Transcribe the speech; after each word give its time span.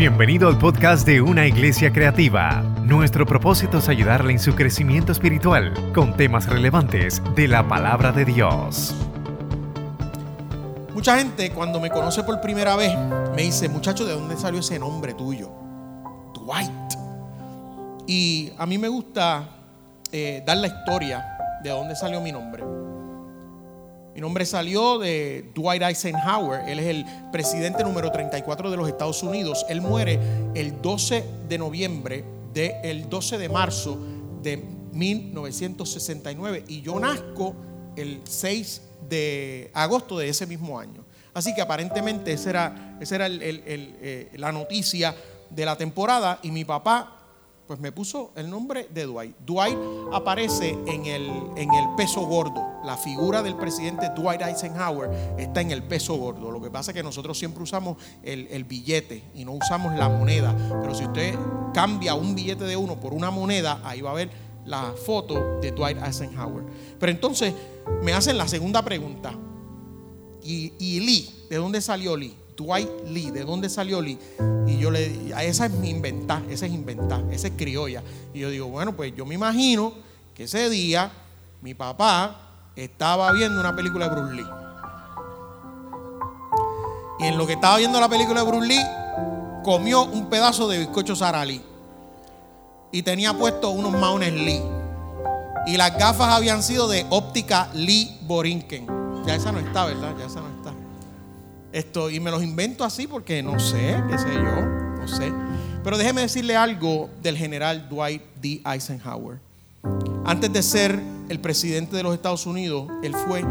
Bienvenido 0.00 0.48
al 0.48 0.56
podcast 0.56 1.06
de 1.06 1.20
Una 1.20 1.46
Iglesia 1.46 1.92
Creativa. 1.92 2.62
Nuestro 2.84 3.26
propósito 3.26 3.76
es 3.76 3.88
ayudarle 3.90 4.32
en 4.32 4.38
su 4.38 4.54
crecimiento 4.54 5.12
espiritual 5.12 5.74
con 5.92 6.16
temas 6.16 6.46
relevantes 6.46 7.22
de 7.36 7.46
la 7.46 7.68
palabra 7.68 8.10
de 8.10 8.24
Dios. 8.24 8.94
Mucha 10.94 11.18
gente 11.18 11.50
cuando 11.50 11.80
me 11.80 11.90
conoce 11.90 12.22
por 12.22 12.40
primera 12.40 12.76
vez 12.76 12.96
me 13.36 13.42
dice, 13.42 13.68
muchacho, 13.68 14.06
¿de 14.06 14.14
dónde 14.14 14.38
salió 14.38 14.60
ese 14.60 14.78
nombre 14.78 15.12
tuyo? 15.12 15.50
Dwight. 16.32 16.94
Y 18.06 18.54
a 18.56 18.64
mí 18.64 18.78
me 18.78 18.88
gusta 18.88 19.50
eh, 20.10 20.42
dar 20.46 20.56
la 20.56 20.68
historia 20.68 21.26
de 21.62 21.68
dónde 21.68 21.94
salió 21.94 22.22
mi 22.22 22.32
nombre. 22.32 22.64
Mi 24.14 24.20
nombre 24.20 24.44
salió 24.44 24.98
de 24.98 25.50
Dwight 25.54 25.82
Eisenhower. 25.82 26.68
Él 26.68 26.80
es 26.80 26.86
el 26.86 27.04
presidente 27.30 27.84
número 27.84 28.10
34 28.10 28.70
de 28.70 28.76
los 28.76 28.88
Estados 28.88 29.22
Unidos. 29.22 29.64
Él 29.68 29.80
muere 29.80 30.18
el 30.54 30.82
12 30.82 31.24
de 31.48 31.58
noviembre 31.58 32.24
del 32.52 33.08
12 33.08 33.38
de 33.38 33.48
marzo 33.48 33.98
de 34.42 34.56
1969 34.92 36.64
y 36.66 36.82
yo 36.82 36.98
nazco 36.98 37.54
el 37.96 38.20
6 38.24 38.82
de 39.08 39.70
agosto 39.74 40.18
de 40.18 40.28
ese 40.28 40.46
mismo 40.46 40.78
año. 40.78 41.04
Así 41.32 41.54
que 41.54 41.60
aparentemente 41.60 42.32
esa 42.32 42.50
era, 42.50 42.98
era 43.00 43.26
eh, 43.30 44.30
la 44.34 44.50
noticia 44.50 45.14
de 45.48 45.64
la 45.64 45.76
temporada 45.76 46.40
y 46.42 46.50
mi 46.50 46.64
papá 46.64 47.19
pues 47.70 47.78
me 47.78 47.92
puso 47.92 48.32
el 48.34 48.50
nombre 48.50 48.88
de 48.92 49.06
Dwight. 49.06 49.36
Dwight 49.46 49.78
aparece 50.12 50.76
en 50.88 51.06
el, 51.06 51.30
en 51.54 51.72
el 51.72 51.94
peso 51.96 52.22
gordo. 52.22 52.60
La 52.84 52.96
figura 52.96 53.44
del 53.44 53.54
presidente 53.54 54.08
Dwight 54.08 54.40
Eisenhower 54.40 55.08
está 55.38 55.60
en 55.60 55.70
el 55.70 55.84
peso 55.84 56.16
gordo. 56.16 56.50
Lo 56.50 56.60
que 56.60 56.68
pasa 56.68 56.90
es 56.90 56.96
que 56.96 57.04
nosotros 57.04 57.38
siempre 57.38 57.62
usamos 57.62 57.96
el, 58.24 58.48
el 58.50 58.64
billete 58.64 59.22
y 59.36 59.44
no 59.44 59.52
usamos 59.52 59.96
la 59.96 60.08
moneda. 60.08 60.52
Pero 60.82 60.96
si 60.96 61.04
usted 61.04 61.38
cambia 61.72 62.16
un 62.16 62.34
billete 62.34 62.64
de 62.64 62.76
uno 62.76 62.98
por 62.98 63.14
una 63.14 63.30
moneda, 63.30 63.80
ahí 63.84 64.00
va 64.00 64.10
a 64.10 64.14
ver 64.14 64.30
la 64.64 64.92
foto 65.06 65.60
de 65.60 65.70
Dwight 65.70 65.98
Eisenhower. 66.04 66.64
Pero 66.98 67.12
entonces 67.12 67.54
me 68.02 68.12
hacen 68.14 68.36
la 68.36 68.48
segunda 68.48 68.82
pregunta. 68.82 69.32
¿Y, 70.42 70.72
y 70.80 70.98
Lee? 70.98 71.46
¿De 71.48 71.54
dónde 71.54 71.80
salió 71.80 72.16
Lee? 72.16 72.34
Dwight 72.60 72.90
Lee, 73.06 73.30
¿de 73.30 73.44
dónde 73.44 73.70
salió 73.70 74.02
Lee? 74.02 74.18
Y 74.66 74.76
yo 74.76 74.90
le 74.90 75.08
digo, 75.08 75.38
esa 75.38 75.66
es 75.66 75.72
mi 75.72 75.88
inventar, 75.88 76.42
esa 76.50 76.66
es 76.66 76.72
inventar, 76.72 77.24
esa 77.30 77.48
es 77.48 77.54
criolla. 77.56 78.02
Y 78.34 78.40
yo 78.40 78.50
digo, 78.50 78.66
bueno, 78.66 78.94
pues 78.94 79.14
yo 79.16 79.24
me 79.24 79.34
imagino 79.34 79.94
que 80.34 80.44
ese 80.44 80.68
día 80.68 81.10
mi 81.62 81.72
papá 81.72 82.36
estaba 82.76 83.32
viendo 83.32 83.58
una 83.58 83.74
película 83.74 84.08
de 84.08 84.14
Bruce 84.14 84.34
Lee. 84.34 84.46
Y 87.20 87.24
en 87.24 87.38
lo 87.38 87.46
que 87.46 87.54
estaba 87.54 87.78
viendo 87.78 87.98
la 87.98 88.08
película 88.08 88.42
de 88.42 88.46
Bruce 88.46 88.66
Lee, 88.66 88.86
comió 89.64 90.04
un 90.04 90.28
pedazo 90.28 90.68
de 90.68 90.78
bizcocho 90.78 91.16
Sarali. 91.16 91.62
Y 92.92 93.02
tenía 93.02 93.32
puesto 93.32 93.70
unos 93.70 93.92
maones 93.92 94.34
Lee. 94.34 94.62
Y 95.66 95.76
las 95.78 95.96
gafas 95.96 96.28
habían 96.28 96.62
sido 96.62 96.88
de 96.88 97.06
óptica 97.08 97.70
Lee 97.72 98.18
Borinquen. 98.22 98.86
Ya 99.26 99.34
esa 99.34 99.50
no 99.50 99.60
está, 99.60 99.86
¿verdad? 99.86 100.14
Ya 100.18 100.26
esa 100.26 100.40
no 100.40 100.48
está. 100.48 100.59
Esto, 101.72 102.10
y 102.10 102.18
me 102.20 102.30
los 102.30 102.42
invento 102.42 102.84
así 102.84 103.06
porque 103.06 103.42
no 103.42 103.58
sé, 103.60 104.02
qué 104.10 104.18
sé 104.18 104.32
yo, 104.34 104.62
no 105.00 105.08
sé. 105.08 105.32
Pero 105.82 105.96
déjeme 105.96 106.22
decirle 106.22 106.56
algo 106.56 107.08
del 107.22 107.36
general 107.36 107.88
Dwight 107.88 108.22
D. 108.40 108.60
Eisenhower. 108.64 109.38
Antes 110.24 110.52
de 110.52 110.62
ser 110.62 111.00
el 111.28 111.38
presidente 111.40 111.96
de 111.96 112.02
los 112.02 112.14
Estados 112.14 112.44
Unidos, 112.46 112.88
él 113.02 113.14
fue 113.14 113.44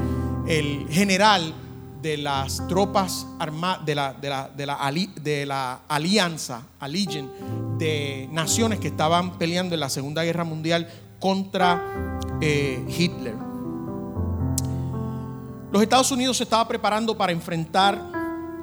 el 0.48 0.86
general 0.90 1.54
de 2.02 2.18
las 2.18 2.66
tropas 2.68 3.26
armadas, 3.40 3.86
de 3.86 3.96
la, 3.96 4.14
de, 4.14 4.30
la, 4.30 4.50
de, 4.56 4.66
la, 4.66 4.92
de 5.22 5.46
la 5.46 5.80
alianza, 5.88 6.64
de 7.78 8.30
naciones 8.32 8.80
que 8.80 8.88
estaban 8.90 9.38
peleando 9.38 9.76
en 9.76 9.82
la 9.82 9.90
Segunda 9.90 10.24
Guerra 10.24 10.44
Mundial 10.44 10.90
contra 11.20 12.20
eh, 12.42 12.86
Hitler. 12.98 13.49
Los 15.72 15.84
Estados 15.84 16.12
Unidos 16.12 16.38
se 16.38 16.44
estaba 16.44 16.68
preparando 16.68 17.16
para 17.16 17.32
enfrentar 17.32 18.02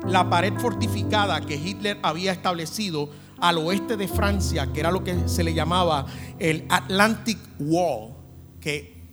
la 0.09 0.28
pared 0.28 0.53
fortificada 0.59 1.41
que 1.41 1.55
Hitler 1.55 2.00
había 2.03 2.33
establecido 2.33 3.09
al 3.39 3.59
oeste 3.59 3.97
de 3.97 4.09
Francia, 4.09 4.72
que 4.72 4.81
era 4.81 4.91
lo 4.91 5.05
que 5.05 5.28
se 5.28 5.45
le 5.45 5.55
llamaba 5.55 6.06
el 6.41 6.65
Atlantic 6.69 7.39
Wall, 7.61 8.12
que 8.61 9.05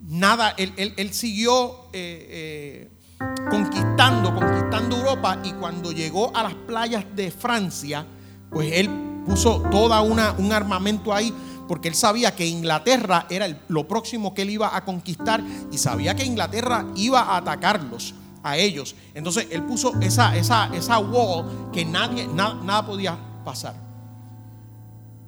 nada, 0.00 0.54
él, 0.56 1.12
siguió 1.12 1.88
eh, 1.92 2.88
eh, 2.92 3.18
conquistando, 3.50 4.32
conquistando 4.32 4.96
Europa 4.98 5.40
y 5.42 5.52
cuando 5.54 5.90
llegó 5.90 6.30
a 6.36 6.44
las 6.44 6.54
playas 6.54 7.04
de 7.16 7.32
Francia, 7.32 8.06
pues 8.50 8.70
él 8.74 8.88
puso 9.26 9.62
toda 9.72 10.02
una, 10.02 10.32
un 10.38 10.52
armamento 10.52 11.12
ahí 11.12 11.34
porque 11.70 11.86
él 11.86 11.94
sabía 11.94 12.34
que 12.34 12.44
Inglaterra 12.44 13.26
era 13.30 13.46
lo 13.68 13.86
próximo 13.86 14.34
que 14.34 14.42
él 14.42 14.50
iba 14.50 14.74
a 14.76 14.84
conquistar 14.84 15.40
y 15.70 15.78
sabía 15.78 16.16
que 16.16 16.24
Inglaterra 16.24 16.84
iba 16.96 17.20
a 17.20 17.36
atacarlos 17.36 18.12
a 18.42 18.56
ellos. 18.56 18.96
Entonces 19.14 19.46
él 19.52 19.62
puso 19.62 19.92
esa, 20.00 20.34
esa, 20.36 20.68
esa 20.74 20.98
wall 20.98 21.70
que 21.72 21.84
nadie, 21.84 22.26
nada 22.26 22.84
podía 22.84 23.16
pasar. 23.44 23.76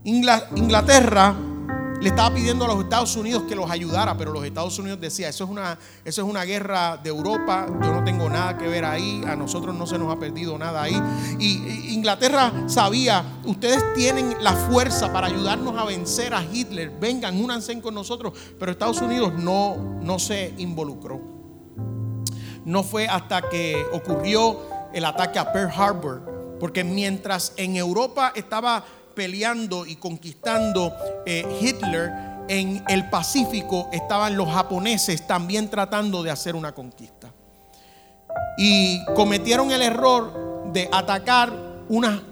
Inglaterra 0.03 1.33
le 2.03 2.09
estaba 2.09 2.35
pidiendo 2.35 2.65
a 2.65 2.69
los 2.69 2.83
Estados 2.83 3.15
Unidos 3.15 3.45
que 3.49 3.55
los 3.55 3.71
ayudara, 3.71 4.17
pero 4.17 4.33
los 4.33 4.45
Estados 4.45 4.77
Unidos 4.77 5.01
decía, 5.01 5.29
eso 5.29 5.45
es 5.45 5.51
una, 5.51 5.79
eso 6.05 6.23
es 6.23 6.29
una 6.29 6.43
guerra 6.43 6.97
de 6.97 7.11
Europa, 7.11 7.65
yo 7.69 7.93
no 7.93 8.03
tengo 8.03 8.29
nada 8.29 8.59
que 8.59 8.67
ver 8.67 8.85
ahí, 8.85 9.23
a 9.25 9.37
nosotros 9.37 9.73
no 9.73 9.87
se 9.87 9.99
nos 9.99 10.13
ha 10.13 10.19
perdido 10.19 10.59
nada 10.59 10.83
ahí. 10.83 11.01
Y 11.39 11.95
Inglaterra 11.95 12.53
sabía, 12.67 13.25
ustedes 13.45 13.95
tienen 13.95 14.35
la 14.41 14.53
fuerza 14.53 15.13
para 15.13 15.29
ayudarnos 15.29 15.79
a 15.79 15.85
vencer 15.85 16.35
a 16.35 16.43
Hitler, 16.43 16.91
vengan, 16.91 17.41
únanse 17.41 17.81
con 17.81 17.95
nosotros, 17.95 18.33
pero 18.59 18.73
Estados 18.73 19.01
Unidos 19.01 19.35
no, 19.35 19.77
no 20.03 20.19
se 20.19 20.55
involucró. 20.59 21.21
No 22.65 22.83
fue 22.83 23.07
hasta 23.07 23.49
que 23.49 23.81
ocurrió 23.93 24.59
el 24.93 25.05
ataque 25.05 25.39
a 25.39 25.53
Pearl 25.53 25.71
Harbor, 25.71 26.57
porque 26.59 26.83
mientras 26.83 27.53
en 27.57 27.77
Europa 27.77 28.33
estaba 28.35 28.85
peleando 29.15 29.87
y 29.87 29.97
conquistando 29.97 30.93
eh, 31.27 31.45
Hitler, 31.61 32.11
en 32.49 32.85
el 32.89 33.09
Pacífico 33.09 33.89
estaban 33.93 34.37
los 34.37 34.49
japoneses 34.49 35.27
también 35.27 35.69
tratando 35.71 36.23
de 36.23 36.31
hacer 36.31 36.57
una 36.57 36.73
conquista. 36.73 37.33
Y 38.59 39.05
cometieron 39.15 39.71
el 39.71 39.83
error 39.83 40.71
de 40.73 40.89
atacar 40.93 41.53
una, 41.89 42.23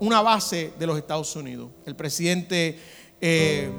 una 0.00 0.20
base 0.20 0.72
de 0.78 0.86
los 0.86 0.98
Estados 0.98 1.34
Unidos. 1.36 1.70
El 1.86 1.96
presidente 1.96 2.78
eh, 3.20 3.70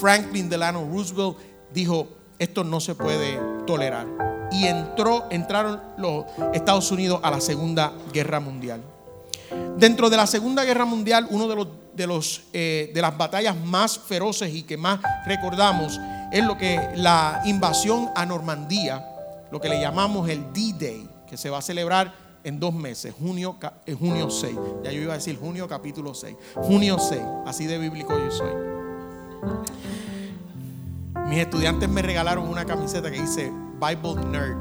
Franklin 0.00 0.48
Delano 0.48 0.88
Roosevelt 0.90 1.36
dijo, 1.72 2.08
esto 2.38 2.64
no 2.64 2.80
se 2.80 2.94
puede 2.94 3.38
tolerar. 3.66 4.06
Y 4.50 4.66
entró, 4.66 5.26
entraron 5.30 5.80
los 5.98 6.24
Estados 6.54 6.90
Unidos 6.90 7.20
a 7.22 7.30
la 7.30 7.40
Segunda 7.40 7.92
Guerra 8.12 8.40
Mundial. 8.40 8.82
Dentro 9.76 10.10
de 10.10 10.16
la 10.16 10.26
Segunda 10.26 10.64
Guerra 10.64 10.84
Mundial, 10.84 11.26
uno 11.30 11.48
de, 11.48 11.56
los, 11.56 11.68
de, 11.94 12.06
los, 12.06 12.42
eh, 12.52 12.90
de 12.92 13.00
las 13.00 13.16
batallas 13.16 13.56
más 13.56 13.98
feroces 13.98 14.52
y 14.52 14.62
que 14.62 14.76
más 14.76 15.00
recordamos 15.26 15.98
es 16.32 16.44
lo 16.44 16.58
que 16.58 16.90
la 16.96 17.42
invasión 17.44 18.10
a 18.14 18.26
Normandía, 18.26 19.04
lo 19.50 19.60
que 19.60 19.68
le 19.68 19.80
llamamos 19.80 20.28
el 20.28 20.52
D-Day, 20.52 21.08
que 21.28 21.36
se 21.36 21.48
va 21.50 21.58
a 21.58 21.62
celebrar 21.62 22.12
en 22.44 22.60
dos 22.60 22.74
meses, 22.74 23.14
junio, 23.18 23.56
eh, 23.86 23.94
junio 23.94 24.30
6. 24.30 24.56
Ya 24.84 24.92
yo 24.92 25.02
iba 25.02 25.12
a 25.14 25.16
decir 25.16 25.38
junio 25.38 25.68
capítulo 25.68 26.14
6. 26.14 26.36
Junio 26.54 26.98
6, 26.98 27.20
así 27.46 27.66
de 27.66 27.78
bíblico 27.78 28.18
yo 28.18 28.30
soy. 28.30 28.50
Mis 31.28 31.38
estudiantes 31.38 31.88
me 31.88 32.02
regalaron 32.02 32.48
una 32.48 32.64
camiseta 32.64 33.10
que 33.10 33.20
dice 33.20 33.52
Bible 33.80 34.24
Nerd. 34.26 34.56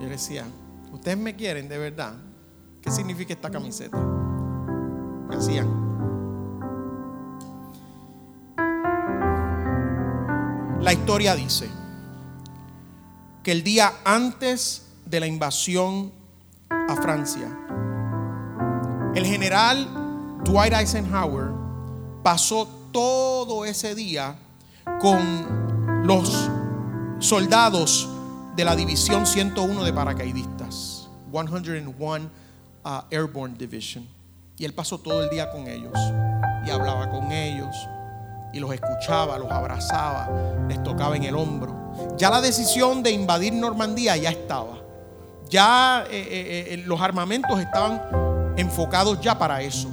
Yo 0.00 0.08
decía, 0.08 0.44
¿ustedes 0.92 1.16
me 1.16 1.34
quieren 1.34 1.68
de 1.68 1.78
verdad? 1.78 2.14
¿Qué 2.82 2.90
significa 2.90 3.32
esta 3.32 3.50
camiseta? 3.50 4.21
Hacían. 5.36 5.82
La 10.80 10.92
historia 10.92 11.34
dice 11.34 11.68
que 13.42 13.52
el 13.52 13.62
día 13.62 13.92
antes 14.04 14.88
de 15.06 15.20
la 15.20 15.26
invasión 15.26 16.12
a 16.70 16.96
Francia, 16.96 17.48
el 19.14 19.24
general 19.26 20.40
Dwight 20.44 20.72
Eisenhower 20.72 21.50
pasó 22.22 22.66
todo 22.92 23.64
ese 23.64 23.94
día 23.94 24.36
con 25.00 26.06
los 26.06 26.50
soldados 27.20 28.08
de 28.56 28.64
la 28.64 28.76
División 28.76 29.26
101 29.26 29.84
de 29.84 29.92
paracaidistas, 29.92 31.08
101 31.30 32.30
Airborne 33.10 33.56
Division. 33.56 34.21
Y 34.62 34.64
él 34.64 34.74
pasó 34.74 34.98
todo 34.98 35.24
el 35.24 35.28
día 35.28 35.50
con 35.50 35.66
ellos 35.66 35.92
y 36.64 36.70
hablaba 36.70 37.10
con 37.10 37.32
ellos 37.32 37.74
y 38.52 38.60
los 38.60 38.72
escuchaba, 38.72 39.36
los 39.36 39.50
abrazaba, 39.50 40.28
les 40.68 40.80
tocaba 40.84 41.16
en 41.16 41.24
el 41.24 41.34
hombro. 41.34 42.16
Ya 42.16 42.30
la 42.30 42.40
decisión 42.40 43.02
de 43.02 43.10
invadir 43.10 43.52
Normandía 43.54 44.16
ya 44.16 44.30
estaba. 44.30 44.80
Ya 45.50 46.04
eh, 46.08 46.28
eh, 46.30 46.74
eh, 46.74 46.76
los 46.86 47.00
armamentos 47.00 47.58
estaban 47.58 48.02
enfocados 48.56 49.20
ya 49.20 49.36
para 49.36 49.62
eso. 49.62 49.88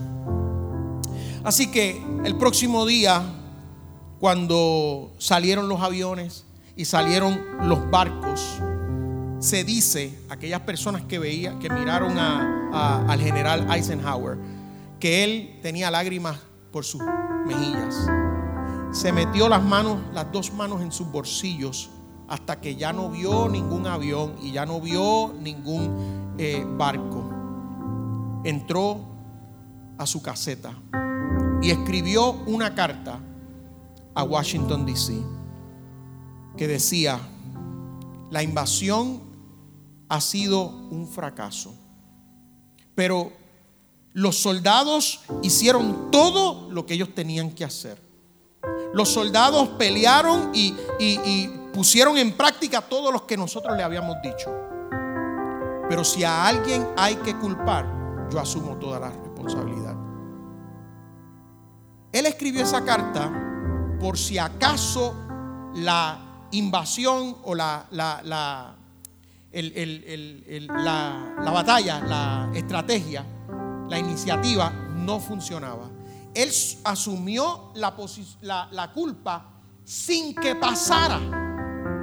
Así 1.44 1.72
que 1.72 2.00
el 2.24 2.36
próximo 2.36 2.86
día, 2.86 3.24
cuando 4.20 5.14
salieron 5.18 5.68
los 5.68 5.82
aviones 5.82 6.46
y 6.76 6.86
salieron 6.86 7.44
los 7.64 7.90
barcos, 7.90 8.60
se 9.40 9.64
dice, 9.64 10.20
aquellas 10.30 10.62
personas 10.62 11.02
que 11.06 11.18
veían, 11.18 11.58
que 11.58 11.72
miraron 11.72 12.20
al 12.20 13.20
general 13.20 13.66
Eisenhower, 13.74 14.59
que 15.00 15.24
él 15.24 15.60
tenía 15.62 15.90
lágrimas 15.90 16.40
por 16.72 16.84
sus 16.84 17.02
mejillas. 17.46 18.08
Se 18.92 19.12
metió 19.12 19.48
las 19.50 19.64
manos, 19.64 20.00
las 20.14 20.32
dos 20.32 20.54
manos 20.54 20.82
en 20.82 20.92
sus 20.92 21.10
bolsillos 21.12 21.90
hasta 22.28 22.62
que 22.62 22.76
ya 22.76 22.94
no 22.94 23.10
vio 23.10 23.50
ningún 23.50 23.88
avión 23.88 24.36
y 24.42 24.52
ya 24.52 24.66
no 24.66 24.80
vio 24.80 25.34
ningún 25.40 26.36
eh, 26.38 26.66
barco. 26.78 27.28
Entró 28.44 29.00
a 29.98 30.06
su 30.06 30.22
caseta 30.22 30.74
y 31.62 31.72
escribió 31.72 32.32
una 32.32 32.76
carta 32.76 33.20
a 34.14 34.24
Washington, 34.24 34.86
D.C. 34.86 35.22
que 36.56 36.68
decía, 36.68 37.20
la 38.30 38.44
invasión 38.44 39.22
ha 40.08 40.22
sido 40.22 40.68
un 40.68 41.08
fracaso, 41.08 41.76
pero 42.96 43.32
los 44.14 44.38
soldados 44.38 45.22
hicieron 45.44 46.12
todo 46.12 46.70
lo 46.72 46.86
que 46.86 46.96
ellos 46.96 47.14
tenían 47.14 47.52
que 47.52 47.64
hacer. 47.64 48.02
Los 48.94 49.10
soldados 49.10 49.70
pelearon 49.70 50.52
y, 50.54 50.76
pusieron 51.74 52.18
en 52.18 52.36
práctica 52.36 52.82
todo 52.82 53.12
lo 53.12 53.28
que 53.28 53.38
nosotros 53.38 53.78
le 53.78 53.84
habíamos 53.84 54.18
dicho. 54.24 54.54
Pero 55.88 56.04
si 56.04 56.24
a 56.24 56.48
alguien 56.48 56.88
hay 56.98 57.16
que 57.18 57.38
culpar, 57.38 58.28
yo 58.32 58.40
asumo 58.40 58.78
toda 58.78 59.00
la 59.00 59.10
responsabilidad. 59.12 59.96
Él 62.12 62.26
escribió 62.26 62.64
esa 62.64 62.84
carta 62.84 63.32
por 64.00 64.18
si 64.18 64.38
acaso 64.40 65.16
la 65.76 66.48
invasión 66.52 67.38
o 67.44 67.54
la, 67.54 67.86
la, 67.92 68.22
la, 68.24 68.76
la 70.74 71.52
batalla, 71.52 72.02
la 72.02 72.50
estrategia, 72.54 73.24
la 73.90 73.98
iniciativa 73.98 74.70
no 74.70 75.20
funcionaba. 75.20 75.90
Él 76.34 76.50
asumió 76.84 77.72
la, 77.74 78.92
culpa 78.94 79.52
sin 79.84 80.36
que 80.36 80.56
pasara 80.56 81.20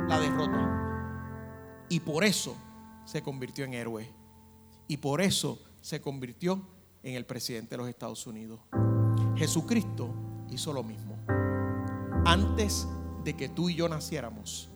la 0.09 0.19
derrota. 0.19 1.87
Y 1.89 2.01
por 2.01 2.25
eso 2.25 2.57
se 3.05 3.23
convirtió 3.23 3.65
en 3.65 3.75
héroe. 3.75 4.13
Y 4.89 4.97
por 4.97 5.21
eso 5.21 5.61
se 5.81 6.01
convirtió 6.01 6.61
en 7.03 7.15
el 7.15 7.25
presidente 7.25 7.71
de 7.71 7.77
los 7.79 7.89
Estados 7.89 8.27
Unidos. 8.27 8.61
Jesucristo 9.37 10.13
hizo 10.51 10.73
lo 10.73 10.83
mismo. 10.83 11.17
Antes 12.25 12.89
de 13.23 13.37
que 13.37 13.49
tú 13.49 13.69
y 13.69 13.77
yo 13.77 13.89
naciéramos, 13.89 14.69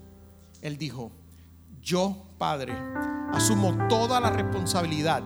Él 0.62 0.78
dijo, 0.78 1.10
yo, 1.82 2.16
Padre, 2.38 2.74
asumo 3.32 3.76
toda 3.88 4.20
la 4.20 4.30
responsabilidad 4.30 5.22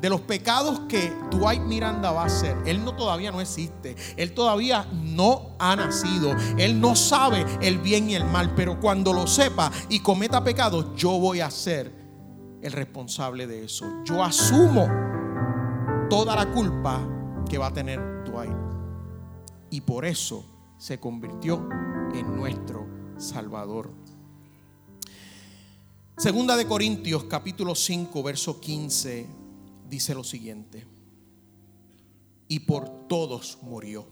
de 0.00 0.10
los 0.10 0.20
pecados 0.20 0.80
que 0.88 1.12
Dwight 1.30 1.62
Miranda 1.62 2.12
va 2.12 2.22
a 2.22 2.26
hacer. 2.26 2.56
Él 2.66 2.84
no 2.84 2.94
todavía 2.94 3.32
no 3.32 3.40
existe. 3.40 3.96
Él 4.16 4.34
todavía 4.34 4.86
no 4.92 5.56
ha 5.58 5.76
nacido. 5.76 6.34
Él 6.58 6.80
no 6.80 6.94
sabe 6.94 7.44
el 7.60 7.78
bien 7.78 8.10
y 8.10 8.14
el 8.14 8.24
mal. 8.24 8.54
Pero 8.54 8.78
cuando 8.80 9.12
lo 9.12 9.26
sepa 9.26 9.70
y 9.88 10.00
cometa 10.00 10.44
pecados, 10.44 10.94
yo 10.96 11.18
voy 11.18 11.40
a 11.40 11.50
ser 11.50 11.92
el 12.62 12.72
responsable 12.72 13.46
de 13.46 13.64
eso. 13.64 13.86
Yo 14.04 14.22
asumo 14.22 14.88
toda 16.10 16.36
la 16.36 16.52
culpa 16.52 17.00
que 17.48 17.58
va 17.58 17.68
a 17.68 17.72
tener 17.72 18.24
Dwight. 18.24 18.56
Y 19.70 19.80
por 19.80 20.04
eso 20.04 20.44
se 20.78 21.00
convirtió 21.00 21.68
en 22.14 22.36
nuestro 22.36 22.86
Salvador. 23.16 23.90
Segunda 26.18 26.56
de 26.56 26.66
Corintios 26.66 27.24
capítulo 27.24 27.74
5 27.74 28.22
verso 28.22 28.58
15 28.58 29.26
dice 29.88 30.14
lo 30.14 30.24
siguiente, 30.24 30.86
y 32.48 32.60
por 32.60 33.08
todos 33.08 33.58
murió, 33.62 34.06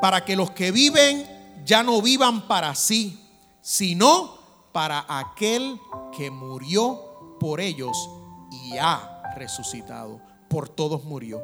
para 0.00 0.24
que 0.24 0.36
los 0.36 0.50
que 0.50 0.70
viven 0.70 1.26
ya 1.64 1.82
no 1.82 2.02
vivan 2.02 2.46
para 2.46 2.74
sí, 2.74 3.18
sino 3.60 4.38
para 4.72 5.04
aquel 5.08 5.80
que 6.16 6.30
murió 6.30 7.36
por 7.40 7.60
ellos 7.60 8.10
y 8.50 8.76
ha 8.76 9.22
resucitado. 9.36 10.20
Por 10.48 10.68
todos 10.68 11.04
murió, 11.04 11.42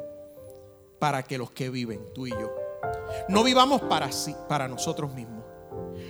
para 0.99 1.23
que 1.23 1.37
los 1.37 1.51
que 1.51 1.69
viven, 1.69 2.13
tú 2.13 2.27
y 2.27 2.31
yo, 2.31 2.51
no 3.27 3.43
vivamos 3.43 3.81
para 3.81 4.11
sí, 4.11 4.35
para 4.47 4.67
nosotros 4.67 5.13
mismos. 5.13 5.43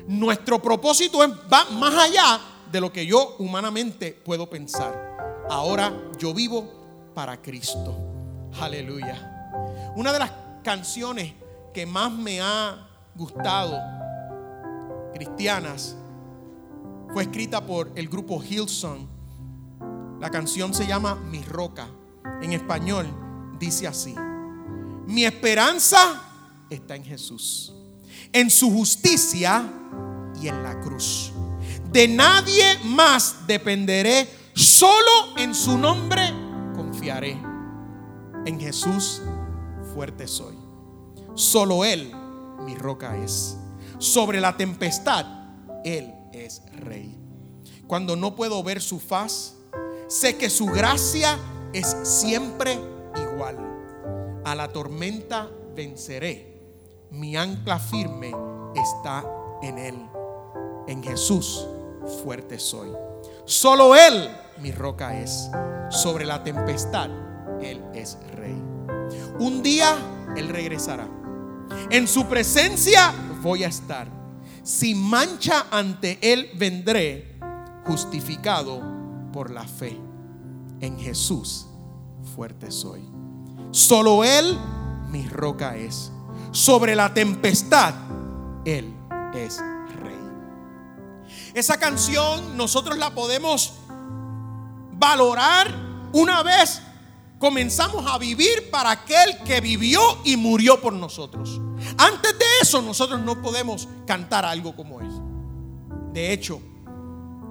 Nuestro 0.08 0.62
propósito 0.62 1.20
va 1.52 1.66
más 1.72 1.96
allá 1.96 2.40
de 2.72 2.82
lo 2.82 2.92
que 2.92 3.06
yo 3.06 3.36
humanamente 3.40 4.12
puedo 4.14 4.50
pensar. 4.50 5.46
Ahora 5.50 6.12
yo 6.18 6.34
vivo 6.34 6.81
para 7.14 7.42
Cristo. 7.42 7.96
Aleluya. 8.60 9.92
Una 9.96 10.14
de 10.14 10.20
las 10.20 10.32
canciones 10.64 11.34
que 11.74 11.86
más 11.86 12.12
me 12.12 12.42
ha 12.42 12.88
gustado, 13.16 13.80
cristianas, 15.14 15.96
fue 17.14 17.24
escrita 17.24 17.66
por 17.66 17.92
el 17.96 18.08
grupo 18.08 18.42
Hillsong. 18.42 19.08
La 20.20 20.30
canción 20.30 20.74
se 20.74 20.88
llama 20.88 21.16
Mi 21.16 21.44
Roca. 21.44 21.88
En 22.42 22.54
español 22.54 23.08
dice 23.60 23.88
así. 23.88 24.16
Mi 25.08 25.26
esperanza 25.26 26.22
está 26.70 26.96
en 26.96 27.04
Jesús, 27.04 27.74
en 28.32 28.50
su 28.50 28.72
justicia 28.72 29.64
y 30.42 30.48
en 30.48 30.64
la 30.64 30.80
cruz. 30.80 31.34
De 31.92 32.08
nadie 32.08 32.80
más 32.86 33.46
dependeré, 33.46 34.28
solo 34.54 35.38
en 35.38 35.54
su 35.54 35.78
nombre 35.78 36.41
En 38.46 38.60
Jesús 38.60 39.22
fuerte 39.96 40.28
soy. 40.28 40.56
Solo 41.34 41.84
Él 41.84 42.14
mi 42.64 42.76
roca 42.76 43.18
es. 43.18 43.58
Sobre 43.98 44.40
la 44.40 44.56
tempestad, 44.56 45.26
Él 45.84 46.14
es 46.32 46.62
rey. 46.74 47.18
Cuando 47.88 48.16
no 48.16 48.36
puedo 48.36 48.64
ver 48.64 48.82
su 48.82 49.00
faz, 49.00 49.56
sé 50.08 50.38
que 50.38 50.50
su 50.50 50.68
gracia 50.68 51.40
es 51.74 51.96
siempre 52.04 52.80
igual. 53.16 53.58
A 54.46 54.54
la 54.54 54.68
tormenta 54.68 55.50
venceré. 55.76 56.62
Mi 57.10 57.36
ancla 57.36 57.80
firme 57.80 58.32
está 58.76 59.26
en 59.64 59.78
Él. 59.80 59.96
En 60.88 61.04
Jesús 61.04 61.68
fuerte 62.24 62.60
soy. 62.60 62.90
Solo 63.46 63.96
Él 63.96 64.30
mi 64.62 64.72
roca 64.72 65.20
es. 65.20 65.50
Sobre 65.90 66.26
la 66.26 66.44
tempestad, 66.44 67.10
Él 67.62 67.84
es 67.94 68.18
rey. 68.36 68.62
Un 69.40 69.62
día 69.64 69.96
Él 70.36 70.50
regresará. 70.50 71.08
En 71.90 72.08
su 72.08 72.26
presencia 72.28 73.14
voy 73.42 73.64
a 73.64 73.68
estar. 73.68 74.08
Sin 74.64 75.02
mancha 75.02 75.66
ante 75.72 76.20
Él 76.22 76.52
vendré, 76.56 77.40
justificado 77.86 78.82
por 79.34 79.50
la 79.50 79.64
fe. 79.64 80.00
En 80.80 80.98
Jesús 81.00 81.68
fuerte 82.36 82.72
soy. 82.72 83.02
Solo 83.72 84.24
Él 84.24 84.58
mi 85.10 85.28
roca 85.28 85.76
es. 85.76 86.12
Sobre 86.52 86.96
la 86.96 87.14
tempestad, 87.14 87.94
Él 88.66 88.94
es 89.34 89.58
rey. 89.58 90.20
Esa 91.54 91.78
canción 91.78 92.58
nosotros 92.58 92.98
la 92.98 93.14
podemos 93.14 93.81
valorar 95.02 95.74
una 96.14 96.44
vez 96.44 96.80
comenzamos 97.40 98.06
a 98.06 98.20
vivir 98.20 98.70
para 98.70 98.92
aquel 98.92 99.40
que 99.44 99.60
vivió 99.60 100.00
y 100.24 100.38
murió 100.38 100.80
por 100.80 100.94
nosotros. 100.94 101.60
Antes 101.98 102.38
de 102.38 102.46
eso 102.62 102.84
nosotros 102.84 103.20
no 103.20 103.42
podemos 103.42 103.90
cantar 104.06 104.46
algo 104.46 104.76
como 104.76 105.02
es. 105.02 105.12
De 106.14 106.32
hecho, 106.32 106.62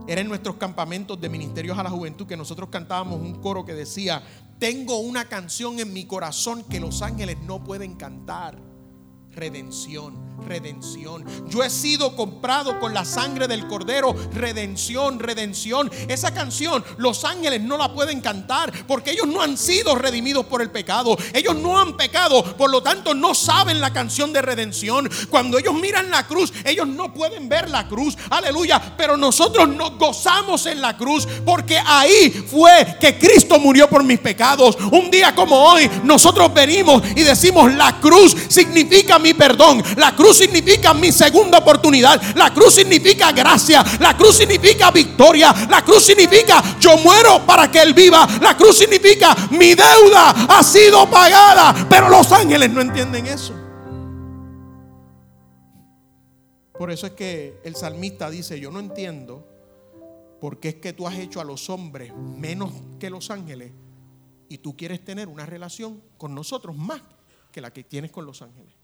era 0.06 0.20
en 0.20 0.28
nuestros 0.28 0.56
campamentos 0.56 1.20
de 1.20 1.28
ministerios 1.28 1.76
a 1.76 1.82
la 1.82 1.90
juventud 1.90 2.26
que 2.26 2.36
nosotros 2.36 2.68
cantábamos 2.70 3.20
un 3.20 3.40
coro 3.40 3.64
que 3.64 3.74
decía, 3.74 4.22
tengo 4.60 4.98
una 4.98 5.24
canción 5.24 5.80
en 5.80 5.92
mi 5.92 6.04
corazón 6.04 6.62
que 6.62 6.78
los 6.78 7.02
ángeles 7.02 7.36
no 7.42 7.64
pueden 7.64 7.96
cantar. 7.96 8.56
Redención, 9.32 10.29
redención. 10.46 11.24
Yo 11.48 11.62
he 11.62 11.70
sido 11.70 12.16
comprado 12.16 12.78
con 12.80 12.94
la 12.94 13.04
sangre 13.04 13.48
del 13.48 13.66
cordero, 13.66 14.14
redención, 14.32 15.18
redención. 15.18 15.90
Esa 16.08 16.32
canción 16.32 16.84
los 16.98 17.24
ángeles 17.24 17.60
no 17.60 17.76
la 17.76 17.92
pueden 17.92 18.20
cantar 18.20 18.72
porque 18.86 19.12
ellos 19.12 19.26
no 19.26 19.42
han 19.42 19.56
sido 19.56 19.94
redimidos 19.94 20.46
por 20.46 20.62
el 20.62 20.70
pecado. 20.70 21.16
Ellos 21.32 21.56
no 21.56 21.78
han 21.78 21.96
pecado, 21.96 22.42
por 22.56 22.70
lo 22.70 22.82
tanto 22.82 23.14
no 23.14 23.34
saben 23.34 23.80
la 23.80 23.92
canción 23.92 24.32
de 24.32 24.42
redención. 24.42 25.08
Cuando 25.28 25.58
ellos 25.58 25.74
miran 25.74 26.10
la 26.10 26.26
cruz, 26.26 26.52
ellos 26.64 26.86
no 26.86 27.12
pueden 27.12 27.48
ver 27.48 27.70
la 27.70 27.88
cruz. 27.88 28.16
Aleluya, 28.30 28.94
pero 28.96 29.16
nosotros 29.16 29.68
nos 29.68 29.98
gozamos 29.98 30.66
en 30.66 30.80
la 30.80 30.96
cruz 30.96 31.26
porque 31.44 31.78
ahí 31.84 32.30
fue 32.30 32.96
que 33.00 33.18
Cristo 33.18 33.58
murió 33.58 33.88
por 33.88 34.04
mis 34.04 34.18
pecados. 34.18 34.76
Un 34.92 35.10
día 35.10 35.34
como 35.34 35.56
hoy 35.56 35.88
nosotros 36.04 36.52
venimos 36.52 37.02
y 37.16 37.22
decimos 37.22 37.72
la 37.74 38.00
cruz 38.00 38.36
significa 38.48 39.18
mi 39.18 39.34
perdón. 39.34 39.82
La 39.96 40.14
cruz 40.14 40.29
significa 40.36 40.94
mi 40.94 41.12
segunda 41.12 41.58
oportunidad. 41.58 42.20
La 42.36 42.52
cruz 42.52 42.74
significa 42.74 43.32
gracia. 43.32 43.84
La 43.98 44.16
cruz 44.16 44.36
significa 44.36 44.90
victoria. 44.90 45.54
La 45.68 45.82
cruz 45.82 46.04
significa 46.04 46.62
yo 46.80 46.96
muero 46.98 47.44
para 47.46 47.70
que 47.70 47.80
Él 47.80 47.94
viva. 47.94 48.26
La 48.40 48.56
cruz 48.56 48.78
significa 48.78 49.36
mi 49.50 49.74
deuda 49.74 50.30
ha 50.48 50.62
sido 50.62 51.08
pagada. 51.10 51.86
Pero 51.88 52.08
los 52.08 52.30
ángeles 52.32 52.70
no 52.70 52.80
entienden 52.80 53.26
eso. 53.26 53.54
Por 56.80 56.90
eso 56.90 57.06
es 57.06 57.12
que 57.12 57.60
el 57.62 57.76
salmista 57.76 58.30
dice, 58.30 58.58
yo 58.58 58.70
no 58.70 58.80
entiendo 58.80 59.46
por 60.40 60.58
qué 60.58 60.70
es 60.70 60.74
que 60.76 60.94
tú 60.94 61.06
has 61.06 61.18
hecho 61.18 61.40
a 61.40 61.44
los 61.44 61.68
hombres 61.68 62.10
menos 62.16 62.72
que 62.98 63.10
los 63.10 63.30
ángeles 63.30 63.72
y 64.48 64.58
tú 64.58 64.76
quieres 64.76 65.04
tener 65.04 65.28
una 65.28 65.44
relación 65.44 66.02
con 66.16 66.34
nosotros 66.34 66.74
más 66.76 67.02
que 67.52 67.60
la 67.60 67.70
que 67.70 67.84
tienes 67.84 68.10
con 68.10 68.24
los 68.24 68.40
ángeles. 68.40 68.79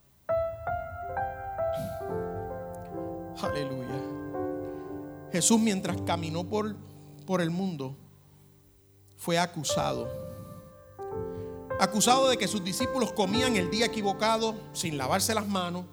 Aleluya. 3.41 4.01
Jesús 5.31 5.59
mientras 5.59 6.01
caminó 6.01 6.43
por, 6.43 6.75
por 7.25 7.41
el 7.41 7.49
mundo 7.49 7.95
fue 9.17 9.37
acusado. 9.37 10.07
Acusado 11.79 12.29
de 12.29 12.37
que 12.37 12.47
sus 12.47 12.63
discípulos 12.63 13.11
comían 13.11 13.55
el 13.55 13.69
día 13.69 13.85
equivocado 13.85 14.55
sin 14.73 14.97
lavarse 14.97 15.35
las 15.35 15.47
manos 15.47 15.85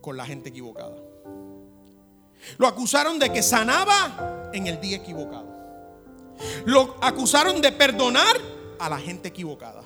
con 0.00 0.16
la 0.16 0.24
gente 0.24 0.48
equivocada. 0.48 0.96
Lo 2.58 2.66
acusaron 2.66 3.18
de 3.18 3.32
que 3.32 3.42
sanaba 3.42 4.50
en 4.52 4.66
el 4.66 4.80
día 4.80 4.96
equivocado. 4.96 5.54
Lo 6.64 6.96
acusaron 7.02 7.60
de 7.60 7.72
perdonar 7.72 8.36
a 8.78 8.88
la 8.88 8.98
gente 8.98 9.28
equivocada. 9.28 9.82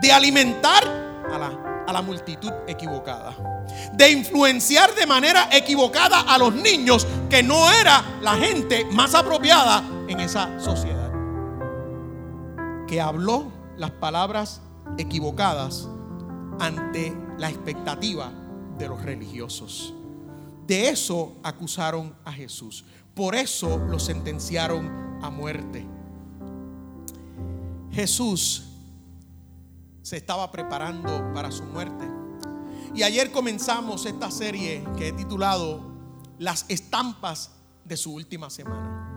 De 0.00 0.10
alimentar 0.12 1.11
a 1.30 1.38
la, 1.38 1.84
a 1.86 1.92
la 1.92 2.02
multitud 2.02 2.52
equivocada 2.66 3.52
de 3.92 4.10
influenciar 4.10 4.94
de 4.94 5.06
manera 5.06 5.48
equivocada 5.52 6.20
a 6.20 6.38
los 6.38 6.54
niños 6.54 7.06
que 7.28 7.42
no 7.42 7.70
era 7.70 8.18
la 8.20 8.36
gente 8.36 8.84
más 8.86 9.14
apropiada 9.14 9.84
en 10.08 10.20
esa 10.20 10.58
sociedad. 10.60 11.12
Que 12.86 13.00
habló 13.00 13.52
las 13.76 13.90
palabras 13.90 14.60
equivocadas 14.98 15.88
ante 16.58 17.16
la 17.38 17.48
expectativa 17.48 18.30
de 18.78 18.88
los 18.88 19.02
religiosos. 19.02 19.94
De 20.66 20.88
eso 20.88 21.36
acusaron 21.42 22.14
a 22.24 22.32
Jesús. 22.32 22.84
Por 23.14 23.34
eso 23.34 23.78
lo 23.78 23.98
sentenciaron 23.98 25.18
a 25.22 25.30
muerte. 25.30 25.86
Jesús 27.92 28.71
se 30.02 30.16
estaba 30.16 30.50
preparando 30.50 31.32
para 31.32 31.50
su 31.50 31.64
muerte. 31.64 32.04
Y 32.94 33.02
ayer 33.04 33.32
comenzamos 33.32 34.04
esta 34.04 34.30
serie 34.30 34.84
que 34.96 35.08
he 35.08 35.12
titulado 35.12 35.80
Las 36.38 36.66
estampas 36.68 37.52
de 37.84 37.96
su 37.96 38.12
última 38.12 38.50
semana. 38.50 39.08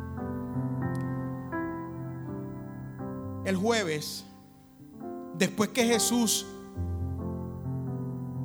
El 3.45 3.57
jueves, 3.57 4.25
después 5.37 5.69
que 5.69 5.85
Jesús 5.85 6.45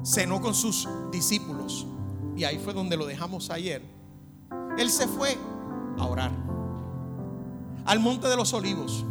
cenó 0.02 0.40
con 0.40 0.54
sus 0.54 0.88
discípulos, 1.12 1.86
y 2.36 2.44
ahí 2.44 2.58
fue 2.58 2.72
donde 2.72 2.96
lo 2.96 3.06
dejamos 3.06 3.50
ayer, 3.50 3.82
Él 4.78 4.90
se 4.90 5.06
fue 5.06 5.36
a 5.98 6.06
orar 6.06 6.32
al 7.84 8.00
monte 8.00 8.28
de 8.28 8.36
los 8.36 8.52
olivos. 8.52 9.04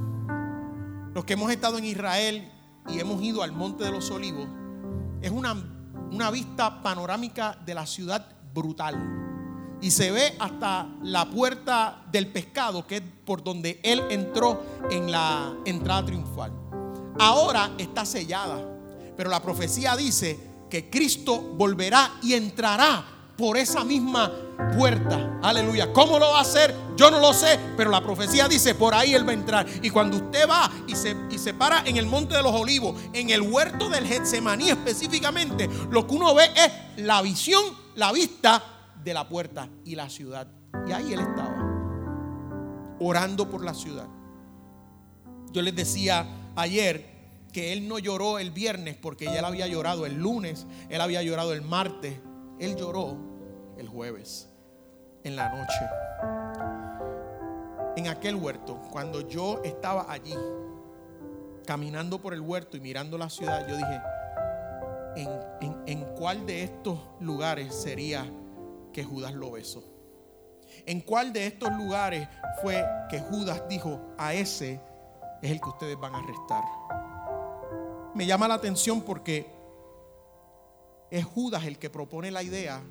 Los 1.13 1.25
que 1.25 1.33
hemos 1.33 1.51
estado 1.51 1.77
en 1.77 1.85
Israel 1.85 2.51
y 2.93 2.99
hemos 2.99 3.21
ido 3.21 3.43
al 3.43 3.51
monte 3.51 3.83
de 3.83 3.91
los 3.91 4.09
olivos, 4.11 4.47
es 5.21 5.31
una 5.31 5.55
una 6.11 6.31
vista 6.31 6.81
panorámica 6.81 7.57
de 7.65 7.73
la 7.73 7.85
ciudad 7.85 8.25
brutal. 8.53 8.97
Y 9.81 9.91
se 9.91 10.11
ve 10.11 10.35
hasta 10.39 10.87
la 11.03 11.29
puerta 11.29 12.03
del 12.11 12.27
pescado, 12.27 12.85
que 12.85 12.97
es 12.97 13.03
por 13.25 13.43
donde 13.43 13.79
él 13.83 14.01
entró 14.09 14.61
en 14.89 15.11
la 15.11 15.53
entrada 15.65 16.05
triunfal. 16.05 16.51
Ahora 17.17 17.71
está 17.77 18.05
sellada, 18.05 18.59
pero 19.15 19.29
la 19.29 19.41
profecía 19.41 19.95
dice 19.95 20.37
que 20.69 20.89
Cristo 20.89 21.39
volverá 21.41 22.19
y 22.21 22.33
entrará 22.33 23.05
por 23.39 23.57
esa 23.57 23.85
misma 23.85 24.29
puerta. 24.77 25.39
Aleluya. 25.41 25.93
¿Cómo 25.93 26.19
lo 26.19 26.29
va 26.29 26.39
a 26.39 26.41
hacer? 26.41 26.75
Yo 26.97 27.09
no 27.09 27.21
lo 27.21 27.31
sé, 27.31 27.57
pero 27.77 27.89
la 27.89 28.03
profecía 28.03 28.49
dice, 28.49 28.75
por 28.75 28.93
ahí 28.93 29.13
Él 29.13 29.25
va 29.25 29.31
a 29.31 29.35
entrar. 29.35 29.65
Y 29.81 29.89
cuando 29.89 30.17
usted 30.17 30.47
va 30.47 30.69
y 30.85 30.93
se, 30.93 31.15
y 31.31 31.37
se 31.37 31.53
para 31.53 31.79
en 31.87 31.95
el 31.95 32.05
Monte 32.05 32.35
de 32.35 32.43
los 32.43 32.53
Olivos, 32.53 33.01
en 33.13 33.29
el 33.29 33.41
huerto 33.41 33.89
del 33.89 34.05
Getsemaní 34.05 34.69
específicamente, 34.69 35.69
lo 35.89 36.05
que 36.05 36.15
uno 36.15 36.35
ve 36.35 36.49
es 36.53 37.03
la 37.05 37.21
visión, 37.21 37.63
la 37.95 38.11
vista 38.11 38.61
de 39.01 39.13
la 39.13 39.29
puerta 39.29 39.69
y 39.85 39.95
la 39.95 40.09
ciudad. 40.09 40.47
Y 40.85 40.91
ahí 40.91 41.13
Él 41.13 41.21
estaba, 41.21 41.55
orando 42.99 43.49
por 43.49 43.63
la 43.63 43.73
ciudad. 43.73 44.07
Yo 45.53 45.61
les 45.61 45.75
decía 45.77 46.27
ayer 46.57 47.17
que 47.53 47.71
Él 47.71 47.87
no 47.87 47.99
lloró 47.99 48.37
el 48.37 48.51
viernes 48.51 48.97
porque 49.01 49.25
ya 49.25 49.39
Él 49.39 49.45
había 49.45 49.67
llorado 49.67 50.05
el 50.05 50.15
lunes, 50.15 50.67
Él 50.89 50.99
había 50.99 51.23
llorado 51.23 51.53
el 51.53 51.61
martes, 51.61 52.19
Él 52.59 52.75
lloró 52.75 53.28
el 53.79 53.87
jueves, 53.87 54.49
en 55.23 55.35
la 55.35 55.49
noche. 55.49 55.89
En 57.95 58.07
aquel 58.07 58.35
huerto, 58.35 58.79
cuando 58.91 59.27
yo 59.27 59.61
estaba 59.63 60.11
allí, 60.11 60.35
caminando 61.65 62.21
por 62.21 62.33
el 62.33 62.41
huerto 62.41 62.77
y 62.77 62.81
mirando 62.81 63.17
la 63.17 63.29
ciudad, 63.29 63.67
yo 63.67 63.77
dije, 63.77 64.01
¿en, 65.15 65.83
en, 65.87 66.05
cuál 66.15 66.45
de 66.45 66.63
estos 66.63 66.99
lugares 67.19 67.73
sería 67.73 68.25
que 68.93 69.03
Judas 69.03 69.33
lo 69.33 69.51
besó? 69.51 69.83
¿En 70.85 71.01
cuál 71.01 71.33
de 71.33 71.47
estos 71.47 71.71
lugares 71.71 72.27
fue 72.61 72.85
que 73.09 73.19
Judas 73.19 73.63
dijo, 73.67 73.99
a 74.17 74.33
ese 74.33 74.81
es 75.41 75.51
el 75.51 75.59
que 75.59 75.69
ustedes 75.69 75.99
van 75.99 76.15
a 76.15 76.19
arrestar? 76.19 76.63
Me 78.13 78.25
llama 78.25 78.47
la 78.47 78.55
atención 78.55 79.01
porque 79.01 79.51
es 81.09 81.25
Judas 81.25 81.65
el 81.65 81.77
que 81.77 81.89
propone 81.89 82.31
la 82.31 82.43
idea 82.43 82.81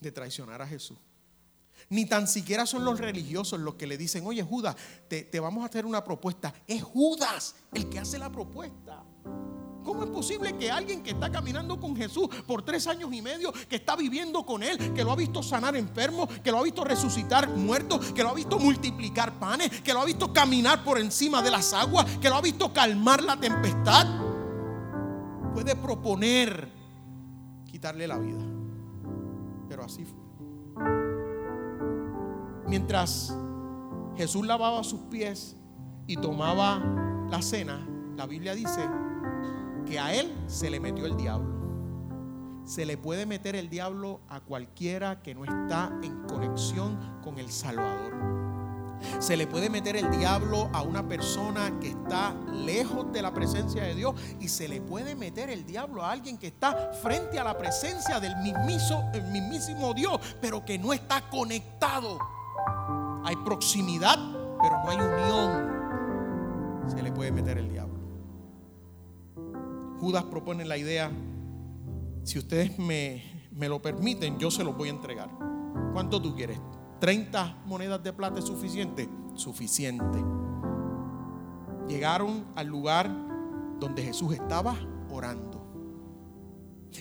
de 0.00 0.12
traicionar 0.12 0.62
a 0.62 0.66
Jesús. 0.66 0.98
Ni 1.88 2.06
tan 2.06 2.26
siquiera 2.26 2.66
son 2.66 2.84
los 2.84 2.98
religiosos 2.98 3.60
los 3.60 3.74
que 3.74 3.86
le 3.86 3.96
dicen, 3.96 4.26
oye 4.26 4.42
Judas, 4.42 4.76
te, 5.08 5.28
vamos 5.38 5.62
a 5.62 5.66
hacer 5.66 5.86
una 5.86 6.02
propuesta. 6.02 6.52
Es 6.66 6.82
Judas 6.82 7.54
el 7.72 7.88
que 7.88 7.98
hace 7.98 8.18
la 8.18 8.30
propuesta. 8.30 9.04
¿Cómo 9.84 10.02
es 10.02 10.10
posible 10.10 10.56
que 10.56 10.68
alguien 10.68 11.04
que 11.04 11.10
está 11.10 11.30
caminando 11.30 11.78
con 11.78 11.94
Jesús 11.94 12.28
por 12.44 12.64
tres 12.64 12.88
años 12.88 13.12
y 13.12 13.22
medio, 13.22 13.52
que 13.52 13.76
está 13.76 13.94
viviendo 13.94 14.44
con 14.44 14.64
Él, 14.64 14.92
que 14.92 15.04
lo 15.04 15.12
ha 15.12 15.16
visto 15.16 15.44
sanar 15.44 15.76
enfermos, 15.76 16.28
que 16.42 16.50
lo 16.50 16.58
ha 16.58 16.62
visto 16.64 16.82
resucitar 16.82 17.48
muertos, 17.48 18.12
que 18.12 18.24
lo 18.24 18.30
ha 18.30 18.34
visto 18.34 18.58
multiplicar 18.58 19.38
panes, 19.38 19.82
que 19.82 19.92
lo 19.92 20.00
ha 20.00 20.04
visto 20.04 20.32
caminar 20.32 20.82
por 20.82 20.98
encima 20.98 21.40
de 21.40 21.52
las 21.52 21.72
aguas, 21.72 22.04
que 22.18 22.28
lo 22.28 22.34
ha 22.34 22.40
visto 22.40 22.72
calmar 22.72 23.22
la 23.22 23.38
tempestad, 23.38 24.06
puede 25.54 25.76
proponer 25.76 26.68
quitarle 27.70 28.08
la 28.08 28.18
vida? 28.18 28.55
Pero 29.68 29.84
así 29.84 30.04
fue. 30.04 30.26
Mientras 32.66 33.36
Jesús 34.16 34.46
lavaba 34.46 34.82
sus 34.82 35.00
pies 35.02 35.56
y 36.06 36.16
tomaba 36.16 36.82
la 37.30 37.42
cena, 37.42 37.86
la 38.16 38.26
Biblia 38.26 38.54
dice 38.54 38.88
que 39.86 39.98
a 39.98 40.14
él 40.14 40.34
se 40.46 40.70
le 40.70 40.80
metió 40.80 41.06
el 41.06 41.16
diablo. 41.16 41.54
Se 42.64 42.84
le 42.84 42.98
puede 42.98 43.26
meter 43.26 43.54
el 43.54 43.70
diablo 43.70 44.20
a 44.28 44.40
cualquiera 44.40 45.22
que 45.22 45.34
no 45.34 45.44
está 45.44 45.96
en 46.02 46.22
conexión 46.22 46.98
con 47.22 47.38
el 47.38 47.50
Salvador. 47.50 48.12
Se 49.18 49.36
le 49.36 49.46
puede 49.46 49.70
meter 49.70 49.96
el 49.96 50.10
diablo 50.10 50.70
a 50.72 50.82
una 50.82 51.06
persona 51.06 51.78
que 51.80 51.88
está 51.88 52.34
lejos 52.52 53.12
de 53.12 53.22
la 53.22 53.32
presencia 53.32 53.82
de 53.82 53.94
Dios 53.94 54.14
y 54.40 54.48
se 54.48 54.68
le 54.68 54.80
puede 54.80 55.14
meter 55.14 55.50
el 55.50 55.66
diablo 55.66 56.02
a 56.02 56.12
alguien 56.12 56.38
que 56.38 56.48
está 56.48 56.92
frente 57.02 57.38
a 57.38 57.44
la 57.44 57.56
presencia 57.56 58.20
del 58.20 58.36
mismísimo, 58.36 59.94
Dios, 59.94 60.20
pero 60.40 60.64
que 60.64 60.78
no 60.78 60.92
está 60.92 61.28
conectado. 61.28 62.18
Hay 63.24 63.36
proximidad, 63.44 64.18
pero 64.60 64.82
no 64.84 64.90
hay 64.90 64.98
unión. 64.98 65.76
Se 66.88 67.02
le 67.02 67.12
puede 67.12 67.32
meter 67.32 67.58
el 67.58 67.70
diablo. 67.70 67.96
Judas 70.00 70.24
propone 70.24 70.64
la 70.64 70.76
idea 70.76 71.10
si 72.26 72.40
ustedes 72.40 72.76
me, 72.76 73.48
me 73.52 73.68
lo 73.68 73.80
permiten, 73.80 74.36
yo 74.36 74.50
se 74.50 74.64
los 74.64 74.76
voy 74.76 74.88
a 74.88 74.92
entregar. 74.92 75.30
¿Cuánto 75.92 76.20
tú 76.20 76.34
quieres? 76.34 76.58
¿30 77.00 77.64
monedas 77.64 78.02
de 78.02 78.12
plata 78.12 78.38
es 78.38 78.44
suficiente? 78.46 79.08
Suficiente. 79.34 80.18
Llegaron 81.88 82.46
al 82.54 82.66
lugar 82.66 83.10
donde 83.78 84.02
Jesús 84.02 84.32
estaba 84.32 84.74
orando. 85.10 85.56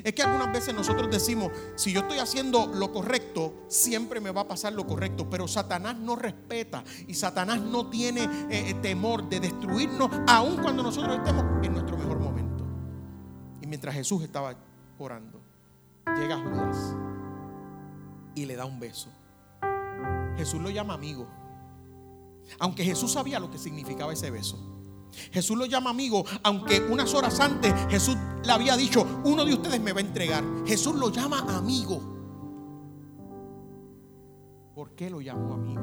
Es 0.03 0.13
que 0.13 0.23
algunas 0.23 0.51
veces 0.51 0.73
nosotros 0.73 1.09
decimos, 1.09 1.51
si 1.75 1.93
yo 1.93 2.01
estoy 2.01 2.19
haciendo 2.19 2.67
lo 2.67 2.91
correcto, 2.91 3.65
siempre 3.67 4.19
me 4.19 4.31
va 4.31 4.41
a 4.41 4.47
pasar 4.47 4.73
lo 4.73 4.85
correcto, 4.85 5.29
pero 5.29 5.47
Satanás 5.47 5.95
no 5.95 6.15
respeta 6.15 6.83
y 7.07 7.13
Satanás 7.13 7.61
no 7.61 7.89
tiene 7.89 8.23
eh, 8.23 8.69
eh, 8.69 8.73
temor 8.81 9.29
de 9.29 9.39
destruirnos, 9.39 10.09
aun 10.27 10.57
cuando 10.57 10.83
nosotros 10.83 11.17
estemos 11.17 11.45
en 11.63 11.73
nuestro 11.73 11.97
mejor 11.97 12.19
momento. 12.19 12.65
Y 13.61 13.67
mientras 13.67 13.95
Jesús 13.95 14.23
estaba 14.23 14.55
orando, 14.97 15.39
llega 16.17 16.37
Judas 16.37 16.95
y 18.35 18.45
le 18.45 18.55
da 18.55 18.65
un 18.65 18.79
beso. 18.79 19.09
Jesús 20.37 20.61
lo 20.61 20.69
llama 20.69 20.93
amigo, 20.93 21.27
aunque 22.59 22.83
Jesús 22.83 23.13
sabía 23.13 23.39
lo 23.39 23.49
que 23.49 23.57
significaba 23.57 24.13
ese 24.13 24.31
beso. 24.31 24.57
Jesús 25.31 25.57
lo 25.57 25.65
llama 25.65 25.89
amigo, 25.89 26.25
aunque 26.43 26.81
unas 26.81 27.13
horas 27.13 27.39
antes 27.39 27.73
Jesús 27.89 28.17
le 28.43 28.51
había 28.51 28.75
dicho, 28.75 29.05
uno 29.23 29.45
de 29.45 29.53
ustedes 29.53 29.79
me 29.79 29.93
va 29.93 29.99
a 29.99 30.03
entregar. 30.03 30.43
Jesús 30.65 30.95
lo 30.95 31.09
llama 31.09 31.39
amigo. 31.57 32.01
¿Por 34.73 34.91
qué 34.91 35.09
lo 35.09 35.21
llamó 35.21 35.53
amigo? 35.53 35.81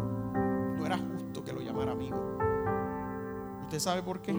No 0.76 0.85
era 0.85 0.99
justo 0.99 1.42
que 1.42 1.52
lo 1.52 1.61
llamara 1.61 1.92
amigo. 1.92 2.16
¿Usted 3.62 3.78
sabe 3.80 4.02
por 4.02 4.21
qué? 4.21 4.35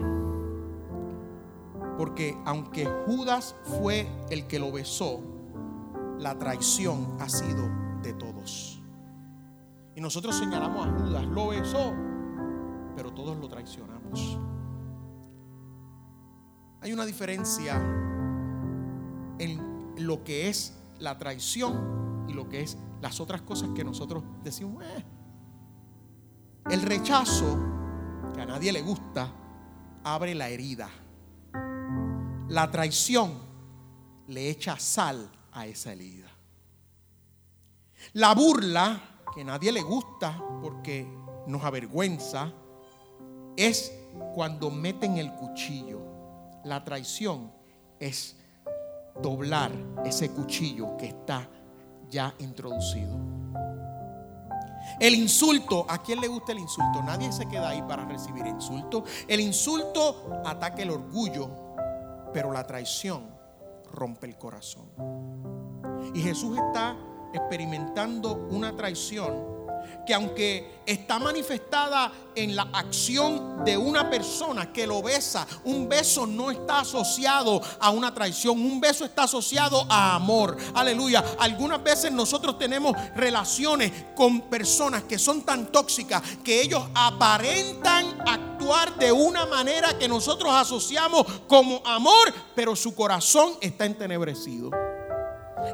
Porque 1.98 2.38
aunque 2.44 2.86
Judas 3.06 3.56
fue 3.64 4.08
el 4.30 4.46
que 4.46 4.60
lo 4.60 4.70
besó, 4.70 5.20
la 6.18 6.38
traición 6.38 7.16
ha 7.18 7.28
sido. 7.28 7.83
Y 9.96 10.00
nosotros 10.00 10.36
señalamos 10.36 10.86
a 10.86 10.90
Judas, 10.90 11.24
lo 11.26 11.48
besó, 11.48 11.94
pero 12.96 13.12
todos 13.12 13.36
lo 13.36 13.48
traicionamos. 13.48 14.38
Hay 16.80 16.92
una 16.92 17.06
diferencia 17.06 17.76
en 19.38 19.94
lo 19.98 20.22
que 20.24 20.48
es 20.48 20.76
la 20.98 21.16
traición 21.16 22.26
y 22.28 22.32
lo 22.32 22.48
que 22.48 22.62
es 22.62 22.76
las 23.00 23.20
otras 23.20 23.42
cosas 23.42 23.70
que 23.74 23.84
nosotros 23.84 24.24
decimos. 24.42 24.82
Eh". 24.84 25.04
El 26.70 26.82
rechazo, 26.82 27.58
que 28.34 28.40
a 28.40 28.46
nadie 28.46 28.72
le 28.72 28.82
gusta, 28.82 29.30
abre 30.02 30.34
la 30.34 30.48
herida. 30.48 30.88
La 32.48 32.70
traición 32.70 33.32
le 34.26 34.50
echa 34.50 34.78
sal 34.78 35.30
a 35.52 35.66
esa 35.66 35.92
herida. 35.92 36.28
La 38.14 38.34
burla, 38.34 39.00
que 39.34 39.44
nadie 39.44 39.72
le 39.72 39.82
gusta 39.82 40.42
porque 40.62 41.06
nos 41.46 41.62
avergüenza, 41.64 42.52
es 43.56 43.92
cuando 44.34 44.70
meten 44.70 45.18
el 45.18 45.32
cuchillo 45.34 46.14
la 46.64 46.82
traición 46.82 47.52
es 48.00 48.36
doblar 49.22 49.70
ese 50.04 50.30
cuchillo 50.30 50.96
que 50.96 51.06
está 51.06 51.48
ya 52.10 52.34
introducido. 52.38 53.16
El 55.00 55.14
insulto, 55.14 55.86
¿a 55.88 56.02
quién 56.02 56.20
le 56.20 56.28
gusta 56.28 56.52
el 56.52 56.58
insulto? 56.58 57.02
Nadie 57.02 57.32
se 57.32 57.46
queda 57.46 57.70
ahí 57.70 57.82
para 57.82 58.04
recibir 58.04 58.46
insulto. 58.46 59.04
El 59.26 59.40
insulto 59.40 60.42
ataca 60.44 60.82
el 60.82 60.90
orgullo, 60.90 61.48
pero 62.32 62.52
la 62.52 62.66
traición 62.66 63.28
rompe 63.92 64.26
el 64.26 64.36
corazón. 64.36 64.90
Y 66.14 66.20
Jesús 66.20 66.58
está 66.58 66.96
experimentando 67.34 68.48
una 68.50 68.74
traición 68.74 69.54
que 70.04 70.14
aunque 70.14 70.82
está 70.86 71.18
manifestada 71.18 72.12
en 72.34 72.54
la 72.54 72.68
acción 72.72 73.64
de 73.64 73.76
una 73.76 74.10
persona 74.10 74.72
que 74.72 74.86
lo 74.86 75.02
besa, 75.02 75.46
un 75.64 75.88
beso 75.88 76.26
no 76.26 76.50
está 76.50 76.80
asociado 76.80 77.60
a 77.80 77.90
una 77.90 78.12
traición, 78.12 78.60
un 78.60 78.80
beso 78.80 79.04
está 79.04 79.24
asociado 79.24 79.86
a 79.88 80.14
amor. 80.14 80.56
Aleluya. 80.74 81.24
Algunas 81.38 81.82
veces 81.82 82.12
nosotros 82.12 82.58
tenemos 82.58 82.94
relaciones 83.14 83.92
con 84.14 84.42
personas 84.42 85.04
que 85.04 85.18
son 85.18 85.42
tan 85.42 85.72
tóxicas 85.72 86.22
que 86.44 86.60
ellos 86.60 86.82
aparentan 86.94 88.20
actuar 88.26 88.96
de 88.96 89.10
una 89.12 89.46
manera 89.46 89.98
que 89.98 90.08
nosotros 90.08 90.52
asociamos 90.52 91.26
como 91.46 91.80
amor, 91.86 92.32
pero 92.54 92.76
su 92.76 92.94
corazón 92.94 93.54
está 93.60 93.86
entenebrecido. 93.86 94.93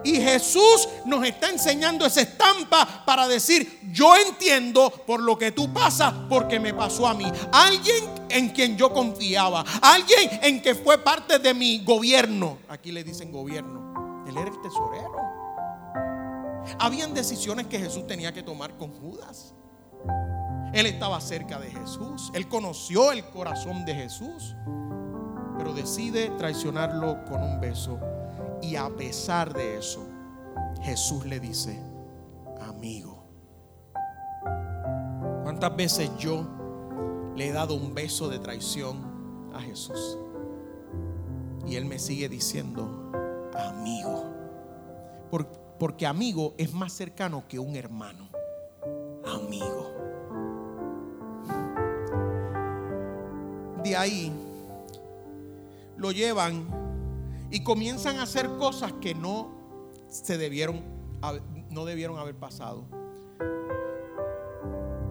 Y 0.04 0.20
Jesús 0.20 0.88
nos 1.04 1.24
está 1.24 1.48
enseñando 1.48 2.06
esa 2.06 2.22
estampa 2.22 3.04
para 3.04 3.28
decir, 3.28 3.80
yo 3.92 4.14
entiendo 4.16 4.90
por 5.06 5.20
lo 5.20 5.36
que 5.36 5.52
tú 5.52 5.72
pasas, 5.72 6.12
porque 6.28 6.58
me 6.58 6.74
pasó 6.74 7.06
a 7.06 7.14
mí. 7.14 7.30
Alguien 7.52 8.04
en 8.28 8.50
quien 8.50 8.76
yo 8.76 8.92
confiaba, 8.92 9.64
alguien 9.82 10.30
en 10.42 10.62
que 10.62 10.74
fue 10.74 10.98
parte 10.98 11.38
de 11.38 11.54
mi 11.54 11.84
gobierno. 11.84 12.58
Aquí 12.68 12.92
le 12.92 13.04
dicen 13.04 13.32
gobierno. 13.32 14.24
Él 14.26 14.36
era 14.36 14.50
el 14.50 14.60
tesorero. 14.60 15.16
Habían 16.78 17.14
decisiones 17.14 17.66
que 17.66 17.78
Jesús 17.78 18.06
tenía 18.06 18.32
que 18.32 18.42
tomar 18.42 18.76
con 18.76 18.92
Judas. 18.92 19.54
Él 20.72 20.86
estaba 20.86 21.20
cerca 21.20 21.58
de 21.58 21.70
Jesús. 21.70 22.30
Él 22.32 22.48
conoció 22.48 23.12
el 23.12 23.24
corazón 23.24 23.84
de 23.84 23.94
Jesús. 23.94 24.54
Pero 25.58 25.74
decide 25.74 26.30
traicionarlo 26.38 27.24
con 27.26 27.42
un 27.42 27.60
beso 27.60 27.98
y 28.62 28.76
a 28.76 28.88
pesar 28.90 29.52
de 29.52 29.78
eso, 29.78 30.06
Jesús 30.82 31.24
le 31.26 31.40
dice, 31.40 31.80
amigo, 32.60 33.24
¿cuántas 35.42 35.74
veces 35.76 36.10
yo 36.18 36.46
le 37.36 37.48
he 37.48 37.52
dado 37.52 37.74
un 37.74 37.94
beso 37.94 38.28
de 38.28 38.38
traición 38.38 39.50
a 39.54 39.60
Jesús? 39.60 40.18
Y 41.66 41.76
él 41.76 41.84
me 41.84 41.98
sigue 41.98 42.28
diciendo, 42.28 43.10
amigo. 43.54 44.24
porque 45.78 46.06
amigo 46.06 46.54
es 46.58 46.74
más 46.74 46.92
cercano 46.92 47.44
que 47.48 47.58
un 47.58 47.74
hermano. 47.74 48.28
Amigo. 49.24 49.90
De 53.82 53.96
ahí 53.96 54.30
lo 55.96 56.12
llevan 56.12 56.79
y 57.50 57.62
comienzan 57.62 58.18
a 58.18 58.22
hacer 58.22 58.48
cosas 58.58 58.92
que 59.00 59.14
no 59.14 59.50
se 60.08 60.38
debieron 60.38 61.00
no 61.70 61.84
debieron 61.84 62.18
haber 62.18 62.34
pasado. 62.34 62.84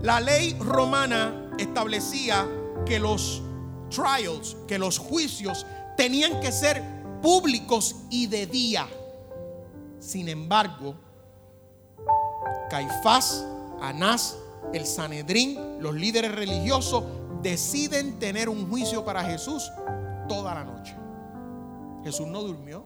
La 0.02 0.19
ley 0.19 0.56
romana 0.60 1.52
establecía 1.58 2.47
que 2.86 2.99
los 2.99 3.41
trials, 3.89 4.56
que 4.67 4.78
los 4.80 4.97
juicios 4.97 5.65
tenían 5.97 6.39
que 6.39 6.52
ser 6.52 6.82
públicos 7.21 7.95
y 8.10 8.28
de 8.28 8.45
día. 8.45 8.88
Sin 9.99 10.30
embargo, 10.30 10.95
Caifás, 12.69 13.45
Anás, 13.82 14.38
el 14.73 14.86
Sanedrín, 14.86 15.82
los 15.82 15.95
líderes 15.95 16.34
religiosos 16.34 17.04
deciden 17.41 18.19
tener 18.19 18.47
un 18.47 18.69
juicio 18.69 19.04
para 19.04 19.23
Jesús 19.23 19.69
toda 20.28 20.56
la 20.56 20.63
noche. 20.63 20.95
Jesús 22.03 22.27
no 22.27 22.41
durmió. 22.41 22.85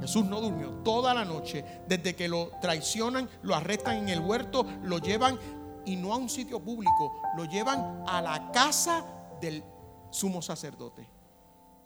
Jesús 0.00 0.24
no 0.24 0.40
durmió 0.40 0.70
toda 0.82 1.12
la 1.14 1.24
noche. 1.24 1.64
Desde 1.86 2.16
que 2.16 2.28
lo 2.28 2.50
traicionan, 2.60 3.28
lo 3.42 3.54
arrestan 3.54 3.96
en 3.96 4.08
el 4.08 4.20
huerto, 4.20 4.64
lo 4.82 4.98
llevan 4.98 5.38
y 5.84 5.96
no 5.96 6.12
a 6.12 6.16
un 6.16 6.28
sitio 6.28 6.60
público, 6.60 7.20
lo 7.36 7.44
llevan 7.44 8.04
a 8.06 8.20
la 8.22 8.50
casa 8.52 9.04
del 9.40 9.64
sumo 10.10 10.42
sacerdote. 10.42 11.06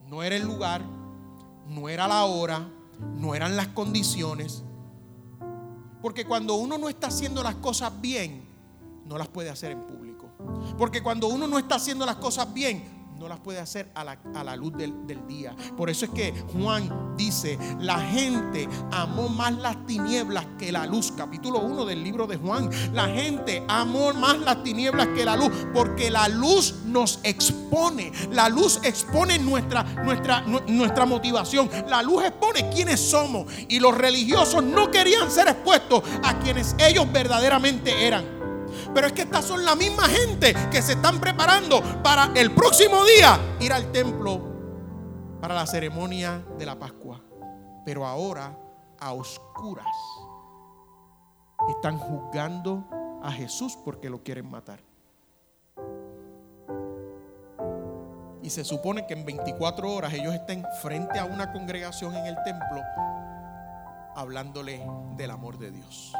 No 0.08 0.22
era 0.22 0.36
el 0.36 0.42
lugar, 0.42 0.82
no 1.68 1.88
era 1.88 2.06
la 2.06 2.24
hora, 2.24 2.68
no 3.14 3.34
eran 3.34 3.56
las 3.56 3.68
condiciones. 3.68 4.62
Porque 6.02 6.26
cuando 6.26 6.54
uno 6.54 6.76
no 6.76 6.88
está 6.88 7.06
haciendo 7.08 7.42
las 7.42 7.54
cosas 7.56 8.00
bien, 8.00 8.46
no 9.06 9.16
las 9.18 9.28
puede 9.28 9.50
hacer 9.50 9.72
en 9.72 9.82
público. 9.82 10.28
Porque 10.76 11.02
cuando 11.02 11.28
uno 11.28 11.46
no 11.46 11.58
está 11.58 11.76
haciendo 11.76 12.04
las 12.04 12.16
cosas 12.16 12.52
bien, 12.52 12.84
no 13.24 13.30
las 13.30 13.40
puede 13.40 13.58
hacer 13.58 13.88
a 13.94 14.04
la, 14.04 14.54
luz 14.54 14.76
del, 14.76 15.06
del, 15.06 15.26
día. 15.26 15.56
Por 15.78 15.88
eso 15.88 16.04
es 16.04 16.10
que 16.10 16.34
Juan 16.52 17.14
dice, 17.16 17.58
la 17.80 17.98
gente 17.98 18.68
amó 18.92 19.30
más 19.30 19.54
las 19.54 19.86
tinieblas 19.86 20.44
que 20.58 20.70
la 20.70 20.84
luz. 20.84 21.10
Capítulo 21.16 21.60
1 21.60 21.86
del 21.86 22.04
libro 22.04 22.26
de 22.26 22.36
Juan. 22.36 22.68
La 22.92 23.06
gente 23.06 23.64
amó 23.66 24.12
más 24.12 24.38
las 24.40 24.62
tinieblas 24.62 25.08
que 25.16 25.24
la 25.24 25.36
luz, 25.36 25.50
porque 25.72 26.10
la 26.10 26.28
luz 26.28 26.82
nos 26.84 27.18
expone. 27.22 28.12
La 28.30 28.50
luz 28.50 28.78
expone 28.82 29.38
nuestra, 29.38 29.84
nuestra, 30.04 30.42
nuestra 30.42 31.06
motivación. 31.06 31.70
La 31.88 32.02
luz 32.02 32.24
expone 32.24 32.68
quiénes 32.68 33.00
somos. 33.00 33.50
Y 33.68 33.80
los 33.80 33.96
religiosos 33.96 34.62
no 34.62 34.90
querían 34.90 35.30
ser 35.30 35.48
expuestos 35.48 36.02
a 36.22 36.38
quienes 36.40 36.76
ellos 36.78 37.10
verdaderamente 37.10 38.06
eran. 38.06 38.43
Pero 38.94 39.08
es 39.08 39.12
que 39.12 39.22
estas 39.22 39.44
son 39.44 39.64
la 39.64 39.74
misma 39.74 40.04
gente 40.04 40.54
que 40.70 40.80
se 40.80 40.92
están 40.92 41.20
preparando 41.20 41.82
para 42.02 42.30
el 42.34 42.52
próximo 42.52 43.04
día 43.04 43.38
ir 43.60 43.72
al 43.72 43.90
templo 43.90 44.40
para 45.40 45.54
la 45.54 45.66
ceremonia 45.66 46.42
de 46.56 46.64
la 46.64 46.78
Pascua. 46.78 47.20
pero 47.84 48.06
ahora 48.06 48.56
a 48.98 49.12
oscuras 49.12 49.94
están 51.68 51.98
juzgando 51.98 52.84
a 53.22 53.30
Jesús 53.30 53.76
porque 53.84 54.08
lo 54.08 54.22
quieren 54.22 54.50
matar. 54.50 54.80
Y 58.42 58.50
se 58.50 58.64
supone 58.64 59.06
que 59.06 59.14
en 59.14 59.24
24 59.24 59.92
horas 59.92 60.12
ellos 60.14 60.34
estén 60.34 60.64
frente 60.82 61.18
a 61.18 61.24
una 61.24 61.52
congregación 61.52 62.14
en 62.14 62.26
el 62.26 62.36
templo 62.42 62.80
hablándole 64.14 64.86
del 65.16 65.30
amor 65.30 65.58
de 65.58 65.70
Dios. 65.70 66.14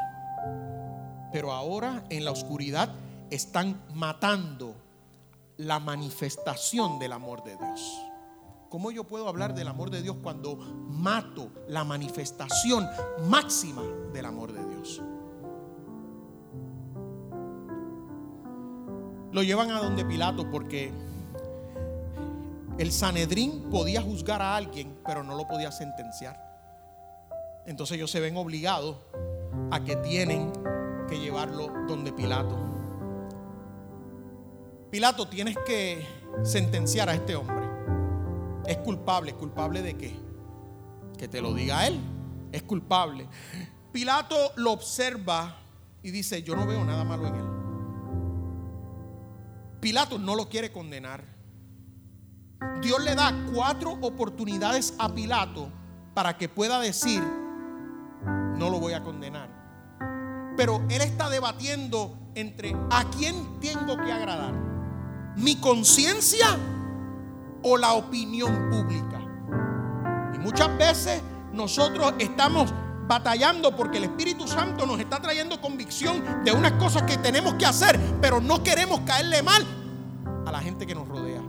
Pero 1.35 1.51
ahora 1.51 2.05
en 2.11 2.25
la 2.25 2.31
oscuridad 2.31 2.95
están 3.29 3.83
matando 3.93 4.77
la 5.57 5.81
manifestación 5.81 7.01
del 7.01 7.13
amor 7.13 7.43
de 7.43 7.57
Dios. 7.57 8.01
¿Cómo 8.69 8.93
yo 8.93 9.03
puedo 9.03 9.27
hablar 9.27 9.53
del 9.53 9.67
amor 9.67 9.91
de 9.91 10.01
Dios 10.01 10.19
cuando 10.23 10.55
mato 10.55 11.51
la 11.67 11.83
manifestación 11.83 12.87
máxima 13.29 13.83
del 14.13 14.27
amor 14.27 14.53
de 14.53 14.65
Dios? 14.65 15.03
Lo 19.33 19.43
llevan 19.43 19.73
a 19.73 19.81
donde 19.81 20.05
Pilato 20.05 20.49
porque 20.53 20.93
el 22.79 22.93
Sanedrín 22.93 23.71
podía 23.73 24.03
juzgar 24.03 24.41
a 24.41 24.55
alguien, 24.55 25.01
pero 25.05 25.25
no 25.25 25.35
lo 25.35 25.49
podía 25.49 25.73
sentenciar. 25.73 26.41
Entonces 27.67 27.97
ellos 27.97 28.13
se 28.13 28.21
ven 28.21 28.37
obligados 28.37 28.99
a 29.73 29.83
que 29.83 29.97
tienen 29.97 30.53
llevarlo 31.19 31.69
donde 31.87 32.13
Pilato. 32.13 32.57
Pilato, 34.91 35.27
tienes 35.29 35.57
que 35.67 36.07
sentenciar 36.45 37.09
a 37.09 37.15
este 37.15 37.35
hombre. 37.35 37.67
Es 38.67 38.77
culpable. 38.79 39.35
¿Culpable 39.35 39.83
de 39.83 39.97
qué? 39.97 40.17
Que 41.19 41.29
te 41.29 41.41
lo 41.41 41.53
diga 41.53 41.87
él. 41.87 42.01
Es 42.53 42.63
culpable. 42.63 43.29
Pilato 43.93 44.37
lo 44.57 44.73
observa 44.73 45.57
y 46.03 46.11
dice, 46.11 46.43
yo 46.43 46.55
no 46.55 46.67
veo 46.67 46.85
nada 46.85 47.05
malo 47.05 47.27
en 47.27 47.35
él. 47.35 47.45
Pilato 49.81 50.19
no 50.19 50.35
lo 50.37 50.49
quiere 50.49 50.71
condenar. 50.71 51.25
Dios 52.81 53.03
le 53.03 53.15
da 53.15 53.35
cuatro 53.53 53.93
oportunidades 54.01 54.95
a 54.99 55.13
Pilato 55.15 55.71
para 56.15 56.39
que 56.39 56.49
pueda 56.49 56.81
decir, 56.81 57.23
no 58.57 58.71
lo 58.71 58.79
voy 58.79 58.93
a 58.93 59.03
condenar. 59.03 59.64
Pero 60.57 60.83
él 60.89 61.03
está 61.03 61.29
debatiendo 61.29 62.17
entre 62.35 62.75
a 62.91 63.05
quién 63.11 63.61
tengo 63.61 63.97
que 63.97 64.13
agradar, 64.13 64.55
mi 65.37 65.57
conciencia 65.57 66.47
o 67.63 67.77
la 67.77 67.95
opinión 67.95 68.71
pública. 68.71 69.21
Y 70.35 70.39
muchas 70.39 70.77
veces 70.77 71.23
nosotros 71.53 72.15
estamos 72.19 72.73
batallando 73.07 73.77
porque 73.77 73.99
el 73.99 74.05
Espíritu 74.05 74.49
Santo 74.49 74.87
nos 74.87 74.99
está 74.99 75.21
trayendo 75.21 75.61
convicción 75.61 76.45
de 76.45 76.53
unas 76.53 76.73
cosas 76.73 77.03
que 77.03 77.19
tenemos 77.19 77.55
que 77.55 77.67
hacer, 77.67 77.99
pero 78.21 78.41
no 78.41 78.63
queremos 78.63 79.01
caerle 79.01 79.43
mal 79.43 79.65
a 80.47 80.53
la 80.53 80.61
gente 80.61 80.87
que 80.87 80.95
nos 80.95 81.07
rodea 81.09 81.43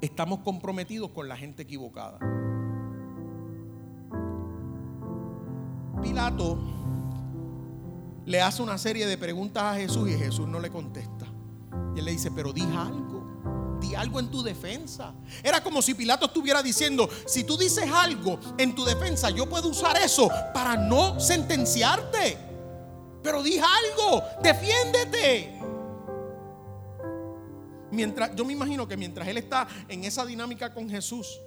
estamos 0.00 0.40
comprometidos 0.40 1.10
con 1.10 1.28
la 1.28 1.36
gente 1.36 1.62
equivocada. 1.62 2.18
Pilato 6.02 6.58
le 8.26 8.42
hace 8.42 8.62
una 8.62 8.76
serie 8.76 9.06
de 9.06 9.16
preguntas 9.16 9.62
a 9.62 9.74
Jesús 9.76 10.08
y 10.08 10.18
Jesús 10.18 10.48
no 10.48 10.58
le 10.58 10.70
contesta. 10.70 11.26
Y 11.94 12.00
él 12.00 12.04
le 12.04 12.10
dice, 12.10 12.30
pero 12.32 12.52
di 12.52 12.62
algo, 12.62 13.78
di 13.80 13.94
algo 13.94 14.18
en 14.18 14.30
tu 14.30 14.42
defensa. 14.42 15.14
Era 15.42 15.62
como 15.62 15.80
si 15.80 15.94
Pilato 15.94 16.26
estuviera 16.26 16.62
diciendo, 16.62 17.08
si 17.26 17.44
tú 17.44 17.56
dices 17.56 17.88
algo 17.90 18.38
en 18.58 18.74
tu 18.74 18.84
defensa, 18.84 19.30
yo 19.30 19.48
puedo 19.48 19.68
usar 19.68 19.96
eso 19.98 20.28
para 20.52 20.76
no 20.76 21.20
sentenciarte. 21.20 22.36
Pero 23.22 23.42
di 23.42 23.58
algo, 23.58 24.22
defiéndete. 24.42 25.60
Mientras, 27.92 28.34
yo 28.34 28.44
me 28.44 28.52
imagino 28.52 28.86
que 28.86 28.96
mientras 28.96 29.26
él 29.28 29.38
está 29.38 29.66
en 29.88 30.04
esa 30.04 30.26
dinámica 30.26 30.74
con 30.74 30.90
Jesús, 30.90 31.40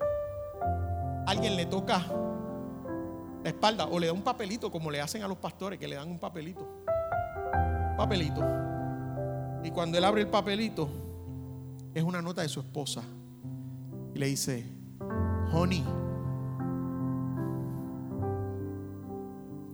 alguien 1.27 1.55
le 1.57 1.65
toca 1.65 2.05
la 3.43 3.49
espalda 3.49 3.85
o 3.85 3.99
le 3.99 4.07
da 4.07 4.13
un 4.13 4.21
papelito 4.21 4.69
como 4.69 4.91
le 4.91 4.99
hacen 4.99 5.23
a 5.23 5.27
los 5.27 5.37
pastores 5.37 5.79
que 5.79 5.87
le 5.87 5.95
dan 5.95 6.09
un 6.09 6.19
papelito. 6.19 6.67
Papelito. 7.97 8.41
Y 9.63 9.71
cuando 9.71 9.97
él 9.97 10.05
abre 10.05 10.21
el 10.21 10.27
papelito, 10.27 10.89
es 11.93 12.03
una 12.03 12.21
nota 12.21 12.41
de 12.41 12.49
su 12.49 12.59
esposa. 12.59 13.01
Y 14.13 14.19
le 14.19 14.27
dice, 14.27 14.65
honey, 15.53 15.83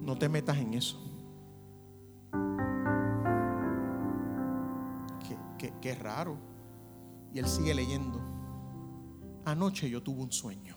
no 0.02 0.18
te 0.18 0.30
metas 0.30 0.58
en 0.58 0.74
eso. 0.74 1.02
Qué, 5.58 5.74
qué 5.82 5.96
raro. 5.96 6.38
Y 7.34 7.40
él 7.40 7.48
sigue 7.48 7.74
leyendo. 7.74 8.22
Anoche 9.46 9.90
yo 9.90 10.02
tuve 10.04 10.22
un 10.22 10.32
sueño. 10.32 10.76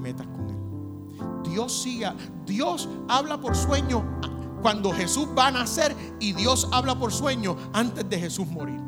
Metas 0.00 0.26
con 0.26 0.48
él. 0.50 0.56
Dios 1.50 1.82
siga. 1.82 2.14
Dios 2.44 2.88
habla 3.08 3.40
por 3.40 3.56
sueño 3.56 4.04
cuando 4.62 4.92
Jesús 4.92 5.28
va 5.36 5.48
a 5.48 5.50
nacer 5.50 5.94
y 6.20 6.32
Dios 6.32 6.68
habla 6.72 6.98
por 6.98 7.12
sueño 7.12 7.56
antes 7.72 8.08
de 8.08 8.18
Jesús 8.18 8.46
morir. 8.46 8.80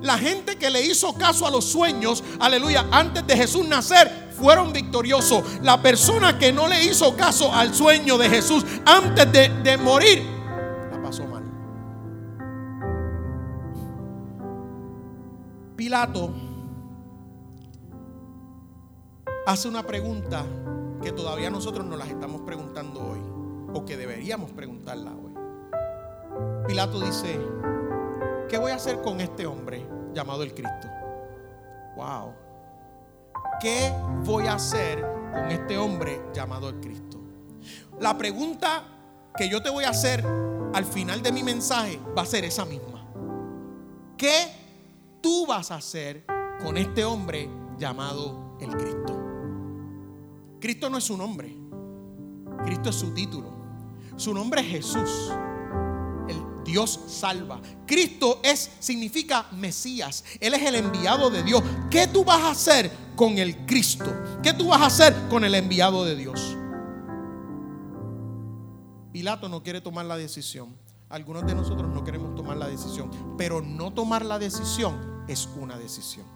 La 0.00 0.18
gente 0.18 0.56
que 0.56 0.70
le 0.70 0.84
hizo 0.84 1.14
caso 1.14 1.46
a 1.46 1.50
los 1.50 1.64
sueños, 1.64 2.24
aleluya, 2.40 2.86
antes 2.90 3.26
de 3.26 3.36
Jesús 3.36 3.66
nacer, 3.66 4.32
fueron 4.38 4.72
victoriosos. 4.72 5.44
La 5.62 5.80
persona 5.80 6.38
que 6.38 6.52
no 6.52 6.68
le 6.68 6.84
hizo 6.84 7.16
caso 7.16 7.52
al 7.52 7.74
sueño 7.74 8.18
de 8.18 8.28
Jesús 8.28 8.64
antes 8.84 9.30
de, 9.32 9.76
morir, 9.78 10.34
Pilato 15.76 16.32
hace 19.46 19.68
una 19.68 19.82
pregunta 19.86 20.44
que 21.02 21.12
todavía 21.12 21.50
nosotros 21.50 21.86
nos 21.86 21.98
las 21.98 22.08
estamos 22.08 22.42
preguntando 22.42 23.00
hoy, 23.00 23.20
o 23.74 23.84
que 23.84 23.96
deberíamos 23.96 24.50
preguntarla 24.52 25.12
hoy. 25.12 25.34
Pilato 26.66 27.00
dice, 27.00 27.38
¿qué 28.48 28.58
voy 28.58 28.72
a 28.72 28.76
hacer 28.76 29.02
con 29.02 29.20
este 29.20 29.46
hombre 29.46 29.86
llamado 30.14 30.42
el 30.42 30.54
Cristo? 30.54 30.88
Wow. 31.96 32.32
¿Qué 33.60 33.92
voy 34.24 34.46
a 34.46 34.54
hacer 34.54 35.02
con 35.32 35.50
este 35.50 35.76
hombre 35.76 36.20
llamado 36.32 36.68
el 36.68 36.80
Cristo? 36.80 37.18
La 38.00 38.16
pregunta 38.16 38.84
que 39.36 39.48
yo 39.48 39.62
te 39.62 39.70
voy 39.70 39.84
a 39.84 39.90
hacer 39.90 40.24
al 40.72 40.84
final 40.84 41.22
de 41.22 41.32
mi 41.32 41.42
mensaje 41.42 42.00
va 42.16 42.22
a 42.22 42.26
ser 42.26 42.44
esa 42.44 42.64
misma. 42.64 43.06
¿Qué 44.16 44.64
tú 45.20 45.46
vas 45.46 45.70
a 45.70 45.76
hacer 45.76 46.24
con 46.62 46.76
este 46.76 47.04
hombre 47.04 47.48
llamado 47.78 48.56
el 48.60 48.70
Cristo. 48.76 49.23
Cristo 50.64 50.88
no 50.88 50.96
es 50.96 51.04
su 51.04 51.14
nombre, 51.14 51.54
Cristo 52.64 52.88
es 52.88 52.96
su 52.96 53.12
título. 53.12 53.52
Su 54.16 54.32
nombre 54.32 54.62
es 54.62 54.66
Jesús. 54.68 55.30
El 56.26 56.64
Dios 56.64 57.00
salva. 57.06 57.60
Cristo 57.86 58.40
es 58.42 58.70
significa 58.78 59.44
Mesías. 59.52 60.24
Él 60.40 60.54
es 60.54 60.62
el 60.62 60.76
enviado 60.76 61.28
de 61.28 61.42
Dios. 61.42 61.62
¿Qué 61.90 62.06
tú 62.06 62.24
vas 62.24 62.40
a 62.40 62.52
hacer 62.52 62.90
con 63.14 63.36
el 63.36 63.66
Cristo? 63.66 64.10
¿Qué 64.42 64.54
tú 64.54 64.68
vas 64.68 64.80
a 64.80 64.86
hacer 64.86 65.14
con 65.28 65.44
el 65.44 65.54
enviado 65.54 66.02
de 66.02 66.16
Dios? 66.16 66.56
Pilato 69.12 69.50
no 69.50 69.62
quiere 69.62 69.82
tomar 69.82 70.06
la 70.06 70.16
decisión. 70.16 70.74
Algunos 71.10 71.44
de 71.44 71.54
nosotros 71.54 71.92
no 71.92 72.04
queremos 72.04 72.34
tomar 72.34 72.56
la 72.56 72.68
decisión, 72.68 73.10
pero 73.36 73.60
no 73.60 73.92
tomar 73.92 74.24
la 74.24 74.38
decisión 74.38 75.24
es 75.28 75.46
una 75.60 75.76
decisión. 75.76 76.33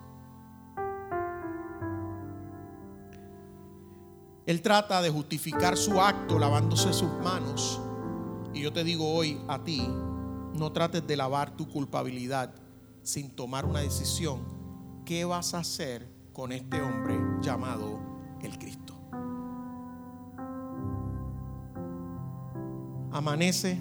Él 4.49 4.63
trata 4.63 5.03
de 5.03 5.11
justificar 5.11 5.77
su 5.77 6.01
acto 6.01 6.39
lavándose 6.39 6.95
sus 6.95 7.13
manos. 7.23 7.79
Y 8.55 8.63
yo 8.63 8.73
te 8.73 8.83
digo 8.83 9.13
hoy 9.13 9.39
a 9.47 9.63
ti, 9.63 9.87
no 10.55 10.73
trates 10.73 11.07
de 11.07 11.19
lavar 11.19 11.55
tu 11.55 11.69
culpabilidad 11.69 12.55
sin 13.03 13.29
tomar 13.29 13.67
una 13.67 13.81
decisión. 13.81 14.41
¿Qué 15.05 15.27
vas 15.27 15.53
a 15.53 15.59
hacer 15.59 16.09
con 16.33 16.53
este 16.53 16.81
hombre 16.81 17.15
llamado 17.43 18.01
el 18.41 18.59
Cristo? 18.59 18.95
Amanece, 23.13 23.79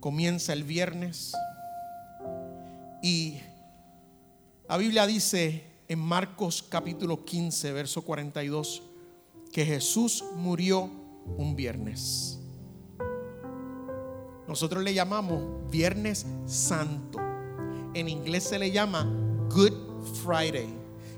comienza 0.00 0.52
el 0.52 0.64
viernes. 0.64 1.32
Y 3.02 3.40
la 4.68 4.76
Biblia 4.76 5.06
dice 5.06 5.69
en 5.90 5.98
Marcos 5.98 6.62
capítulo 6.62 7.24
15, 7.24 7.72
verso 7.72 8.02
42, 8.02 8.80
que 9.52 9.66
Jesús 9.66 10.22
murió 10.36 10.88
un 11.36 11.56
viernes. 11.56 12.38
Nosotros 14.46 14.84
le 14.84 14.94
llamamos 14.94 15.42
Viernes 15.68 16.26
Santo. 16.46 17.18
En 17.92 18.08
inglés 18.08 18.44
se 18.44 18.60
le 18.60 18.70
llama 18.70 19.04
Good 19.52 19.72
Friday. 20.22 20.68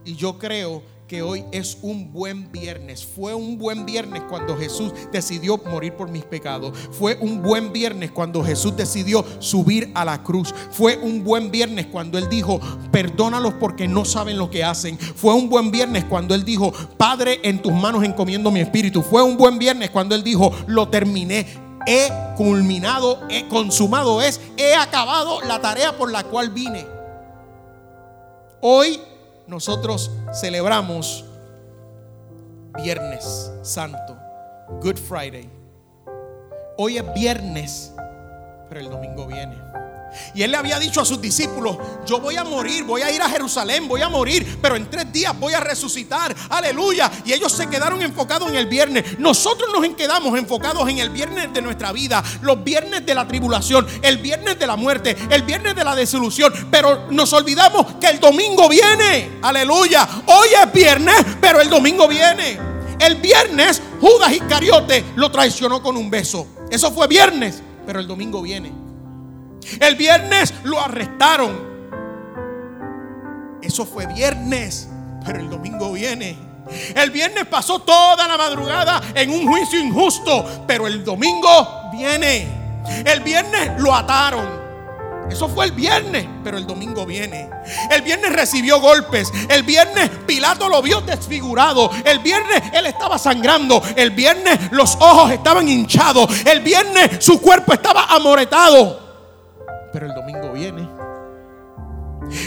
Y 0.07 0.15
yo 0.15 0.39
creo 0.39 0.83
que 1.13 1.21
hoy 1.21 1.45
es 1.53 1.77
un 1.83 2.11
buen 2.11 2.51
viernes. 2.51 3.05
Fue 3.05 3.35
un 3.35 3.59
buen 3.59 3.85
viernes 3.85 4.23
cuando 4.31 4.57
Jesús 4.57 4.95
decidió 5.13 5.59
morir 5.59 5.93
por 5.93 6.09
mis 6.09 6.25
pecados. 6.25 6.73
Fue 6.91 7.19
un 7.21 7.43
buen 7.43 7.71
viernes 7.71 8.11
cuando 8.11 8.43
Jesús 8.43 8.75
decidió 8.79 9.23
subir 9.39 9.93
a 9.95 10.07
la 10.07 10.23
cruz. 10.23 10.55
Fue 10.71 10.97
un 10.97 11.23
buen 11.23 11.51
viernes 11.51 11.89
cuando 11.89 12.17
Él 12.17 12.31
dijo, 12.31 12.59
perdónalos 12.91 13.53
porque 13.61 13.87
no 13.87 14.07
saben 14.07 14.39
lo 14.39 14.49
que 14.49 14.65
hacen. 14.65 14.99
Fue 14.99 15.35
un 15.35 15.51
buen 15.51 15.71
viernes 15.71 16.07
cuando 16.07 16.35
Él 16.35 16.47
dijo, 16.47 16.73
Padre, 16.97 17.41
en 17.43 17.61
tus 17.61 17.75
manos 17.75 18.03
encomiendo 18.05 18.51
mi 18.51 18.61
espíritu. 18.61 19.03
Fue 19.03 19.23
un 19.23 19.37
buen 19.37 19.59
viernes 19.59 19.91
cuando 19.91 20.15
Él 20.15 20.23
dijo, 20.23 20.51
lo 20.67 20.89
terminé. 20.89 21.47
He 21.87 22.09
culminado, 22.39 23.21
he 23.29 23.49
consumado 23.49 24.23
es, 24.23 24.41
he 24.57 24.75
acabado 24.75 25.43
la 25.43 25.61
tarea 25.61 25.95
por 25.95 26.11
la 26.11 26.25
cual 26.25 26.49
vine. 26.49 26.87
Hoy 28.63 28.99
nosotros 29.47 30.11
celebramos 30.33 31.25
Viernes 32.83 33.53
Santo, 33.63 34.17
Good 34.81 34.97
Friday. 34.97 35.51
Hoy 36.79 36.97
es 36.97 37.15
viernes, 37.15 37.93
pero 38.69 38.81
el 38.81 38.89
domingo 38.89 39.27
viene. 39.27 39.57
Y 40.35 40.43
él 40.43 40.51
le 40.51 40.57
había 40.57 40.79
dicho 40.79 41.01
a 41.01 41.05
sus 41.05 41.21
discípulos, 41.21 41.77
yo 42.07 42.21
voy 42.21 42.37
a 42.37 42.45
morir, 42.45 42.85
voy 42.85 43.03
a 43.03 43.11
ir 43.11 43.23
a 43.23 43.29
Jerusalén, 43.29 43.89
voy 43.89 44.03
a 44.03 44.09
morir, 44.09 44.59
pero 44.61 44.77
en 44.77 44.91
tres 44.91 45.13
días 45.13 45.39
voy 45.39 45.55
a 45.55 45.61
resucitar. 45.61 46.35
Aleluya. 46.51 47.11
Y 47.25 47.33
ellos 47.33 47.53
se 47.53 47.69
quedaron 47.69 48.03
enfocados 48.03 48.49
en 48.49 48.57
el 48.57 48.67
viernes. 48.67 49.19
Nosotros 49.19 49.69
nos 49.73 49.83
quedamos 49.95 50.39
enfocados 50.39 50.89
en 50.89 50.99
el 50.99 51.11
viernes 51.11 51.53
de 51.53 51.63
nuestra 51.63 51.93
vida, 51.93 52.23
los 52.41 52.63
viernes 52.63 53.05
de 53.05 53.15
la 53.15 53.27
tribulación, 53.27 53.87
el 54.03 54.19
viernes 54.19 54.59
de 54.59 54.67
la 54.67 54.77
muerte, 54.77 55.17
el 55.31 55.43
viernes 55.43 55.75
de 55.75 55.85
la 55.85 55.95
desilusión. 55.95 56.53
Pero 56.71 57.11
nos 57.11 57.33
olvidamos 57.33 57.95
que 58.01 58.09
el 58.09 58.21
domingo 58.21 58.69
viene. 58.69 59.39
Aleluya. 59.43 60.09
Hoy 60.27 60.49
es 60.63 60.73
viernes, 60.73 61.25
pero 61.41 61.61
el 61.61 61.69
domingo 61.69 62.09
viene. 62.09 62.59
El 62.99 63.17
viernes 63.17 63.83
Judas 64.01 64.33
Iscariote 64.33 65.05
lo 65.17 65.31
traicionó 65.31 65.83
con 65.83 65.97
un 65.97 66.09
beso. 66.11 66.47
Eso 66.71 66.93
fue 66.93 67.07
viernes, 67.09 67.63
pero 67.85 68.01
el 68.01 68.07
domingo 68.07 68.41
viene. 68.43 68.92
El 69.81 69.97
viernes 69.97 70.53
lo 70.65 70.81
arrestaron. 70.81 71.73
Eso 73.63 73.87
fue 73.87 74.07
viernes, 74.07 74.89
pero 75.25 75.39
el 75.39 75.49
domingo 75.49 75.93
viene. 75.93 76.37
El 76.95 77.11
viernes 77.11 77.47
pasó 77.47 77.81
toda 77.81 78.27
la 78.27 78.37
madrugada 78.37 79.01
en 79.15 79.31
un 79.31 79.47
juicio 79.47 79.79
injusto, 79.79 80.65
pero 80.67 80.87
el 80.87 81.05
domingo 81.05 81.91
viene. 81.93 82.49
El 83.05 83.21
viernes 83.21 83.73
lo 83.79 83.95
ataron. 83.95 84.63
Eso 85.31 85.49
fue 85.49 85.67
el 85.67 85.73
viernes, 85.73 86.27
pero 86.45 86.59
el 86.59 86.67
domingo 86.67 87.07
viene. 87.07 87.49
El 87.91 88.03
viernes 88.03 88.33
recibió 88.33 88.81
golpes. 88.81 89.33
El 89.49 89.63
viernes 89.63 90.11
Pilato 90.27 90.69
lo 90.69 90.83
vio 90.83 91.01
desfigurado. 91.01 91.91
El 92.05 92.19
viernes 92.19 92.63
él 92.73 92.87
estaba 92.87 93.17
sangrando. 93.17 93.83
El 93.97 94.11
viernes 94.11 94.59
los 94.73 94.97
ojos 94.97 95.31
estaban 95.31 95.69
hinchados. 95.69 96.29
El 96.45 96.61
viernes 96.61 97.25
su 97.25 97.41
cuerpo 97.41 97.73
estaba 97.73 98.07
amoretado 98.07 99.02
pero 99.93 100.07
el 100.07 100.15
domingo 100.15 100.53
viene. 100.53 100.89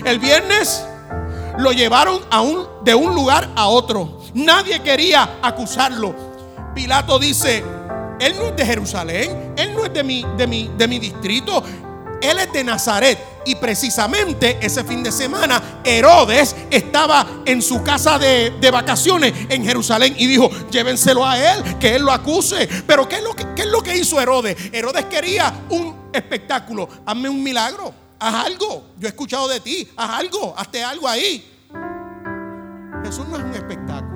El 0.05 0.19
viernes 0.19 0.85
lo 1.57 1.71
llevaron 1.71 2.21
de 2.83 2.95
un 2.95 3.13
lugar 3.13 3.49
a 3.55 3.67
otro. 3.67 4.21
Nadie 4.33 4.81
quería 4.81 5.37
acusarlo. 5.41 6.15
Pilato 6.73 7.19
dice, 7.19 7.63
él 8.19 8.35
no 8.37 8.47
es 8.47 8.55
de 8.55 8.65
Jerusalén, 8.65 9.53
él 9.57 9.73
no 9.75 9.85
es 9.85 9.93
de 9.93 10.03
mi, 10.03 10.99
distrito, 10.99 11.63
él 12.21 12.39
es 12.39 12.51
de 12.51 12.63
Nazaret. 12.63 13.17
Y 13.47 13.55
precisamente 13.55 14.57
ese 14.59 14.83
fin 14.83 15.03
de 15.03 15.11
semana 15.11 15.81
Herodes 15.83 16.55
estaba 16.71 17.27
en 17.45 17.61
su 17.61 17.83
casa 17.83 18.17
de, 18.17 18.69
vacaciones 18.71 19.33
en 19.49 19.63
Jerusalén 19.63 20.15
y 20.17 20.25
dijo, 20.25 20.49
llévenselo 20.71 21.25
a 21.25 21.37
él, 21.37 21.77
que 21.79 21.95
él 21.95 22.01
lo 22.01 22.11
acuse. 22.11 22.67
Pero 22.87 23.07
¿qué 23.07 23.17
es 23.17 23.23
lo 23.23 23.35
que, 23.35 23.45
qué 23.55 23.61
es 23.61 23.67
lo 23.67 23.81
que 23.81 23.95
hizo 23.95 24.19
Herodes? 24.19 24.57
Herodes 24.73 25.05
quería 25.05 25.53
un 25.69 26.04
espectáculo. 26.15 26.87
Hazme 27.05 27.29
un 27.29 27.41
milagro. 27.43 27.93
Haz 28.19 28.45
algo. 28.45 28.93
Yo 28.97 29.07
he 29.07 29.09
escuchado 29.09 29.47
de 29.47 29.59
ti. 29.59 29.87
Haz 29.95 30.19
algo. 30.19 30.53
Hazte 30.57 30.83
algo 30.83 31.07
ahí. 31.07 31.51
Jesús 33.03 33.27
no 33.27 33.37
es 33.37 33.43
un 33.43 33.53
espectáculo. 33.53 34.15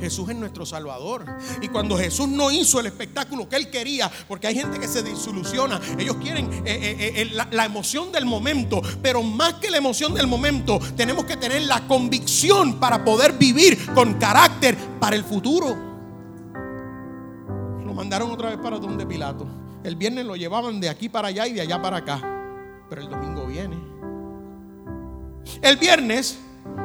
Jesús 0.00 0.28
es 0.28 0.36
nuestro 0.36 0.66
Salvador. 0.66 1.24
Y 1.62 1.68
cuando 1.68 1.96
Jesús 1.96 2.28
no 2.28 2.50
hizo 2.50 2.80
el 2.80 2.86
espectáculo 2.86 3.48
que 3.48 3.56
Él 3.56 3.70
quería, 3.70 4.10
porque 4.28 4.46
hay 4.46 4.54
gente 4.54 4.78
que 4.78 4.88
se 4.88 5.02
desilusiona, 5.02 5.80
ellos 5.98 6.16
quieren 6.16 6.52
eh, 6.52 6.62
eh, 6.66 7.12
eh, 7.16 7.30
la, 7.32 7.48
la 7.50 7.64
emoción 7.64 8.12
del 8.12 8.26
momento, 8.26 8.82
pero 9.02 9.22
más 9.22 9.54
que 9.54 9.70
la 9.70 9.78
emoción 9.78 10.14
del 10.14 10.26
momento, 10.26 10.78
tenemos 10.96 11.24
que 11.24 11.36
tener 11.36 11.62
la 11.62 11.86
convicción 11.86 12.78
para 12.78 13.04
poder 13.04 13.32
vivir 13.34 13.92
con 13.94 14.14
carácter 14.14 14.76
para 15.00 15.16
el 15.16 15.24
futuro. 15.24 15.94
Lo 17.84 17.94
mandaron 17.94 18.30
otra 18.30 18.50
vez 18.50 18.58
para 18.58 18.78
donde 18.78 19.06
Pilato. 19.06 19.63
El 19.84 19.96
viernes 19.96 20.24
lo 20.24 20.34
llevaban 20.34 20.80
de 20.80 20.88
aquí 20.88 21.10
para 21.10 21.28
allá 21.28 21.46
y 21.46 21.52
de 21.52 21.60
allá 21.60 21.80
para 21.80 21.98
acá. 21.98 22.18
Pero 22.88 23.02
el 23.02 23.10
domingo 23.10 23.46
viene. 23.46 23.76
El 25.60 25.76
viernes 25.76 26.38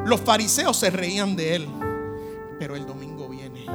los 0.06 0.20
fariseos 0.20 0.76
se 0.76 0.90
reían 0.90 1.38
de 1.38 1.56
él. 1.56 1.68
Pero 2.60 2.76
el 2.76 2.86
domingo 2.86 3.30
viene. 3.30 3.66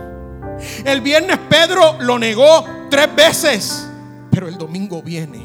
El 0.84 1.00
viernes 1.00 1.38
Pedro 1.48 1.96
lo 2.00 2.18
negó 2.18 2.66
tres 2.90 3.16
veces. 3.16 3.88
Pero 4.30 4.46
el 4.46 4.58
domingo 4.58 5.02
viene. 5.02 5.42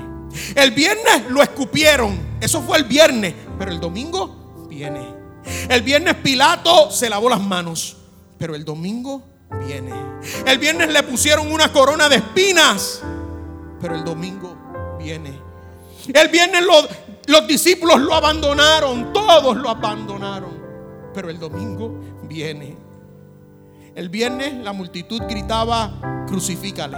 El 0.55 0.71
viernes 0.71 1.29
lo 1.29 1.41
escupieron. 1.41 2.19
Eso 2.41 2.61
fue 2.61 2.79
el 2.79 2.83
viernes. 2.83 3.33
Pero 3.57 3.71
el 3.71 3.79
domingo 3.79 4.67
viene. 4.69 5.07
El 5.69 5.83
viernes 5.83 6.15
Pilato 6.15 6.91
se 6.91 7.09
lavó 7.09 7.29
las 7.29 7.41
manos. 7.41 7.95
Pero 8.37 8.55
el 8.55 8.65
domingo 8.65 9.23
viene. 9.65 9.93
El 10.45 10.57
viernes 10.57 10.91
le 10.91 11.01
pusieron 11.03 11.49
una 11.49 11.71
corona 11.71 12.09
de 12.09 12.17
espinas 12.17 13.03
pero 13.79 13.95
el 13.95 14.03
domingo 14.03 14.55
viene. 14.99 15.39
El 16.13 16.29
viernes 16.29 16.63
los, 16.63 16.87
los 17.27 17.47
discípulos 17.47 17.99
lo 17.99 18.13
abandonaron, 18.13 19.13
todos 19.13 19.57
lo 19.57 19.69
abandonaron, 19.69 20.59
pero 21.13 21.29
el 21.29 21.39
domingo 21.39 21.99
viene. 22.23 22.77
El 23.95 24.09
viernes 24.09 24.53
la 24.63 24.73
multitud 24.73 25.21
gritaba, 25.27 26.25
crucifícale. 26.27 26.97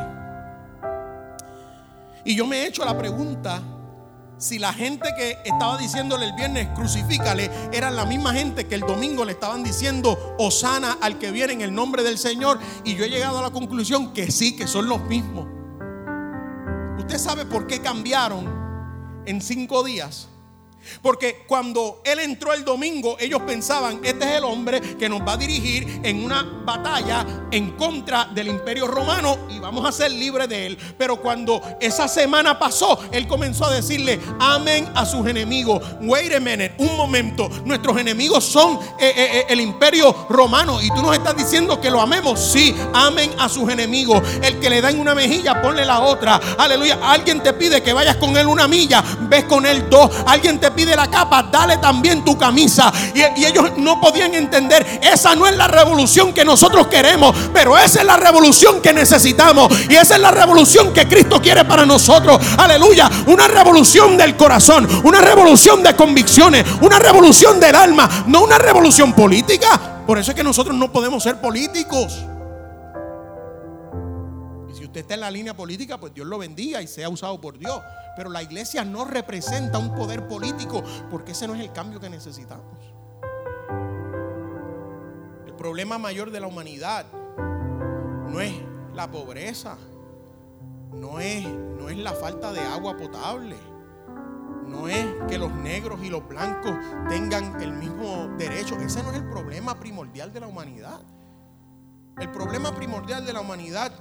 Y 2.23 2.35
yo 2.35 2.45
me 2.45 2.57
he 2.57 2.67
hecho 2.67 2.85
la 2.85 2.97
pregunta, 2.97 3.61
si 4.37 4.57
la 4.57 4.73
gente 4.73 5.07
que 5.15 5.37
estaba 5.45 5.77
diciéndole 5.77 6.25
el 6.25 6.33
viernes, 6.33 6.67
crucifícale, 6.75 7.49
eran 7.71 7.95
la 7.95 8.05
misma 8.05 8.33
gente 8.33 8.65
que 8.67 8.75
el 8.75 8.81
domingo 8.81 9.23
le 9.23 9.33
estaban 9.33 9.63
diciendo, 9.63 10.35
Osana 10.39 10.97
al 11.01 11.19
que 11.19 11.31
viene 11.31 11.53
en 11.53 11.61
el 11.61 11.73
nombre 11.73 12.03
del 12.03 12.17
Señor. 12.17 12.59
Y 12.83 12.95
yo 12.95 13.05
he 13.05 13.09
llegado 13.09 13.39
a 13.39 13.43
la 13.43 13.51
conclusión 13.51 14.13
que 14.13 14.31
sí, 14.31 14.55
que 14.55 14.67
son 14.67 14.89
los 14.89 15.01
mismos. 15.03 15.60
¿Usted 17.11 17.23
sabe 17.25 17.45
por 17.45 17.67
qué 17.67 17.81
cambiaron 17.81 18.45
en 19.25 19.41
cinco 19.41 19.83
días? 19.83 20.29
Porque 21.01 21.43
cuando 21.47 22.01
él 22.03 22.19
entró 22.19 22.53
el 22.53 22.63
domingo, 22.63 23.17
ellos 23.19 23.41
pensaban, 23.45 23.99
este 24.03 24.25
es 24.25 24.37
el 24.37 24.43
hombre 24.43 24.81
que 24.97 25.09
nos 25.09 25.21
va 25.21 25.33
a 25.33 25.37
dirigir 25.37 26.01
en 26.03 26.23
una 26.23 26.43
batalla 26.63 27.25
en 27.51 27.71
contra 27.71 28.25
del 28.25 28.47
imperio 28.47 28.87
romano 28.87 29.37
y 29.49 29.59
vamos 29.59 29.85
a 29.85 29.91
ser 29.91 30.11
libres 30.11 30.49
de 30.49 30.67
él. 30.67 30.77
Pero 30.97 31.17
cuando 31.17 31.61
esa 31.79 32.07
semana 32.07 32.57
pasó, 32.57 32.99
él 33.11 33.27
comenzó 33.27 33.65
a 33.65 33.73
decirle, 33.73 34.19
amen 34.39 34.89
a 34.95 35.05
sus 35.05 35.27
enemigos. 35.27 35.81
Wait 36.01 36.33
a 36.33 36.39
minute, 36.39 36.73
un 36.77 36.95
momento, 36.95 37.49
nuestros 37.65 37.97
enemigos 37.97 38.43
son 38.43 38.79
eh, 38.99 39.13
eh, 39.15 39.29
eh, 39.39 39.45
el 39.49 39.61
imperio 39.61 40.27
romano 40.29 40.81
y 40.81 40.89
tú 40.89 41.01
nos 41.01 41.15
estás 41.15 41.35
diciendo 41.35 41.79
que 41.79 41.91
lo 41.91 42.01
amemos. 42.01 42.39
Sí, 42.39 42.75
amen 42.93 43.31
a 43.37 43.49
sus 43.49 43.69
enemigos. 43.69 44.21
El 44.41 44.59
que 44.59 44.69
le 44.69 44.81
da 44.81 44.89
en 44.89 44.99
una 44.99 45.15
mejilla, 45.15 45.61
ponle 45.61 45.85
la 45.85 45.99
otra. 46.01 46.39
Aleluya. 46.57 46.99
Alguien 47.03 47.41
te 47.41 47.53
pide 47.53 47.81
que 47.81 47.93
vayas 47.93 48.17
con 48.17 48.35
él 48.37 48.47
una 48.47 48.67
milla, 48.67 49.03
ves 49.29 49.45
con 49.45 49.65
él 49.65 49.89
dos. 49.89 50.09
Alguien 50.25 50.59
te 50.59 50.70
pide 50.71 50.95
la 50.95 51.09
capa, 51.09 51.43
dale 51.51 51.77
también 51.77 52.23
tu 52.23 52.37
camisa. 52.37 52.91
Y, 53.13 53.21
ellos 53.45 53.71
no 53.77 53.99
podían 53.99 54.33
entender, 54.33 54.99
esa 55.01 55.35
no 55.35 55.47
es 55.47 55.55
la 55.55 55.67
revolución 55.67 56.33
que 56.33 56.45
nosotros 56.45 56.87
queremos, 56.87 57.35
pero 57.53 57.77
esa 57.77 58.01
es 58.01 58.05
la 58.05 58.17
revolución 58.17 58.81
que 58.81 58.93
necesitamos. 58.93 59.71
Y 59.89 59.95
esa 59.95 60.15
es 60.15 60.21
la 60.21 60.31
revolución 60.31 60.93
que 60.93 61.07
Cristo 61.07 61.41
quiere 61.41 61.65
para 61.65 61.85
nosotros. 61.85 62.39
Aleluya. 62.57 63.09
Una 63.27 63.47
revolución 63.47 64.17
del 64.17 64.35
corazón, 64.35 64.87
una 65.03 65.21
revolución 65.21 65.83
de 65.83 65.95
convicciones, 65.95 66.65
una 66.81 66.99
revolución 66.99 67.59
del 67.59 67.75
alma, 67.75 68.25
no 68.27 68.41
una 68.41 68.57
revolución 68.57 69.13
política. 69.13 70.01
Por 70.05 70.17
eso 70.17 70.31
es 70.31 70.35
que 70.35 70.43
nosotros 70.43 70.75
no 70.75 70.91
podemos 70.91 71.23
ser 71.23 71.39
políticos. 71.39 72.25
Usted 74.91 75.03
está 75.03 75.13
en 75.13 75.21
la 75.21 75.31
línea 75.31 75.53
política, 75.53 75.97
pues 75.97 76.13
Dios 76.13 76.27
lo 76.27 76.37
bendiga 76.37 76.81
y 76.81 76.87
sea 76.87 77.07
usado 77.07 77.39
por 77.39 77.57
Dios. 77.57 77.81
Pero 78.17 78.29
la 78.29 78.43
iglesia 78.43 78.83
no 78.83 79.05
representa 79.05 79.77
un 79.77 79.95
poder 79.95 80.27
político 80.27 80.83
porque 81.09 81.31
ese 81.31 81.47
no 81.47 81.55
es 81.55 81.61
el 81.61 81.71
cambio 81.71 82.01
que 82.01 82.09
necesitamos. 82.09 82.93
El 85.47 85.53
problema 85.53 85.97
mayor 85.97 86.29
de 86.29 86.41
la 86.41 86.47
humanidad 86.47 87.05
no 88.27 88.41
es 88.41 88.53
la 88.93 89.09
pobreza, 89.09 89.77
no 90.91 91.21
es, 91.21 91.47
no 91.47 91.87
es 91.87 91.95
la 91.95 92.11
falta 92.11 92.51
de 92.51 92.59
agua 92.59 92.97
potable. 92.97 93.55
no 94.67 94.89
es 94.89 95.05
que 95.29 95.37
los 95.37 95.53
negros 95.53 96.03
y 96.03 96.09
los 96.09 96.27
blancos 96.27 96.75
tengan 97.07 97.61
el 97.61 97.71
mismo 97.71 98.27
derecho. 98.37 98.75
Ese 98.75 99.01
no 99.03 99.11
es 99.11 99.19
el 99.19 99.29
problema 99.29 99.79
primordial 99.79 100.33
de 100.33 100.41
la 100.41 100.47
humanidad. 100.47 100.99
El 102.19 102.29
problema 102.29 102.75
primordial 102.75 103.25
de 103.25 103.31
la 103.31 103.39
humanidad 103.39 103.93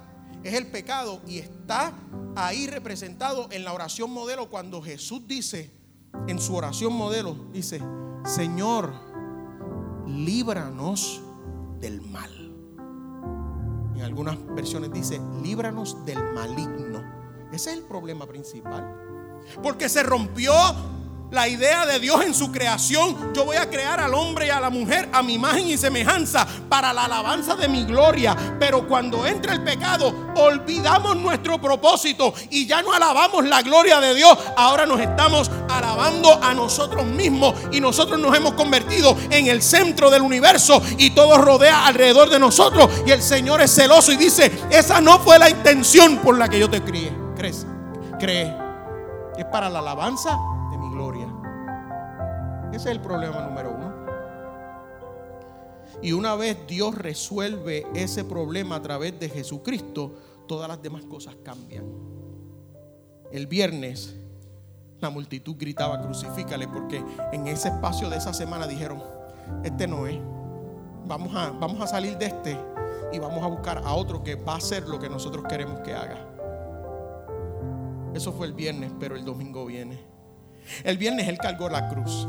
es 0.43 0.55
el 0.55 0.67
pecado 0.69 1.21
y 1.27 1.39
está 1.39 1.93
ahí 2.37 2.67
representado 2.67 3.49
en 3.51 3.65
la 3.65 3.73
oración 3.73 4.11
modelo 4.11 4.49
cuando 4.49 4.81
Jesús 4.83 5.27
dice, 5.27 5.71
en 6.27 6.39
su 6.39 6.55
oración 6.55 6.93
modelo, 6.93 7.37
dice, 7.53 7.81
Señor, 8.25 8.93
líbranos 10.07 11.23
del 11.81 12.01
mal. 12.01 12.31
En 13.97 14.03
algunas 14.03 14.39
versiones 14.55 14.93
dice, 14.93 15.21
líbranos 15.43 16.05
del 16.05 16.23
maligno. 16.33 17.03
Ese 17.53 17.73
es 17.73 17.79
el 17.79 17.85
problema 17.85 18.27
principal. 18.27 18.97
Porque 19.63 19.89
se 19.89 20.03
rompió 20.03 20.53
la 21.31 21.47
idea 21.49 21.87
de 21.87 21.99
Dios 21.99 22.23
en 22.25 22.35
su 22.35 22.51
creación. 22.51 23.33
Yo 23.33 23.45
voy 23.45 23.57
a 23.57 23.69
crear 23.69 24.01
al 24.01 24.15
hombre 24.15 24.47
y 24.47 24.51
a 24.51 24.61
la 24.61 24.71
mujer 24.71 25.09
a 25.13 25.23
mi 25.23 25.35
imagen 25.35 25.69
y 25.69 25.77
semejanza 25.77 26.47
para 26.69 26.93
la 26.93 27.05
alabanza 27.05 27.55
de 27.55 27.69
mi 27.69 27.85
gloria. 27.85 28.37
Pero 28.59 28.87
cuando 28.87 29.27
entra 29.27 29.53
el 29.53 29.63
pecado, 29.63 30.33
olvidamos 30.37 31.17
nuestro 31.17 31.61
propósito 31.61 32.35
y 32.51 32.67
ya 32.67 32.83
no 32.83 32.93
alabamos 32.93 33.45
la 33.47 33.63
gloria 33.63 34.01
de 34.01 34.15
Dios. 34.15 34.37
Ahora 34.57 34.87
nos 34.87 35.01
estamos 35.01 35.51
alabando 35.69 36.43
a 36.43 36.53
nosotros 36.55 37.05
mismos 37.07 37.55
y 37.71 37.81
nosotros 37.81 38.19
nos 38.19 38.37
hemos 38.37 38.55
convertido 38.55 39.17
en 39.31 39.47
el 39.47 39.63
centro 39.63 40.11
del 40.11 40.23
universo 40.23 40.83
y 40.99 41.11
todo 41.11 41.39
rodea 41.39 41.87
alrededor 41.87 42.29
de 42.29 42.39
nosotros. 42.39 42.89
Y 43.07 43.13
el 43.13 43.23
Señor 43.23 43.61
es 43.61 43.75
celoso 43.75 44.13
y 44.13 44.17
dice, 44.17 44.51
esa 44.71 45.01
no 45.01 45.21
fue 45.21 45.39
la 45.39 45.49
intención 45.49 46.19
por 46.19 46.37
la 46.37 46.49
que 46.49 46.59
yo 46.59 46.69
te 46.69 46.83
crié. 46.83 47.13
¿Crees? 47.37 47.67
Cree. 48.19 48.55
Es 49.39 49.47
para 49.47 49.71
la 49.71 49.79
alabanza 49.79 50.37
Ese 52.73 52.89
es 52.89 52.97
el 52.97 53.01
problema 53.01 53.41
número 53.41 53.75
uno. 53.75 54.01
Y 56.03 56.13
una 56.13 56.35
vez 56.35 56.57
Dios 56.67 56.95
resuelve 56.95 57.87
ese 57.95 58.25
problema 58.25 58.77
a 58.77 58.83
través 58.83 59.19
de 59.19 59.29
Jesucristo, 59.29 60.15
todas 60.47 60.69
las 60.69 60.81
demás 60.81 61.05
cosas 61.05 61.37
cambian. 61.43 61.85
El 63.33 63.47
viernes 63.47 64.17
la 65.01 65.11
multitud 65.11 65.57
gritaba, 65.59 66.01
crucifícale, 66.01 66.69
porque 66.69 67.03
en 67.33 67.47
ese 67.47 67.69
espacio 67.69 68.11
de 68.11 68.19
esa 68.19 68.35
semana 68.35 68.67
dijeron, 68.67 69.03
este 69.65 69.87
no 69.87 70.07
es. 70.07 70.19
Vamos 71.07 71.35
a, 71.35 71.51
vamos 71.51 71.81
a 71.81 71.87
salir 71.87 72.19
de 72.19 72.27
este 72.27 72.57
y 73.13 73.19
vamos 73.19 73.43
a 73.43 73.47
buscar 73.47 73.79
a 73.79 73.95
otro 73.95 74.23
que 74.23 74.35
va 74.35 74.55
a 74.55 74.57
hacer 74.57 74.87
lo 74.87 74.99
que 74.99 75.09
nosotros 75.09 75.45
queremos 75.49 75.81
que 75.81 75.95
haga. 75.95 76.19
Eso 78.15 78.33
fue 78.33 78.47
el 78.47 78.53
viernes, 78.53 78.93
pero 79.01 79.17
el 79.17 79.25
domingo 79.25 79.65
viene. 79.65 80.10
El 80.85 80.99
viernes 80.99 81.29
él 81.29 81.39
cargó 81.39 81.69
la 81.69 81.89
cruz. 81.89 82.27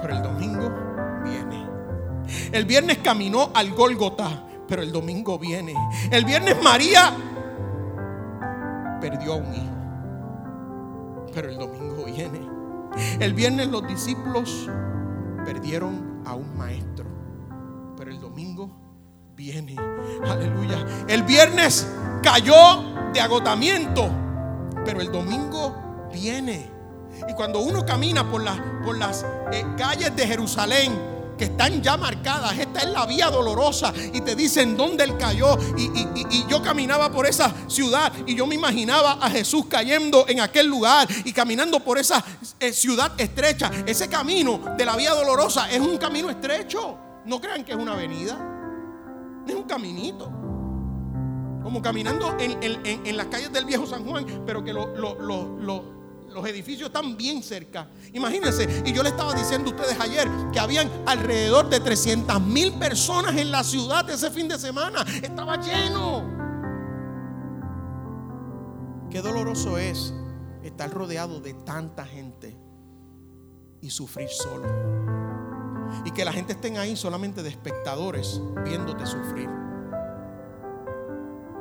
Pero 0.00 0.14
el 0.14 0.22
domingo 0.22 0.70
viene. 1.24 1.66
El 2.52 2.64
viernes 2.64 2.98
caminó 2.98 3.50
al 3.54 3.72
Gólgota. 3.72 4.44
Pero 4.68 4.82
el 4.82 4.92
domingo 4.92 5.38
viene. 5.38 5.74
El 6.10 6.24
viernes 6.24 6.62
María 6.62 7.12
perdió 9.00 9.32
a 9.32 9.36
un 9.36 9.54
hijo. 9.54 11.28
Pero 11.34 11.48
el 11.48 11.58
domingo 11.58 12.04
viene. 12.04 12.40
El 13.20 13.32
viernes 13.32 13.68
los 13.68 13.86
discípulos 13.86 14.68
perdieron 15.44 16.22
a 16.26 16.34
un 16.34 16.56
maestro. 16.56 17.06
Pero 17.96 18.10
el 18.10 18.20
domingo 18.20 18.70
viene. 19.34 19.76
Aleluya. 20.28 20.84
El 21.08 21.22
viernes 21.22 21.90
cayó 22.22 23.10
de 23.12 23.20
agotamiento. 23.20 24.10
Pero 24.84 25.00
el 25.00 25.10
domingo 25.10 26.08
viene. 26.12 26.77
Y 27.26 27.34
cuando 27.34 27.60
uno 27.60 27.84
camina 27.84 28.28
por, 28.28 28.42
las, 28.42 28.60
por 28.84 28.96
las 28.96 29.24
eh, 29.52 29.64
calles 29.76 30.14
de 30.14 30.26
Jerusalén, 30.26 31.18
que 31.38 31.44
están 31.44 31.80
ya 31.80 31.96
marcadas. 31.96 32.58
Esta 32.58 32.80
es 32.80 32.88
la 32.90 33.06
vía 33.06 33.30
dolorosa. 33.30 33.94
Y 34.12 34.20
te 34.20 34.34
dicen 34.34 34.76
dónde 34.76 35.04
él 35.04 35.16
cayó. 35.16 35.56
Y, 35.78 36.44
yo 36.48 36.62
caminaba 36.62 37.10
por 37.10 37.26
esa 37.26 37.54
ciudad 37.68 38.12
y 38.26 38.34
yo 38.34 38.46
me 38.46 38.54
imaginaba 38.54 39.12
a 39.12 39.30
Jesús 39.30 39.66
cayendo 39.68 40.26
en 40.28 40.40
aquel 40.40 40.66
lugar 40.66 41.06
y 41.24 41.32
caminando 41.32 41.80
por 41.80 41.98
esa 41.98 42.24
eh, 42.58 42.72
ciudad 42.72 43.12
estrecha. 43.18 43.70
Ese 43.86 44.08
camino 44.08 44.74
de 44.76 44.84
la 44.84 44.96
vía 44.96 45.12
dolorosa 45.14 45.70
es 45.70 45.80
un 45.80 45.96
camino 45.96 46.28
estrecho. 46.28 46.98
No 47.24 47.40
crean 47.40 47.64
que 47.64 47.72
es 47.72 47.78
una 47.78 47.92
avenida. 47.92 48.36
Es 49.46 49.54
un 49.54 49.64
caminito. 49.64 50.26
Como 51.62 51.82
caminando 51.82 52.36
en, 52.38 53.16
las 53.16 53.26
calles 53.26 53.52
del 53.52 53.66
viejo 53.66 53.86
San 53.86 54.04
Juan, 54.04 54.42
pero 54.46 54.64
que 54.64 54.72
lo, 54.72 54.96
lo, 54.96 55.14
lo 55.58 55.97
los 56.32 56.46
edificios 56.46 56.88
están 56.88 57.16
bien 57.16 57.42
cerca. 57.42 57.88
Imagínense, 58.12 58.82
y 58.84 58.92
yo 58.92 59.02
le 59.02 59.10
estaba 59.10 59.34
diciendo 59.34 59.70
a 59.70 59.74
ustedes 59.74 59.98
ayer 60.00 60.28
que 60.52 60.60
habían 60.60 60.90
alrededor 61.06 61.68
de 61.68 61.80
300 61.80 62.40
mil 62.40 62.72
personas 62.74 63.36
en 63.36 63.50
la 63.50 63.64
ciudad 63.64 64.08
ese 64.10 64.30
fin 64.30 64.48
de 64.48 64.58
semana. 64.58 65.04
Estaba 65.22 65.60
lleno. 65.60 66.38
Qué 69.10 69.22
doloroso 69.22 69.78
es 69.78 70.12
estar 70.62 70.90
rodeado 70.90 71.40
de 71.40 71.54
tanta 71.54 72.04
gente 72.04 72.56
y 73.80 73.90
sufrir 73.90 74.28
solo. 74.28 74.66
Y 76.04 76.10
que 76.10 76.24
la 76.24 76.32
gente 76.32 76.52
estén 76.52 76.76
ahí 76.76 76.96
solamente 76.96 77.42
de 77.42 77.48
espectadores 77.48 78.40
viéndote 78.64 79.06
sufrir. 79.06 79.48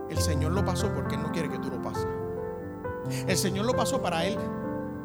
El 0.10 0.18
Señor 0.18 0.52
lo 0.52 0.66
pasó 0.66 0.94
porque 0.94 1.16
Él 1.16 1.22
no 1.22 1.32
quiere 1.32 1.50
que 1.50 1.60
tú 1.60 1.70
lo 1.70 1.82
pases. 1.82 2.08
El 3.28 3.38
Señor 3.38 3.66
lo 3.66 3.76
pasó 3.76 4.02
para 4.02 4.26
Él 4.26 4.38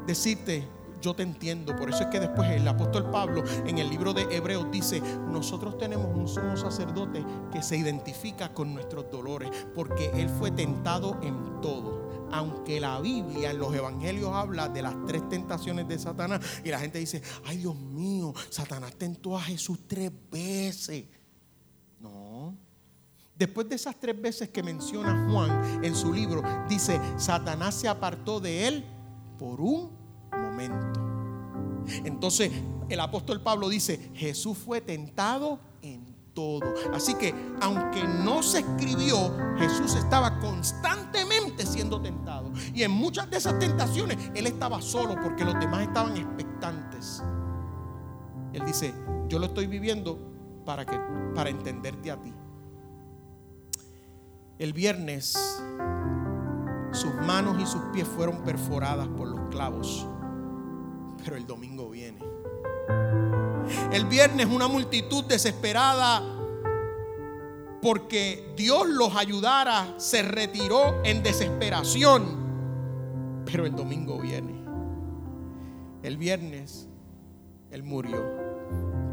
decirte, 0.07 0.69
yo 1.03 1.15
te 1.15 1.23
entiendo. 1.23 1.77
Por 1.77 1.91
eso 1.91 2.05
es 2.05 2.07
que 2.09 2.21
después 2.21 2.49
el 2.51 2.67
apóstol 2.67 3.11
Pablo 3.11 3.43
en 3.67 3.79
el 3.79 3.91
libro 3.91 4.15
de 4.15 4.23
Hebreos 4.35 4.67
dice, 4.71 5.01
nosotros 5.01 5.77
tenemos 5.77 6.07
un 6.17 6.29
sumo 6.29 6.57
sacerdote 6.57 7.25
que 7.53 7.63
se 7.63 7.77
identifica 7.77 8.55
con 8.55 8.73
nuestros 8.73 9.11
dolores, 9.11 9.51
porque 9.75 10.11
él 10.15 10.29
fue 10.29 10.51
tentado 10.51 11.19
en 11.23 11.61
todo. 11.61 12.01
Aunque 12.31 12.81
la 12.81 12.99
Biblia 13.01 13.51
en 13.51 13.59
los 13.59 13.75
evangelios 13.75 14.31
habla 14.33 14.69
de 14.69 14.81
las 14.81 14.95
tres 15.07 15.29
tentaciones 15.29 15.87
de 15.87 15.99
Satanás 15.99 16.41
y 16.65 16.71
la 16.71 16.79
gente 16.79 16.99
dice, 16.99 17.21
ay 17.45 17.59
Dios 17.59 17.77
mío, 17.77 18.33
Satanás 18.49 18.95
tentó 18.97 19.37
a 19.37 19.43
Jesús 19.43 19.81
tres 19.87 20.11
veces. 20.31 21.05
Después 23.35 23.69
de 23.69 23.77
esas 23.77 23.99
tres 23.99 24.21
veces 24.21 24.51
que 24.51 24.63
menciona 24.63 25.29
Juan 25.31 25.85
en 25.85 25.95
su 25.97 26.13
libro, 26.13 26.43
dice, 26.69 27.01
Satanás 27.17 27.75
se 27.75 27.89
apartó 27.89 28.41
de 28.41 28.69
él 28.69 28.85
por 29.39 29.61
un 29.61 29.91
momento. 30.33 31.01
Entonces 32.05 32.53
el 32.89 33.01
apóstol 33.01 33.41
Pablo 33.41 33.69
dice, 33.69 34.11
Jesús 34.15 34.59
fue 34.59 34.81
tentado 34.81 35.59
en 35.81 36.15
todo. 36.35 36.75
Así 36.93 37.15
que 37.15 37.35
aunque 37.61 38.05
no 38.05 38.43
se 38.43 38.61
escribió, 38.61 39.35
Jesús 39.59 39.95
estaba 39.95 40.39
constantemente 40.39 41.67
siendo 41.67 42.01
tentado. 42.01 42.53
Y 42.75 42.83
en 42.83 42.91
muchas 42.91 43.31
de 43.31 43.39
esas 43.39 43.59
tentaciones 43.59 44.19
él 44.35 44.47
estaba 44.47 44.81
solo 44.83 45.17
porque 45.23 45.45
los 45.45 45.59
demás 45.59 45.83
estaban 45.83 46.17
expectantes. 46.17 47.23
Él 48.53 48.63
dice, 48.67 48.95
yo 49.29 49.39
lo 49.39 49.47
estoy 49.47 49.67
viviendo 49.67 50.19
para 50.65 50.85
que 50.85 50.99
para 51.35 51.51
entenderte 51.51 52.11
a 52.11 52.21
ti. 52.21 52.33
El 54.63 54.75
viernes 54.75 55.33
sus 56.93 57.15
manos 57.27 57.61
y 57.61 57.67
sus 57.67 57.83
pies 57.93 58.07
fueron 58.07 58.45
perforadas 58.45 59.09
por 59.09 59.27
los 59.27 59.41
clavos. 59.51 60.07
Pero 61.25 61.35
el 61.35 61.49
domingo 61.49 61.91
viene. 61.91 62.21
El 63.93 64.07
viernes 64.07 64.47
una 64.47 64.69
multitud 64.69 65.25
desesperada 65.25 66.23
porque 67.83 68.55
Dios 68.57 68.87
los 68.87 69.17
ayudara 69.17 69.95
se 69.97 70.23
retiró 70.23 71.03
en 71.03 71.25
desesperación. 71.25 73.43
Pero 73.45 73.67
el 73.67 73.75
domingo 73.75 74.21
viene. 74.21 74.63
El 76.05 76.17
viernes 76.17 76.87
Él 77.73 77.83
murió 77.83 78.53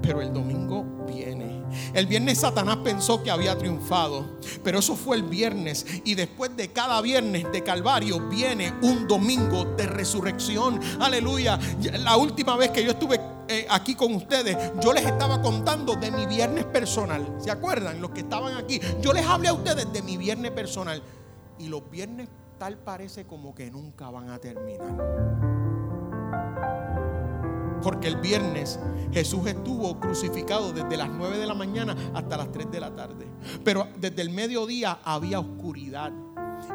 pero 0.02 0.22
el 0.22 0.34
domingo 0.34 0.86
viene. 1.08 1.49
El 1.94 2.08
viernes 2.08 2.40
Satanás 2.40 2.78
pensó 2.84 3.24
que 3.24 3.32
había 3.32 3.58
triunfado, 3.58 4.26
pero 4.64 4.80
eso 4.80 4.96
fue 4.96 5.18
el 5.18 5.24
viernes. 5.24 5.86
Y 6.04 6.16
después 6.16 6.56
de 6.56 6.72
cada 6.72 7.02
viernes 7.02 7.52
de 7.52 7.64
Calvario 7.64 8.20
viene 8.30 8.74
un 8.82 9.08
domingo 9.08 9.66
de 9.66 9.86
resurrección. 9.86 10.80
Aleluya. 11.00 11.60
La 12.00 12.18
última 12.18 12.56
vez 12.56 12.72
que 12.72 12.84
yo 12.84 12.92
estuve 12.92 13.20
eh, 13.48 13.66
aquí 13.70 13.96
con 13.96 14.14
ustedes, 14.14 14.56
yo 14.82 14.94
les 14.94 15.06
estaba 15.06 15.42
contando 15.42 15.96
de 15.96 16.12
mi 16.12 16.26
viernes 16.26 16.66
personal. 16.66 17.36
¿Se 17.40 17.50
acuerdan? 17.50 18.00
Los 18.00 18.12
que 18.12 18.22
estaban 18.22 18.56
aquí. 18.56 18.80
Yo 19.02 19.12
les 19.14 19.26
hablé 19.26 19.50
a 19.50 19.54
ustedes 19.54 19.92
de 19.92 20.02
mi 20.02 20.18
viernes 20.18 20.52
personal. 20.52 21.02
Y 21.58 21.68
los 21.68 21.90
viernes 21.90 22.30
tal 22.60 22.78
parece 22.78 23.26
como 23.26 23.56
que 23.56 23.72
nunca 23.72 24.10
van 24.10 24.30
a 24.30 24.38
terminar. 24.38 25.50
Porque 27.82 28.08
el 28.08 28.18
viernes 28.18 28.80
Jesús 29.12 29.48
estuvo 29.48 30.00
crucificado 30.00 30.72
desde 30.72 30.98
las 30.98 31.10
9 31.10 31.38
de 31.38 31.48
la 31.48 31.54
mañana 31.54 31.96
hasta 32.14 32.38
las 32.38 32.52
3 32.52 32.72
de 32.72 32.80
la 32.80 32.96
tarde. 32.96 33.28
Pero 33.64 33.88
desde 33.98 34.22
el 34.22 34.30
mediodía 34.30 35.00
había 35.04 35.40
oscuridad. 35.40 36.12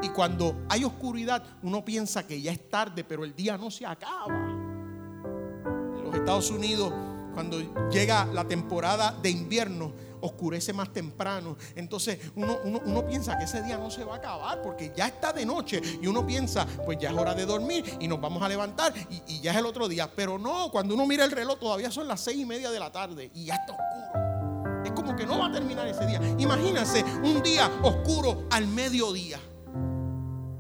Y 0.03 0.09
cuando 0.09 0.65
hay 0.69 0.85
oscuridad, 0.85 1.43
uno 1.63 1.85
piensa 1.85 2.27
que 2.27 2.41
ya 2.41 2.53
es 2.53 2.69
tarde, 2.69 3.05
pero 3.05 3.25
el 3.25 3.35
día 3.35 3.57
no 3.57 3.71
se 3.71 3.87
acaba. 3.87 4.35
En 4.35 6.05
los 6.05 6.15
Estados 6.15 6.51
Unidos, 6.51 6.93
cuando 7.35 7.59
llega 7.91 8.27
la 8.27 8.45
temporada 8.45 9.15
de 9.23 9.31
invierno, 9.31 9.93
oscurece 10.25 10.72
más 10.72 10.93
temprano. 10.93 11.57
Entonces 11.75 12.18
uno, 12.35 12.59
uno, 12.64 13.07
piensa 13.07 13.37
que 13.39 13.45
ese 13.45 13.62
día 13.62 13.77
no 13.77 13.91
se 13.91 14.05
va 14.05 14.14
a 14.14 14.16
acabar 14.16 14.62
porque 14.62 14.93
ya 14.97 15.07
está 15.07 15.33
de 15.33 15.45
noche 15.45 15.81
y 16.01 16.07
uno 16.07 16.27
piensa, 16.27 16.66
pues 16.85 16.99
ya 16.99 17.11
es 17.11 17.16
hora 17.16 17.35
de 17.35 17.45
dormir 17.47 17.85
y 18.01 18.09
nos 18.09 18.20
vamos 18.20 18.43
a 18.43 18.49
levantar 18.49 18.93
y, 19.11 19.22
y 19.27 19.41
ya 19.41 19.53
es 19.53 19.59
el 19.59 19.66
otro 19.66 19.89
día. 19.89 20.11
Pero 20.14 20.39
no, 20.39 20.70
cuando 20.70 20.95
uno 20.95 21.07
mira 21.07 21.25
el 21.25 21.31
reloj 21.31 21.59
todavía 21.59 21.91
son 21.91 22.09
las 22.09 22.20
seis 22.20 22.39
y 22.39 22.45
media 22.45 22.70
de 22.70 22.81
la 22.81 22.91
tarde 22.91 23.31
y 23.35 23.45
ya 23.45 23.57
está 23.57 23.72
oscuro. 23.72 24.85
Es 24.85 24.93
como 24.93 25.16
que 25.16 25.27
no 25.27 25.39
va 25.39 25.47
a 25.47 25.53
terminar 25.53 25.87
ese 25.87 26.07
día. 26.07 26.20
Imagínense 26.39 27.05
un 27.22 27.43
día 27.43 27.70
oscuro 27.83 28.47
al 28.51 28.66
mediodía 28.66 29.39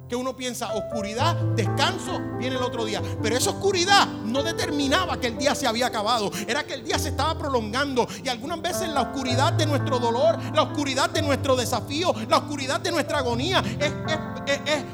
que 0.08 0.16
uno 0.16 0.36
piensa 0.36 0.74
oscuridad, 0.74 1.34
descanso, 1.56 2.20
viene 2.38 2.56
el 2.56 2.62
otro 2.62 2.84
día. 2.84 3.00
Pero 3.22 3.36
esa 3.36 3.50
oscuridad 3.50 4.06
no 4.06 4.42
determinaba 4.42 5.18
que 5.18 5.28
el 5.28 5.38
día 5.38 5.54
se 5.54 5.66
había 5.66 5.86
acabado, 5.86 6.30
era 6.46 6.64
que 6.64 6.74
el 6.74 6.84
día 6.84 6.98
se 6.98 7.10
estaba 7.10 7.36
prolongando. 7.38 8.06
Y 8.22 8.28
algunas 8.28 8.60
veces 8.60 8.88
la 8.88 9.02
oscuridad 9.02 9.54
de 9.54 9.66
nuestro 9.66 9.98
dolor, 9.98 10.38
la 10.54 10.62
oscuridad 10.62 11.10
de 11.10 11.22
nuestro 11.22 11.56
desafío, 11.56 12.14
la 12.28 12.38
oscuridad 12.38 12.80
de 12.80 12.90
nuestra 12.90 13.18
agonía 13.18 13.62
es, 13.78 13.92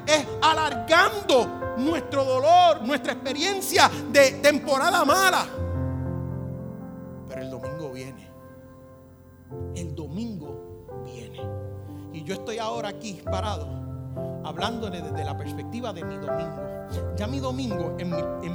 es 0.07 0.27
alargando 0.43 1.75
nuestro 1.79 2.25
dolor, 2.25 2.83
nuestra 2.83 3.13
experiencia 3.15 3.91
de 4.11 4.33
temporada 4.33 5.05
mala. 5.05 5.47
Pero 7.29 7.43
el 7.43 7.51
domingo 7.51 7.91
viene. 7.93 8.31
El 9.75 9.95
domingo 9.95 11.03
viene. 11.05 11.41
Y 12.13 12.23
yo 12.23 12.35
estoy 12.35 12.59
ahora 12.59 12.91
aquí 12.91 13.21
parado 13.25 13.80
hablándole 14.45 15.01
desde 15.03 15.25
la 15.25 15.37
perspectiva 15.37 15.93
de 15.93 16.05
mi 16.05 16.17
domingo. 16.17 16.80
Ya 17.17 17.27
mi 17.27 17.39
domingo, 17.39 17.97
en 17.99 18.09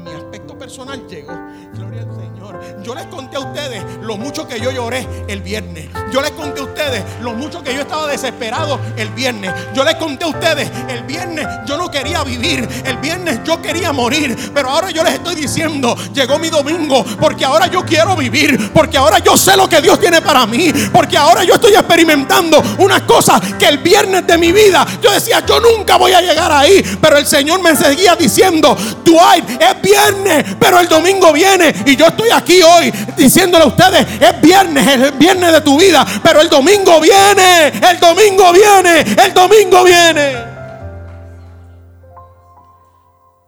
mi, 0.04 0.12
aspecto 0.12 0.58
personal, 0.58 1.08
llegó. 1.08 1.34
Gloria 1.74 2.02
al 2.02 2.16
Señor. 2.16 2.84
Yo 2.84 2.96
les 2.96 3.06
conté 3.06 3.38
a 3.38 3.40
ustedes 3.40 3.84
lo 4.02 4.18
mucho 4.18 4.48
que 4.48 4.60
yo 4.60 4.72
lloré 4.72 5.08
el 5.28 5.42
viernes. 5.42 5.90
Yo 6.12 6.22
les 6.22 6.32
conté 6.32 6.62
a 6.62 6.64
ustedes 6.64 7.04
lo 7.22 7.34
mucho 7.34 7.64
que 7.64 7.74
yo 7.74 7.82
estaba 7.82 8.08
desesperado 8.08 8.80
el 8.98 9.10
viernes. 9.10 9.54
Yo 9.76 9.84
les 9.84 9.96
conté 9.96 10.26
a 10.26 10.30
ustedes 10.30 10.72
el 10.90 11.04
viernes 11.04 11.48
yo 11.66 11.78
no 11.78 11.92
quería 11.92 12.24
vivir. 12.24 12.68
El 12.86 12.98
viernes 12.98 13.42
yo 13.46 13.62
quería 13.62 13.92
morir. 13.92 14.36
Pero 14.54 14.70
ahora 14.70 14.90
yo 14.90 15.04
les 15.04 15.14
estoy 15.14 15.36
diciendo, 15.36 15.96
llegó 16.14 16.40
mi 16.40 16.50
domingo. 16.50 17.06
Porque 17.20 17.46
ahora 17.46 17.68
yo 17.68 17.86
quiero 17.86 18.16
vivir. 18.16 18.72
Porque 18.74 18.98
ahora 18.98 19.20
yo 19.20 19.38
sé 19.38 19.56
lo 19.56 19.70
que 19.70 19.82
Dios 19.82 20.00
tiene 20.00 20.22
para 20.22 20.46
mí. 20.46 20.72
Porque 20.92 21.18
ahora 21.18 21.44
yo 21.44 21.54
estoy 21.56 21.74
experimentando 21.74 22.62
unas 22.80 23.04
cosas 23.04 23.40
que 23.60 23.68
el 23.68 23.78
viernes 23.78 24.26
de 24.26 24.38
mi 24.38 24.52
vida 24.52 24.86
yo 25.02 25.12
decía, 25.12 25.46
yo 25.46 25.60
nunca 25.60 25.98
voy 25.98 26.14
a 26.14 26.22
llegar 26.22 26.52
ahí. 26.52 26.82
Pero 27.00 27.18
el 27.18 27.28
Señor 27.28 27.62
me 27.62 27.76
seguía 27.76 28.16
diciendo 28.16 28.25
diciendo, 28.26 28.76
Dwight, 29.04 29.62
es 29.62 29.82
viernes, 29.82 30.56
pero 30.60 30.80
el 30.80 30.88
domingo 30.88 31.32
viene. 31.32 31.74
Y 31.86 31.96
yo 31.96 32.08
estoy 32.08 32.30
aquí 32.32 32.62
hoy 32.62 32.92
diciéndole 33.16 33.66
a 33.66 33.68
ustedes, 33.68 34.06
es 34.20 34.42
viernes, 34.42 34.88
es 34.88 35.02
el 35.02 35.12
viernes 35.14 35.52
de 35.52 35.62
tu 35.62 35.80
vida, 35.80 36.06
pero 36.24 36.42
el 36.42 36.50
domingo 36.50 37.00
viene, 37.00 37.68
el 37.68 38.00
domingo 38.00 38.52
viene, 38.52 39.02
el 39.02 39.34
domingo 39.34 39.84
viene. 39.84 40.56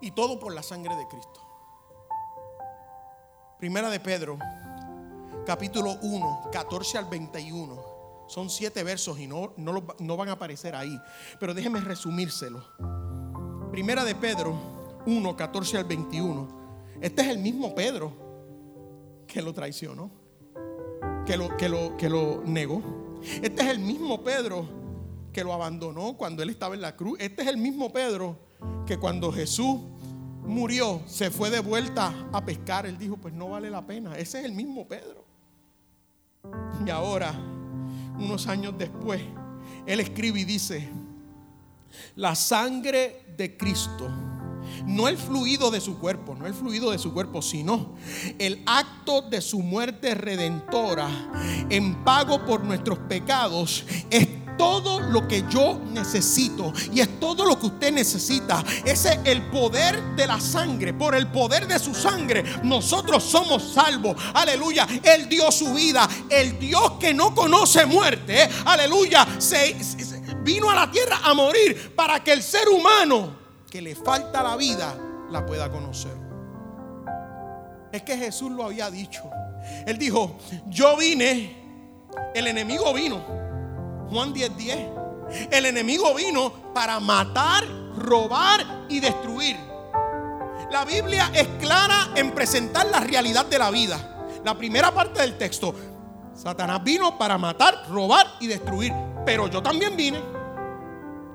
Y 0.02 0.12
todo 0.12 0.40
por 0.40 0.54
la 0.54 0.62
sangre 0.62 0.96
de 0.96 1.08
Cristo. 1.08 1.42
Primera 3.58 3.90
de 3.90 4.00
Pedro, 4.00 4.38
capítulo 5.46 5.98
1, 6.04 6.50
14 6.52 7.00
al 7.00 7.06
21. 7.06 7.98
Son 8.28 8.50
siete 8.50 8.84
versos 8.84 9.18
y 9.20 9.26
no, 9.26 9.54
no, 9.58 9.84
no, 10.00 10.18
van 10.18 10.30
a 10.30 10.34
aparecer 10.34 10.76
ahí. 10.76 10.96
Pero 11.40 11.54
déjenme 11.54 11.80
resumírselo. 11.80 12.64
Primera 13.72 14.06
de 14.06 14.16
Pedro 14.16 14.58
1, 15.06 15.36
14 15.36 15.78
al 15.78 15.84
21. 15.84 16.48
Este 17.02 17.22
es 17.22 17.28
el 17.28 17.38
mismo 17.38 17.76
Pedro 17.76 18.14
que 19.28 19.42
lo 19.42 19.54
traicionó, 19.54 20.10
que 21.26 21.38
lo, 21.38 21.56
que 21.58 21.70
lo, 21.70 21.98
que 21.98 22.10
lo 22.10 22.42
negó. 22.46 22.82
Este 23.42 23.64
es 23.64 23.70
el 23.70 23.80
mismo 23.80 24.24
Pedro 24.24 24.66
que 25.34 25.44
lo 25.44 25.54
abandonó 25.54 26.16
cuando 26.18 26.42
él 26.44 26.50
estaba 26.50 26.76
en 26.76 26.82
la 26.82 26.96
cruz. 26.96 27.18
Este 27.20 27.42
es 27.42 27.48
el 27.50 27.58
mismo 27.58 27.92
Pedro 27.92 28.38
que 28.86 28.98
cuando 28.98 29.32
Jesús 29.32 29.82
murió 30.44 31.02
se 31.06 31.30
fue 31.30 31.50
de 31.50 31.60
vuelta 31.60 32.14
a 32.32 32.46
pescar. 32.46 32.86
Él 32.86 32.98
dijo, 32.98 33.18
pues 33.18 33.34
no 33.34 33.50
vale 33.50 33.70
la 33.70 33.86
pena. 33.86 34.18
Ese 34.18 34.40
es 34.40 34.46
el 34.46 34.54
mismo 34.54 34.88
Pedro. 34.88 35.26
Y 36.86 36.90
ahora, 36.90 37.34
unos 38.18 38.48
años 38.48 38.74
después, 38.78 39.22
él 39.86 40.00
escribe 40.00 40.40
y 40.40 40.46
dice, 40.46 40.90
la 42.16 42.36
sangre 42.36 43.26
de 43.38 43.58
Cristo, 43.58 44.10
no 44.86 45.08
el 45.08 45.18
fluido 45.18 45.72
de 45.72 45.82
su 45.82 46.00
cuerpo, 46.00 46.36
no 46.36 46.46
el 46.46 46.54
fluido 46.54 46.92
de 46.92 46.98
su 46.98 47.14
cuerpo, 47.14 47.42
sino 47.42 47.96
el 48.40 48.64
acto 48.66 49.22
de 49.22 49.42
su 49.42 49.60
muerte 49.60 50.16
redentora 50.16 51.10
en 51.70 52.04
pago 52.04 52.46
por 52.46 52.64
nuestros 52.64 53.00
pecados 53.00 53.86
es 54.10 54.28
todo 54.58 55.00
lo 55.00 55.28
que 55.28 55.44
yo 55.50 55.80
necesito 55.92 56.74
y 56.92 57.00
es 57.00 57.20
todo 57.20 57.46
lo 57.46 57.60
que 57.60 57.68
usted 57.68 57.94
necesita. 57.94 58.64
Ese 58.84 59.14
es 59.14 59.20
el 59.26 59.44
poder 59.44 60.02
de 60.16 60.28
la 60.28 60.40
sangre. 60.40 60.94
Por 60.94 61.16
el 61.16 61.28
poder 61.28 61.68
de 61.68 61.80
su 61.80 61.94
sangre 61.94 62.44
nosotros 62.64 63.24
somos 63.24 63.74
salvos. 63.74 64.16
Aleluya. 64.34 64.88
Él 65.04 65.30
dio 65.30 65.52
su 65.52 65.74
vida. 65.74 66.08
El 66.30 66.60
Dios 66.60 66.94
que 67.00 67.14
no 67.14 67.34
conoce 67.34 67.86
muerte. 67.86 68.50
Aleluya. 68.66 69.28
se, 69.38 69.78
vino 70.48 70.70
a 70.70 70.76
la 70.76 70.90
tierra 70.90 71.20
a 71.26 71.34
morir 71.34 71.94
para 71.94 72.24
que 72.24 72.32
el 72.32 72.42
ser 72.42 72.70
humano 72.70 73.36
que 73.70 73.82
le 73.82 73.96
falta 73.96 74.42
la 74.42 74.56
vida 74.56 74.98
la 75.30 75.46
pueda 75.46 75.70
conocer. 75.70 76.16
Es 77.92 78.02
que 78.04 78.18
Jesús 78.18 78.50
lo 78.52 78.64
había 78.64 78.90
dicho. 78.90 79.30
Él 79.86 79.98
dijo, 79.98 80.38
yo 80.68 80.96
vine, 80.96 82.02
el 82.34 82.48
enemigo 82.48 82.94
vino. 82.94 83.22
Juan 84.10 84.34
10:10. 84.34 84.56
10, 84.56 85.48
el 85.52 85.66
enemigo 85.66 86.16
vino 86.16 86.72
para 86.74 87.02
matar, 87.02 87.68
robar 87.98 88.86
y 88.88 89.02
destruir. 89.02 89.58
La 90.72 90.86
Biblia 90.86 91.30
es 91.34 91.48
clara 91.60 92.12
en 92.16 92.32
presentar 92.32 92.86
la 92.88 93.02
realidad 93.02 93.46
de 93.48 93.60
la 93.60 93.70
vida. 93.70 94.00
La 94.46 94.58
primera 94.58 94.94
parte 94.94 95.20
del 95.20 95.38
texto, 95.38 95.76
Satanás 96.34 96.82
vino 96.86 97.18
para 97.18 97.38
matar, 97.38 97.86
robar 97.90 98.26
y 98.40 98.48
destruir. 98.48 98.94
Pero 99.26 99.48
yo 99.48 99.62
también 99.62 99.98
vine 99.98 100.37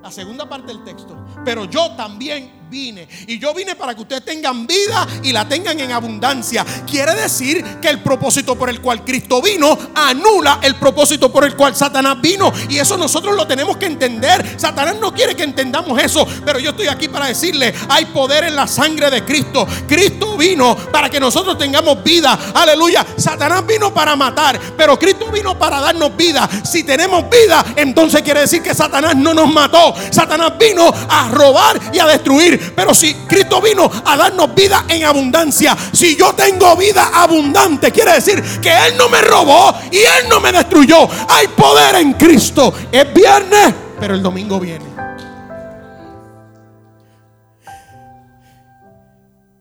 la 0.02 0.10
segunda 0.10 0.48
parte 0.48 0.68
del 0.68 0.84
texto. 0.84 1.16
Pero 1.44 1.64
yo 1.64 1.92
también 1.92 2.61
vine. 2.72 3.06
Y 3.26 3.38
yo 3.38 3.52
vine 3.52 3.76
para 3.76 3.94
que 3.94 4.00
ustedes 4.00 4.24
tengan 4.24 4.66
vida 4.66 5.06
y 5.22 5.30
la 5.30 5.46
tengan 5.46 5.78
en 5.78 5.92
abundancia. 5.92 6.64
Quiere 6.90 7.14
decir 7.14 7.62
que 7.82 7.88
el 7.90 8.00
propósito 8.00 8.56
por 8.56 8.70
el 8.70 8.80
cual 8.80 9.04
Cristo 9.04 9.42
vino 9.42 9.78
anula 9.94 10.58
el 10.62 10.76
propósito 10.76 11.30
por 11.30 11.44
el 11.44 11.54
cual 11.54 11.76
Satanás 11.76 12.18
vino. 12.22 12.50
Y 12.70 12.78
eso 12.78 12.96
nosotros 12.96 13.36
lo 13.36 13.46
tenemos 13.46 13.76
que 13.76 13.84
entender. 13.84 14.58
Satanás 14.58 14.96
no 14.98 15.12
quiere 15.12 15.36
que 15.36 15.42
entendamos 15.42 16.02
eso. 16.02 16.26
Pero 16.46 16.58
yo 16.58 16.70
estoy 16.70 16.86
aquí 16.86 17.08
para 17.08 17.26
decirle, 17.26 17.74
hay 17.90 18.06
poder 18.06 18.44
en 18.44 18.56
la 18.56 18.66
sangre 18.66 19.10
de 19.10 19.22
Cristo. 19.22 19.66
Cristo 19.86 20.38
vino 20.38 20.74
para 20.74 21.10
que 21.10 21.20
nosotros 21.20 21.58
tengamos 21.58 22.02
vida. 22.02 22.38
Aleluya. 22.54 23.04
Satanás 23.18 23.66
vino 23.66 23.92
para 23.92 24.16
matar. 24.16 24.58
Pero 24.78 24.98
Cristo 24.98 25.30
vino 25.30 25.58
para 25.58 25.78
darnos 25.78 26.16
vida. 26.16 26.48
Si 26.64 26.84
tenemos 26.84 27.28
vida, 27.28 27.62
entonces 27.76 28.22
quiere 28.22 28.40
decir 28.40 28.62
que 28.62 28.74
Satanás 28.74 29.14
no 29.14 29.34
nos 29.34 29.52
mató. 29.52 29.94
Satanás 30.10 30.54
vino 30.58 30.90
a 31.10 31.28
robar 31.28 31.78
y 31.92 31.98
a 31.98 32.06
destruir. 32.06 32.61
Pero 32.74 32.94
si 32.94 33.14
Cristo 33.14 33.60
vino 33.60 33.90
a 34.04 34.16
darnos 34.16 34.54
vida 34.54 34.84
en 34.88 35.04
abundancia, 35.04 35.76
si 35.92 36.16
yo 36.16 36.34
tengo 36.34 36.76
vida 36.76 37.10
abundante, 37.14 37.90
quiere 37.90 38.14
decir 38.14 38.42
que 38.60 38.70
Él 38.70 38.96
no 38.96 39.08
me 39.08 39.20
robó 39.20 39.74
y 39.90 39.98
Él 39.98 40.28
no 40.28 40.40
me 40.40 40.52
destruyó. 40.52 41.08
Hay 41.28 41.48
poder 41.48 41.96
en 41.96 42.14
Cristo. 42.14 42.72
Es 42.90 43.12
viernes, 43.12 43.74
pero 43.98 44.14
el 44.14 44.22
domingo 44.22 44.58
viene. 44.58 44.84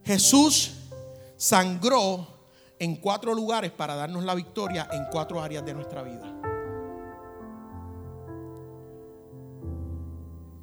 Jesús 0.03 0.73
sangró 1.37 2.27
en 2.77 2.95
cuatro 2.97 3.33
lugares 3.33 3.71
para 3.71 3.95
darnos 3.95 4.23
la 4.23 4.35
victoria 4.35 4.89
en 4.91 5.05
cuatro 5.11 5.41
áreas 5.41 5.65
de 5.65 5.73
nuestra 5.73 6.01
vida. 6.01 6.27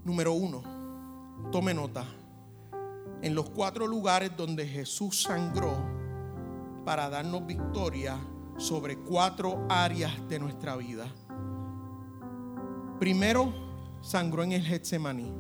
Número 0.04 0.32
uno, 0.32 0.62
tome 1.52 1.72
nota 1.72 2.04
en 3.22 3.34
los 3.34 3.50
cuatro 3.50 3.86
lugares 3.86 4.32
donde 4.36 4.66
Jesús 4.66 5.22
sangró 5.22 5.76
para 6.84 7.08
darnos 7.08 7.46
victoria 7.46 8.18
sobre 8.56 8.98
cuatro 8.98 9.66
áreas 9.68 10.12
de 10.28 10.38
nuestra 10.38 10.76
vida. 10.76 11.06
Primero, 12.98 13.52
sangró 14.00 14.42
en 14.42 14.52
el 14.52 14.62
Getsemaní 14.62 15.32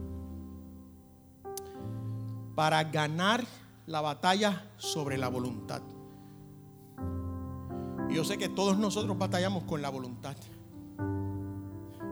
para 2.54 2.82
ganar 2.84 3.44
la 3.86 4.00
batalla 4.00 4.70
sobre 4.76 5.16
la 5.16 5.28
voluntad. 5.28 5.80
Yo 8.10 8.24
sé 8.24 8.38
que 8.38 8.48
todos 8.48 8.78
nosotros 8.78 9.16
batallamos 9.16 9.64
con 9.64 9.82
la 9.82 9.90
voluntad. 9.90 10.36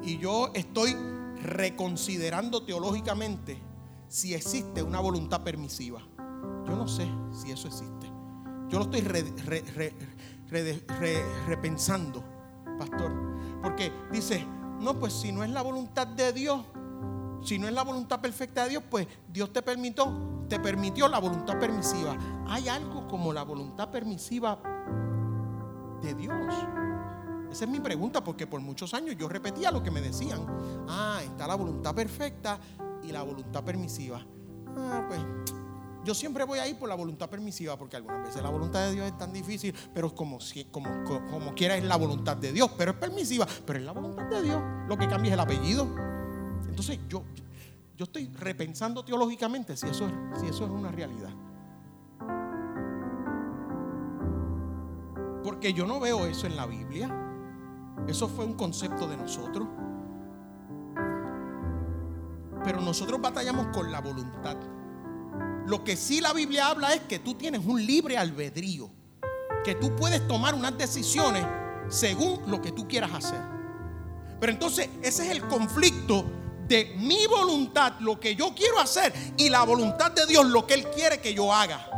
Y 0.02 0.18
yo 0.18 0.50
estoy 0.54 0.94
reconsiderando 1.42 2.62
teológicamente 2.62 3.58
si 4.16 4.32
existe 4.32 4.82
una 4.82 4.98
voluntad 4.98 5.42
permisiva. 5.42 6.00
Yo 6.66 6.74
no 6.74 6.88
sé 6.88 7.06
si 7.30 7.50
eso 7.50 7.68
existe. 7.68 8.10
Yo 8.66 8.78
lo 8.78 8.84
estoy 8.84 9.02
repensando, 11.46 12.24
pastor. 12.78 13.12
Porque 13.62 13.92
dice, 14.10 14.46
no, 14.80 14.98
pues 14.98 15.12
si 15.12 15.32
no 15.32 15.44
es 15.44 15.50
la 15.50 15.60
voluntad 15.60 16.06
de 16.06 16.32
Dios, 16.32 16.64
si 17.42 17.58
no 17.58 17.68
es 17.68 17.74
la 17.74 17.82
voluntad 17.82 18.18
perfecta 18.18 18.64
de 18.64 18.70
Dios, 18.70 18.84
pues 18.88 19.06
Dios 19.30 19.52
te 19.52 19.60
permitió, 19.60 20.46
te 20.48 20.58
permitió 20.60 21.08
la 21.08 21.18
voluntad 21.18 21.58
permisiva. 21.60 22.16
Hay 22.46 22.68
algo 22.68 23.06
como 23.08 23.34
la 23.34 23.42
voluntad 23.42 23.90
permisiva 23.90 24.58
de 26.00 26.14
Dios. 26.14 26.34
Esa 27.52 27.64
es 27.66 27.70
mi 27.70 27.80
pregunta 27.80 28.24
porque 28.24 28.46
por 28.46 28.62
muchos 28.62 28.94
años 28.94 29.14
yo 29.18 29.28
repetía 29.28 29.70
lo 29.70 29.82
que 29.82 29.90
me 29.90 30.00
decían. 30.00 30.40
Ah, 30.88 31.20
está 31.22 31.46
la 31.46 31.54
voluntad 31.54 31.94
perfecta 31.94 32.58
y 33.06 33.12
la 33.12 33.22
voluntad 33.22 33.64
permisiva. 33.64 34.24
Ah, 34.76 35.04
pues 35.08 35.20
yo 36.06 36.14
siempre 36.14 36.44
voy 36.44 36.60
a 36.60 36.68
ir 36.68 36.78
por 36.78 36.88
la 36.88 36.94
voluntad 36.94 37.28
permisiva 37.28 37.76
porque 37.76 37.96
algunas 37.96 38.28
veces 38.28 38.40
la 38.40 38.48
voluntad 38.48 38.86
de 38.86 38.92
Dios 38.92 39.06
es 39.06 39.18
tan 39.18 39.32
difícil, 39.32 39.74
pero 39.92 40.14
como, 40.14 40.38
como, 40.70 41.04
como 41.04 41.54
quiera 41.54 41.76
es 41.76 41.84
la 41.84 41.96
voluntad 41.96 42.36
de 42.36 42.52
Dios, 42.52 42.70
pero 42.78 42.92
es 42.92 42.96
permisiva, 42.96 43.46
pero 43.66 43.80
es 43.80 43.84
la 43.84 43.92
voluntad 43.92 44.24
de 44.30 44.42
Dios. 44.42 44.62
Lo 44.88 44.96
que 44.96 45.08
cambia 45.08 45.30
es 45.30 45.34
el 45.34 45.40
apellido. 45.40 45.88
Entonces 46.68 47.00
yo, 47.08 47.24
yo 47.96 48.04
estoy 48.04 48.28
repensando 48.28 49.04
teológicamente 49.04 49.76
si 49.76 49.88
eso, 49.88 50.08
si 50.40 50.46
eso 50.46 50.64
es 50.64 50.70
una 50.70 50.92
realidad. 50.92 51.30
Porque 55.42 55.72
yo 55.72 55.86
no 55.86 55.98
veo 55.98 56.26
eso 56.26 56.46
en 56.46 56.56
la 56.56 56.66
Biblia. 56.66 57.08
Eso 58.06 58.28
fue 58.28 58.44
un 58.44 58.54
concepto 58.54 59.08
de 59.08 59.16
nosotros. 59.16 59.66
Pero 62.66 62.80
nosotros 62.80 63.20
batallamos 63.20 63.68
con 63.68 63.92
la 63.92 64.00
voluntad. 64.00 64.56
Lo 65.66 65.84
que 65.84 65.96
sí 65.96 66.20
la 66.20 66.32
Biblia 66.32 66.66
habla 66.66 66.94
es 66.94 67.02
que 67.02 67.20
tú 67.20 67.34
tienes 67.34 67.64
un 67.64 67.86
libre 67.86 68.18
albedrío. 68.18 68.90
Que 69.64 69.76
tú 69.76 69.94
puedes 69.94 70.26
tomar 70.26 70.52
unas 70.52 70.76
decisiones 70.76 71.46
según 71.88 72.42
lo 72.50 72.60
que 72.60 72.72
tú 72.72 72.88
quieras 72.88 73.12
hacer. 73.14 73.40
Pero 74.40 74.50
entonces 74.50 74.88
ese 75.00 75.26
es 75.26 75.30
el 75.30 75.46
conflicto 75.46 76.24
de 76.66 76.96
mi 76.98 77.28
voluntad, 77.28 77.92
lo 78.00 78.18
que 78.18 78.34
yo 78.34 78.52
quiero 78.52 78.80
hacer, 78.80 79.12
y 79.36 79.48
la 79.48 79.62
voluntad 79.62 80.10
de 80.10 80.26
Dios, 80.26 80.44
lo 80.44 80.66
que 80.66 80.74
Él 80.74 80.88
quiere 80.90 81.20
que 81.20 81.32
yo 81.32 81.52
haga. 81.52 81.88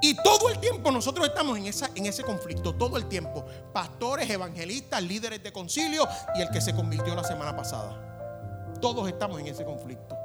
Y 0.00 0.14
todo 0.14 0.48
el 0.48 0.58
tiempo 0.60 0.90
nosotros 0.90 1.28
estamos 1.28 1.58
en, 1.58 1.66
esa, 1.66 1.90
en 1.94 2.06
ese 2.06 2.22
conflicto, 2.22 2.74
todo 2.74 2.96
el 2.96 3.04
tiempo. 3.04 3.44
Pastores, 3.74 4.30
evangelistas, 4.30 5.02
líderes 5.02 5.42
de 5.42 5.52
concilio 5.52 6.08
y 6.36 6.40
el 6.40 6.48
que 6.48 6.62
se 6.62 6.74
convirtió 6.74 7.14
la 7.14 7.22
semana 7.22 7.54
pasada. 7.54 8.09
Todos 8.80 9.08
estamos 9.08 9.40
en 9.40 9.48
ese 9.48 9.64
conflicto. 9.64 10.16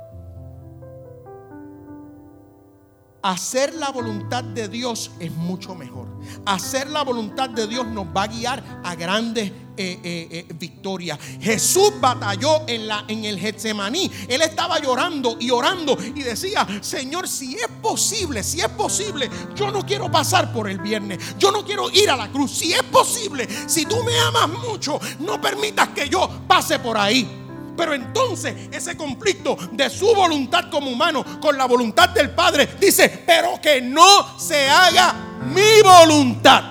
Hacer 3.26 3.74
la 3.74 3.90
voluntad 3.90 4.44
de 4.44 4.68
Dios 4.68 5.10
es 5.20 5.32
mucho 5.32 5.74
mejor. 5.74 6.08
Hacer 6.46 6.92
la 6.92 7.04
voluntad 7.04 7.50
de 7.50 7.66
Dios 7.66 7.88
nos 7.88 8.06
va 8.06 8.24
a 8.24 8.28
guiar 8.28 8.82
a 8.84 8.94
grandes 8.94 9.52
eh, 9.78 10.00
eh, 10.04 10.28
eh, 10.30 10.46
victorias. 10.54 11.18
Jesús 11.42 11.92
batalló 12.00 12.68
en, 12.68 12.88
la, 12.88 13.04
en 13.08 13.26
el 13.26 13.40
Getsemaní. 13.40 14.12
Él 14.30 14.44
estaba 14.44 14.80
llorando 14.80 15.38
y 15.40 15.50
orando 15.50 15.98
y 16.00 16.22
decía, 16.22 16.68
Señor, 16.82 17.28
si 17.28 17.56
es 17.56 17.68
posible, 17.82 18.44
si 18.44 18.62
es 18.62 18.70
posible, 18.70 19.28
yo 19.56 19.72
no 19.72 19.84
quiero 19.84 20.12
pasar 20.12 20.54
por 20.54 20.70
el 20.70 20.78
viernes. 20.78 21.36
Yo 21.40 21.52
no 21.52 21.66
quiero 21.66 21.90
ir 21.90 22.12
a 22.12 22.16
la 22.16 22.32
cruz. 22.32 22.52
Si 22.52 22.74
es 22.74 22.84
posible, 22.84 23.48
si 23.68 23.88
tú 23.88 24.04
me 24.04 24.20
amas 24.20 24.50
mucho, 24.50 25.00
no 25.22 25.42
permitas 25.42 25.90
que 25.90 26.08
yo 26.08 26.30
pase 26.48 26.78
por 26.78 26.96
ahí. 26.96 27.45
Pero 27.76 27.94
entonces 27.94 28.70
ese 28.72 28.96
conflicto 28.96 29.58
de 29.72 29.90
su 29.90 30.14
voluntad 30.14 30.70
como 30.70 30.90
humano 30.90 31.24
con 31.42 31.58
la 31.58 31.66
voluntad 31.66 32.10
del 32.10 32.32
Padre 32.32 32.70
dice, 32.80 33.24
pero 33.26 33.60
que 33.62 33.82
no 33.82 34.40
se 34.40 34.70
haga 34.70 35.14
mi 35.54 35.82
voluntad, 35.84 36.64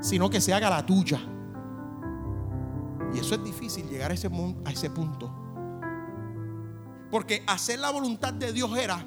sino 0.00 0.28
que 0.28 0.40
se 0.40 0.52
haga 0.52 0.70
la 0.70 0.84
tuya. 0.84 1.20
Y 3.14 3.18
eso 3.18 3.36
es 3.36 3.44
difícil 3.44 3.88
llegar 3.88 4.10
a 4.10 4.14
ese, 4.14 4.28
punto. 4.90 5.32
Porque 7.10 7.44
hacer 7.46 7.78
la 7.78 7.90
voluntad 7.90 8.32
de 8.32 8.52
Dios 8.52 8.76
era, 8.76 9.04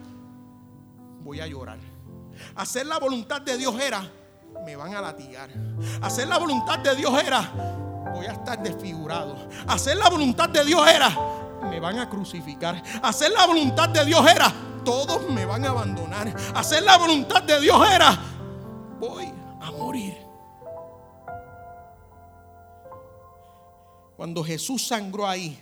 voy 1.22 1.42
a 1.42 1.48
llorar. 1.48 1.78
Hacer 2.56 2.86
la 2.86 3.00
voluntad 3.00 3.42
de 3.42 3.58
Dios 3.58 3.78
era, 3.82 4.10
me 4.66 4.78
van 4.78 4.96
a 4.96 5.02
latigar. 5.02 5.50
Hacer 6.02 6.30
la 6.30 6.38
voluntad 6.38 6.80
de 6.80 6.96
Dios 6.96 7.22
era, 7.22 7.67
voy 8.18 8.26
a 8.26 8.32
estar 8.32 8.62
desfigurado. 8.62 9.36
Hacer 9.68 9.98
la 9.98 10.10
voluntad 10.10 10.50
de 10.50 10.66
Dios 10.66 10.88
era, 10.88 11.10
me 11.70 11.80
van 11.80 12.00
a 12.00 12.10
crucificar. 12.10 12.82
Hacer 13.02 13.32
la 13.32 13.46
voluntad 13.46 13.90
de 13.90 14.04
Dios 14.06 14.26
era, 14.30 14.52
todos 14.84 15.30
me 15.30 15.46
van 15.46 15.66
a 15.66 15.70
abandonar. 15.70 16.36
Hacer 16.56 16.84
la 16.84 16.98
voluntad 16.98 17.44
de 17.44 17.62
Dios 17.62 17.90
era, 17.90 18.18
voy 19.00 19.32
a 19.62 19.72
morir. 19.72 20.18
Cuando 24.16 24.44
Jesús 24.44 24.88
sangró 24.88 25.28
ahí, 25.28 25.60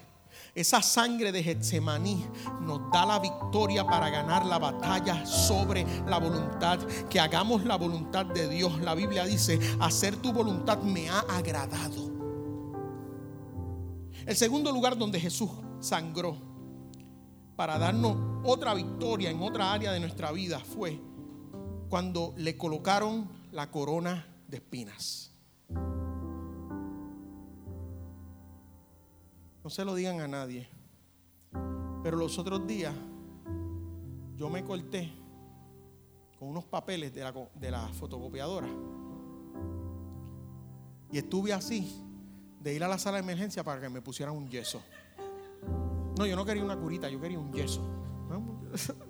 esa 0.53 0.81
sangre 0.81 1.33
de 1.33 1.43
Getsemaní 1.43 2.25
nos 2.61 2.89
da 2.89 3.05
la 3.05 3.19
victoria 3.19 3.85
para 3.85 4.09
ganar 4.09 4.45
la 4.45 4.57
batalla 4.57 5.25
sobre 5.25 5.85
la 6.07 6.17
voluntad. 6.17 6.79
Que 7.09 7.19
hagamos 7.19 7.65
la 7.65 7.75
voluntad 7.75 8.25
de 8.25 8.47
Dios. 8.47 8.79
La 8.79 8.95
Biblia 8.95 9.25
dice, 9.25 9.59
hacer 9.81 10.15
tu 10.15 10.31
voluntad 10.31 10.77
me 10.77 11.09
ha 11.09 11.19
agradado. 11.19 12.14
El 14.25 14.35
segundo 14.35 14.71
lugar 14.71 14.97
donde 14.97 15.19
Jesús 15.19 15.51
sangró 15.79 16.35
para 17.55 17.77
darnos 17.77 18.17
otra 18.43 18.73
victoria 18.73 19.29
en 19.29 19.41
otra 19.41 19.71
área 19.71 19.91
de 19.91 19.99
nuestra 19.99 20.31
vida 20.31 20.59
fue 20.59 20.99
cuando 21.89 22.33
le 22.37 22.57
colocaron 22.57 23.29
la 23.51 23.69
corona 23.69 24.25
de 24.47 24.57
espinas. 24.57 25.31
No 29.63 29.69
se 29.69 29.85
lo 29.85 29.93
digan 29.93 30.19
a 30.19 30.27
nadie. 30.27 30.67
Pero 32.03 32.17
los 32.17 32.37
otros 32.39 32.65
días 32.67 32.93
yo 34.35 34.49
me 34.49 34.63
corté 34.63 35.11
con 36.39 36.49
unos 36.49 36.65
papeles 36.65 37.13
de 37.13 37.21
la, 37.21 37.33
de 37.55 37.71
la 37.71 37.87
fotocopiadora. 37.89 38.67
Y 41.11 41.17
estuve 41.19 41.53
así 41.53 42.04
de 42.65 42.73
ir 42.73 42.83
a 42.83 42.87
la 42.87 42.97
sala 42.97 43.17
de 43.17 43.23
emergencia 43.23 43.63
para 43.63 43.79
que 43.79 43.87
me 43.89 44.01
pusieran 44.01 44.35
un 44.35 44.49
yeso. 44.49 44.81
No, 46.17 46.25
yo 46.25 46.35
no 46.35 46.43
quería 46.43 46.63
una 46.63 46.75
curita, 46.75 47.07
yo 47.07 47.21
quería 47.21 47.37
un 47.37 47.53
yeso. 47.53 47.79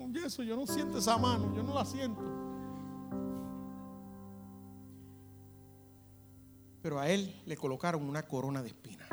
Un 0.00 0.14
yeso, 0.14 0.42
yo 0.42 0.56
no 0.56 0.66
siento 0.66 0.96
esa 0.96 1.18
mano, 1.18 1.54
yo 1.54 1.62
no 1.62 1.74
la 1.74 1.84
siento. 1.84 2.22
Pero 6.80 6.98
a 6.98 7.08
él 7.08 7.42
le 7.44 7.56
colocaron 7.58 8.02
una 8.08 8.22
corona 8.22 8.62
de 8.62 8.68
espina. 8.68 9.06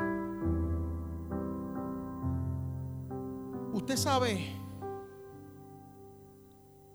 Usted 3.74 3.96
sabe 3.98 4.54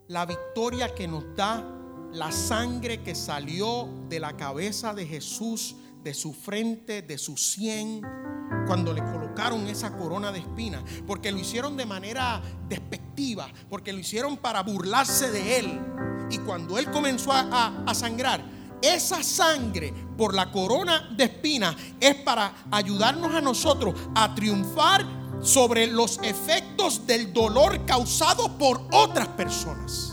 la 0.08 0.26
victoria 0.26 0.96
que 0.96 1.08
nos 1.08 1.36
da 1.36 1.64
la 2.12 2.32
sangre 2.32 3.04
que 3.04 3.14
salió 3.14 3.88
de 4.10 4.20
la 4.20 4.36
cabeza 4.36 4.96
de 4.96 5.06
Jesús 5.06 5.76
de 6.04 6.14
su 6.14 6.34
frente, 6.34 7.02
de 7.02 7.18
su 7.18 7.38
sien, 7.38 8.02
cuando 8.68 8.93
le 8.93 9.02
colocaron 9.02 9.68
esa 9.68 9.95
corona 9.97 10.32
de 10.32 10.39
espinas, 10.39 10.84
porque 11.08 11.32
lo 11.32 11.39
hicieron 11.39 11.78
de 11.78 11.86
manera 11.86 12.41
despectiva, 12.68 13.47
porque 13.70 13.93
lo 13.93 13.99
hicieron 13.99 14.38
para 14.38 14.64
burlarse 14.64 15.32
de 15.32 15.60
él. 15.60 15.80
Y 16.30 16.38
cuando 16.39 16.78
él 16.78 16.89
comenzó 16.91 17.32
a, 17.32 17.84
a 17.86 17.93
sangrar, 17.93 18.41
esa 18.82 19.22
sangre 19.22 19.93
por 20.18 20.34
la 20.34 20.52
corona 20.52 21.14
de 21.16 21.26
espinas 21.26 21.76
es 21.99 22.16
para 22.16 22.54
ayudarnos 22.72 23.34
a 23.34 23.41
nosotros 23.41 23.93
a 24.16 24.34
triunfar 24.34 25.06
sobre 25.41 25.88
los 25.88 26.20
efectos 26.24 27.06
del 27.06 27.34
dolor 27.34 27.86
causado 27.86 28.58
por 28.58 28.82
otras 28.91 29.28
personas. 29.30 30.11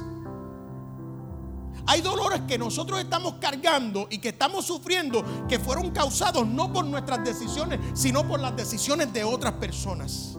Hay 1.88 2.02
dolores 2.02 2.42
que 2.46 2.58
nosotros 2.58 3.00
estamos 3.00 3.36
cargando 3.40 4.08
y 4.10 4.18
que 4.18 4.28
estamos 4.28 4.66
sufriendo 4.66 5.24
que 5.48 5.58
fueron 5.58 5.90
causados 5.90 6.46
no 6.46 6.70
por 6.70 6.84
nuestras 6.84 7.24
decisiones, 7.24 7.80
sino 7.94 8.28
por 8.28 8.40
las 8.40 8.54
decisiones 8.54 9.10
de 9.10 9.24
otras 9.24 9.54
personas. 9.54 10.36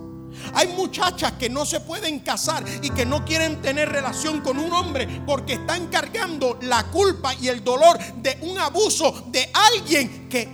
Hay 0.53 0.67
muchachas 0.67 1.31
que 1.33 1.49
no 1.49 1.65
se 1.65 1.79
pueden 1.79 2.19
casar 2.19 2.63
y 2.83 2.91
que 2.91 3.03
no 3.03 3.25
quieren 3.25 3.63
tener 3.63 3.89
relación 3.89 4.41
con 4.41 4.59
un 4.59 4.71
hombre 4.71 5.23
porque 5.25 5.53
están 5.53 5.87
cargando 5.87 6.59
la 6.61 6.83
culpa 6.91 7.33
y 7.33 7.47
el 7.47 7.63
dolor 7.63 7.97
de 8.17 8.37
un 8.41 8.59
abuso 8.59 9.25
de 9.31 9.49
alguien 9.73 10.29
que 10.29 10.47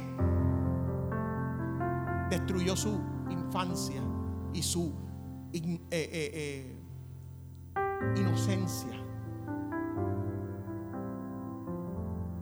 destruyó 2.29 2.77
su 2.77 2.97
infancia 3.29 4.01
y 4.53 4.63
su 4.63 4.93
eh, 5.51 5.77
eh, 5.91 6.31
eh, 6.33 6.75
inocencia. 8.15 8.94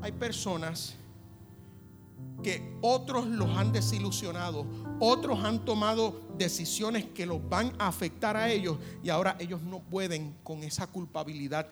Hay 0.03 0.11
personas 0.11 0.95
que 2.43 2.77
otros 2.81 3.25
los 3.25 3.49
han 3.51 3.71
desilusionado, 3.71 4.65
otros 4.99 5.41
han 5.45 5.63
tomado 5.63 6.19
decisiones 6.37 7.05
que 7.05 7.25
los 7.25 7.39
van 7.47 7.71
a 7.79 7.87
afectar 7.87 8.35
a 8.35 8.51
ellos 8.51 8.77
y 9.01 9.09
ahora 9.09 9.37
ellos 9.39 9.61
no 9.61 9.79
pueden 9.79 10.35
con 10.43 10.61
esa 10.61 10.87
culpabilidad. 10.87 11.69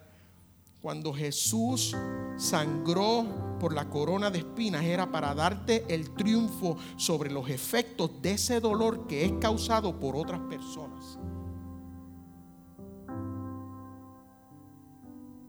Cuando 0.81 1.13
Jesús 1.13 1.93
sangró 2.37 3.57
por 3.59 3.73
la 3.73 3.89
corona 3.89 4.31
de 4.31 4.39
espinas 4.39 4.85
era 4.85 5.11
para 5.11 5.35
darte 5.35 5.83
el 5.93 6.11
triunfo 6.11 6.77
sobre 6.95 7.29
los 7.29 7.49
efectos 7.49 8.21
de 8.21 8.31
ese 8.31 8.61
dolor 8.61 9.07
que 9.07 9.25
es 9.25 9.33
causado 9.41 9.99
por 9.99 10.15
otras 10.15 10.39
personas. 10.49 11.19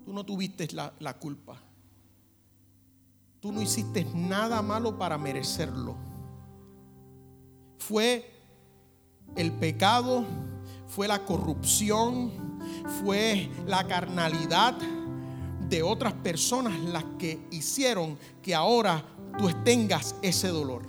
Tú 0.05 0.13
no 0.13 0.27
tuviste 0.27 0.67
la, 0.73 0.93
la 0.99 1.17
culpa. 1.17 1.63
Tú 3.43 3.51
no 3.51 3.61
hiciste 3.61 4.07
nada 4.15 4.63
malo 4.63 4.97
para 4.97 5.19
merecerlo. 5.19 5.97
Fue 7.77 8.25
el 9.35 9.51
pecado, 9.51 10.25
fue 10.87 11.09
la 11.09 11.25
corrupción, 11.25 12.31
fue 13.03 13.51
la 13.67 13.85
carnalidad 13.89 14.79
de 15.69 15.83
otras 15.83 16.13
personas 16.13 16.79
las 16.85 17.03
que 17.19 17.45
hicieron 17.51 18.17
que 18.41 18.55
ahora 18.55 19.05
tú 19.37 19.51
tengas 19.65 20.15
ese 20.23 20.47
dolor. 20.47 20.85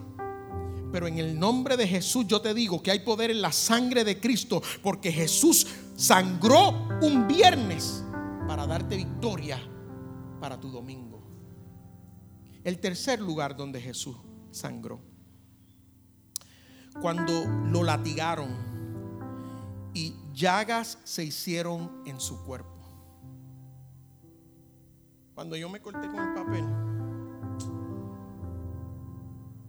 Pero 0.92 1.08
en 1.08 1.18
el 1.18 1.40
nombre 1.40 1.76
de 1.76 1.88
Jesús 1.88 2.28
yo 2.28 2.40
te 2.40 2.54
digo 2.54 2.84
que 2.84 2.92
hay 2.92 3.00
poder 3.00 3.32
en 3.32 3.42
la 3.42 3.52
sangre 3.52 4.04
de 4.04 4.20
Cristo 4.20 4.62
porque 4.84 5.12
Jesús 5.12 5.66
sangró 5.96 6.88
un 7.02 7.28
viernes 7.28 8.04
para 8.48 8.68
darte 8.68 8.96
victoria 8.96 9.60
para 10.40 10.60
tu 10.60 10.70
domingo. 10.70 11.13
El 12.64 12.80
tercer 12.80 13.22
lugar 13.22 13.58
donde 13.58 13.82
Jesús 13.82 14.16
sangró. 14.52 15.02
Cuando 17.02 17.46
lo 17.72 17.84
latigaron 17.84 19.92
y 19.94 20.16
llagas 20.34 21.00
se 21.04 21.24
hicieron 21.24 22.04
en 22.06 22.20
su 22.20 22.42
cuerpo. 22.44 22.70
Cuando 25.36 25.56
yo 25.56 25.68
me 25.68 25.82
corté 25.82 26.08
con 26.08 26.20
el 26.20 26.34
papel, 26.34 26.66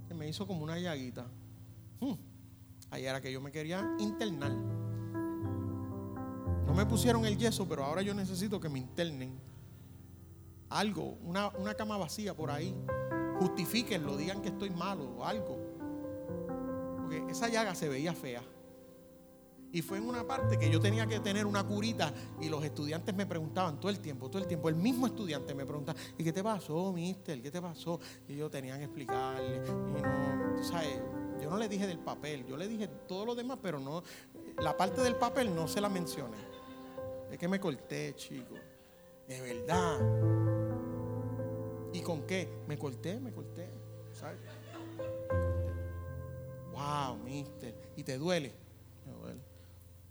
se 0.07 0.15
me 0.15 0.29
hizo 0.29 0.47
como 0.47 0.63
una 0.63 0.79
llaguita. 0.79 1.27
Hmm. 2.01 2.15
Ahí 2.91 3.07
era 3.07 3.21
que 3.21 3.33
yo 3.33 3.41
me 3.41 3.51
quería 3.51 3.83
internar. 3.99 4.53
No 6.67 6.75
me 6.75 6.87
pusieron 6.87 7.25
el 7.25 7.39
yeso, 7.39 7.67
pero 7.67 7.85
ahora 7.85 8.03
yo 8.03 8.15
necesito 8.15 8.61
que 8.61 8.69
me 8.69 8.79
internen 8.79 9.39
algo, 10.75 11.19
una, 11.23 11.51
cama 11.77 11.97
vacía 11.97 12.35
por 12.35 12.51
ahí. 12.51 12.75
Justifíquenlo, 13.39 14.17
digan 14.17 14.43
que 14.43 14.49
estoy 14.49 14.71
malo 14.71 15.05
o 15.19 15.25
algo. 15.25 15.59
Porque 16.97 17.25
esa 17.31 17.49
llaga 17.49 17.75
se 17.75 17.89
veía 17.89 18.13
fea. 18.13 18.43
Y 19.73 19.83
fue 19.83 19.99
en 19.99 20.09
una 20.09 20.25
parte 20.25 20.57
que 20.57 20.71
yo 20.71 20.81
tenía 20.81 21.07
que 21.07 21.19
tener 21.19 21.47
una 21.47 21.65
curita 21.65 22.13
y 22.41 22.49
los 22.49 22.63
estudiantes 22.63 23.13
me 23.15 23.27
preguntaban 23.27 23.81
todo 23.81 23.91
el 23.91 23.99
tiempo, 23.99 24.29
todo 24.29 24.41
el 24.41 24.47
tiempo. 24.47 24.69
El 24.69 24.77
mismo 24.77 25.07
estudiante 25.07 25.53
me 25.53 25.67
preguntaba, 25.67 25.99
¿y 26.17 26.23
qué 26.23 26.33
te 26.33 26.45
pasó, 26.45 26.93
mister? 26.93 27.43
¿Qué 27.43 27.51
te 27.51 27.61
pasó? 27.61 27.99
Y 28.29 28.37
yo 28.37 28.49
tenía 28.49 28.79
que 28.79 28.85
explicarle. 28.85 29.63
Y 29.67 30.03
no, 30.03 30.63
¿sabes? 30.63 31.01
Yo 31.41 31.51
no 31.51 31.59
le 31.59 31.69
dije 31.69 31.89
del 31.89 31.99
papel, 31.99 32.47
yo 32.47 32.57
le 32.57 32.69
dije 32.69 32.87
todo 33.09 33.27
lo 33.27 33.35
demás, 33.35 33.59
pero 33.61 33.81
no, 33.81 34.05
la 34.59 34.77
parte 34.77 35.01
del 35.03 35.17
papel 35.17 35.53
no 35.55 35.67
se 35.67 35.81
la 35.81 35.89
mencioné. 35.89 36.39
Es 37.31 37.39
que 37.39 37.49
me 37.49 37.59
corté, 37.59 38.15
chico. 38.15 38.55
De 39.27 39.41
verdad. 39.41 40.64
¿Y 41.95 42.01
con 42.01 42.23
qué? 42.27 42.49
Me 42.67 42.77
corté, 42.77 43.21
me 43.21 43.33
corté. 43.33 43.69
¿Sabes? 44.13 44.39
Wow, 46.73 47.17
mister. 47.25 47.73
¿Y 47.97 48.03
te 48.03 48.19
duele? 48.19 48.53
Me 49.07 49.13
duele. 49.13 49.41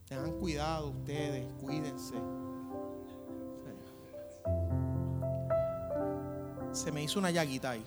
Tengan 0.07 0.31
cuidado 0.39 0.91
ustedes, 0.91 1.45
cuídense. 1.61 2.15
Se 6.71 6.91
me 6.91 7.03
hizo 7.03 7.19
una 7.19 7.31
llaguita 7.31 7.71
ahí. 7.71 7.85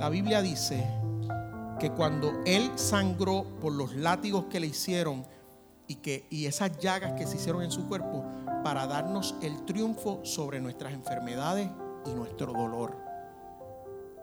La 0.00 0.08
Biblia 0.10 0.42
dice 0.42 0.84
que 1.78 1.92
cuando 1.92 2.42
él 2.44 2.72
sangró 2.74 3.44
por 3.60 3.72
los 3.72 3.94
látigos 3.94 4.46
que 4.46 4.58
le 4.58 4.66
hicieron 4.66 5.24
y 5.86 5.96
que 5.96 6.26
y 6.28 6.46
esas 6.46 6.76
llagas 6.78 7.12
que 7.12 7.26
se 7.26 7.36
hicieron 7.36 7.62
en 7.62 7.70
su 7.70 7.86
cuerpo, 7.88 8.24
para 8.62 8.86
darnos 8.86 9.34
el 9.42 9.64
triunfo 9.64 10.20
sobre 10.24 10.60
nuestras 10.60 10.92
enfermedades 10.92 11.68
y 12.06 12.10
nuestro 12.10 12.52
dolor. 12.52 12.96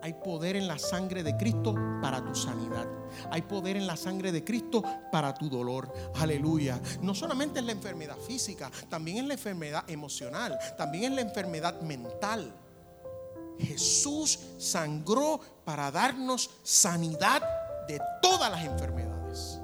Hay 0.00 0.14
poder 0.14 0.56
en 0.56 0.68
la 0.68 0.78
sangre 0.78 1.22
de 1.22 1.36
Cristo 1.36 1.74
para 2.00 2.24
tu 2.24 2.34
sanidad. 2.34 2.86
Hay 3.30 3.42
poder 3.42 3.76
en 3.76 3.86
la 3.86 3.96
sangre 3.96 4.30
de 4.30 4.44
Cristo 4.44 4.82
para 5.10 5.34
tu 5.34 5.48
dolor. 5.48 5.92
Aleluya. 6.16 6.80
No 7.02 7.14
solamente 7.14 7.58
es 7.58 7.64
la 7.64 7.72
enfermedad 7.72 8.16
física, 8.16 8.70
también 8.88 9.18
es 9.18 9.24
la 9.26 9.34
enfermedad 9.34 9.90
emocional, 9.90 10.56
también 10.76 11.04
es 11.04 11.12
la 11.12 11.20
enfermedad 11.22 11.80
mental. 11.80 12.54
Jesús 13.58 14.38
sangró 14.58 15.40
para 15.64 15.90
darnos 15.90 16.50
sanidad 16.62 17.42
de 17.88 18.00
todas 18.22 18.50
las 18.52 18.64
enfermedades. 18.64 19.58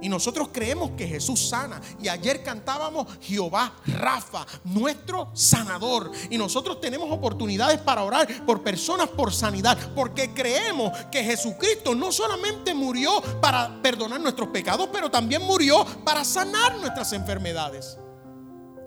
Y 0.00 0.08
nosotros 0.08 0.48
creemos 0.52 0.90
que 0.92 1.06
Jesús 1.06 1.48
sana. 1.48 1.80
Y 2.00 2.08
ayer 2.08 2.42
cantábamos 2.42 3.06
Jehová 3.20 3.72
Rafa, 3.86 4.46
nuestro 4.64 5.30
sanador. 5.32 6.10
Y 6.30 6.38
nosotros 6.38 6.80
tenemos 6.80 7.10
oportunidades 7.10 7.78
para 7.78 8.02
orar 8.02 8.26
por 8.44 8.62
personas 8.62 9.08
por 9.08 9.32
sanidad. 9.32 9.78
Porque 9.94 10.32
creemos 10.32 10.92
que 11.10 11.24
Jesucristo 11.24 11.94
no 11.94 12.12
solamente 12.12 12.74
murió 12.74 13.22
para 13.40 13.80
perdonar 13.82 14.20
nuestros 14.20 14.48
pecados, 14.48 14.88
pero 14.92 15.10
también 15.10 15.42
murió 15.42 15.84
para 16.04 16.24
sanar 16.24 16.76
nuestras 16.78 17.12
enfermedades. 17.12 17.98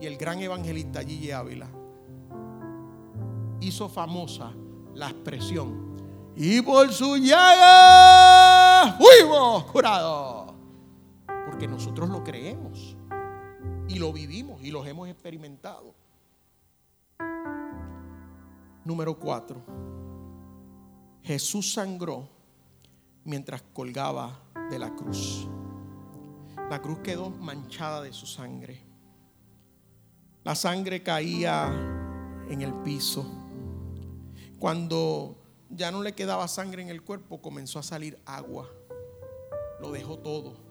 Y 0.02 0.06
el 0.06 0.18
gran 0.18 0.40
evangelista 0.40 1.02
Gigi 1.02 1.32
Ávila 1.32 1.68
hizo 3.60 3.90
famosa 3.90 4.52
la 4.96 5.10
expresión. 5.10 5.90
Y 6.36 6.62
por 6.62 6.94
su 6.94 7.18
llaga 7.18 8.98
fuimos 8.98 9.66
curados 9.66 10.49
porque 11.60 11.74
nosotros 11.74 12.08
lo 12.08 12.24
creemos 12.24 12.96
y 13.90 14.00
lo 14.00 14.14
vivimos 14.14 14.64
y 14.64 14.72
los 14.72 14.88
hemos 14.88 15.10
experimentado. 15.10 15.94
Número 18.86 19.20
cuatro. 19.20 19.62
Jesús 21.22 21.74
sangró 21.74 22.30
mientras 23.26 23.62
colgaba 23.74 24.40
de 24.72 24.80
la 24.80 24.96
cruz. 24.96 25.50
La 26.70 26.82
cruz 26.82 27.00
quedó 27.00 27.30
manchada 27.30 28.04
de 28.04 28.14
su 28.14 28.26
sangre. 28.26 28.82
La 30.46 30.56
sangre 30.56 31.04
caía 31.04 31.68
en 32.50 32.62
el 32.62 32.74
piso. 32.84 33.26
Cuando 34.60 35.36
ya 35.70 35.92
no 35.92 36.04
le 36.04 36.14
quedaba 36.14 36.48
sangre 36.48 36.84
en 36.84 36.88
el 36.88 37.04
cuerpo, 37.04 37.42
comenzó 37.42 37.80
a 37.80 37.84
salir 37.84 38.18
agua. 38.26 38.70
Lo 39.82 39.92
dejó 39.92 40.20
todo. 40.20 40.69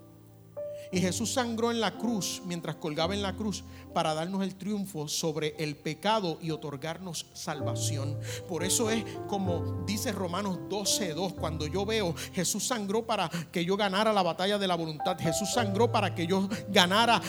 Y 0.91 1.01
Jesús 1.01 1.33
sangró 1.33 1.71
en 1.71 1.81
la 1.81 1.99
cruz 1.99 2.43
mientras 2.47 2.77
colgaba 2.77 3.15
en 3.15 3.23
la 3.23 3.35
cruz 3.35 3.65
para 3.99 4.15
darnos 4.15 4.45
el 4.45 4.55
triunfo 4.55 5.09
sobre 5.09 5.57
el 5.59 5.75
pecado 5.75 6.39
y 6.41 6.53
otorgarnos 6.53 7.27
salvación. 7.35 8.17
Por 8.49 8.63
eso 8.63 8.93
es 8.93 9.03
como 9.27 9.83
dice 9.89 10.13
Romanos 10.13 10.57
12:2, 10.69 11.35
cuando 11.35 11.67
yo 11.67 11.85
veo 11.85 12.15
Jesús 12.33 12.65
sangró 12.65 13.05
para 13.05 13.29
que 13.51 13.65
yo 13.65 13.77
ganara 13.77 14.13
la 14.13 14.23
batalla 14.23 14.57
de 14.57 14.69
la 14.69 14.77
voluntad. 14.77 15.19
Jesús 15.19 15.53
sangró 15.53 15.91
para 15.91 16.15
que 16.15 16.29
yo 16.29 16.49
ganara, 16.69 17.21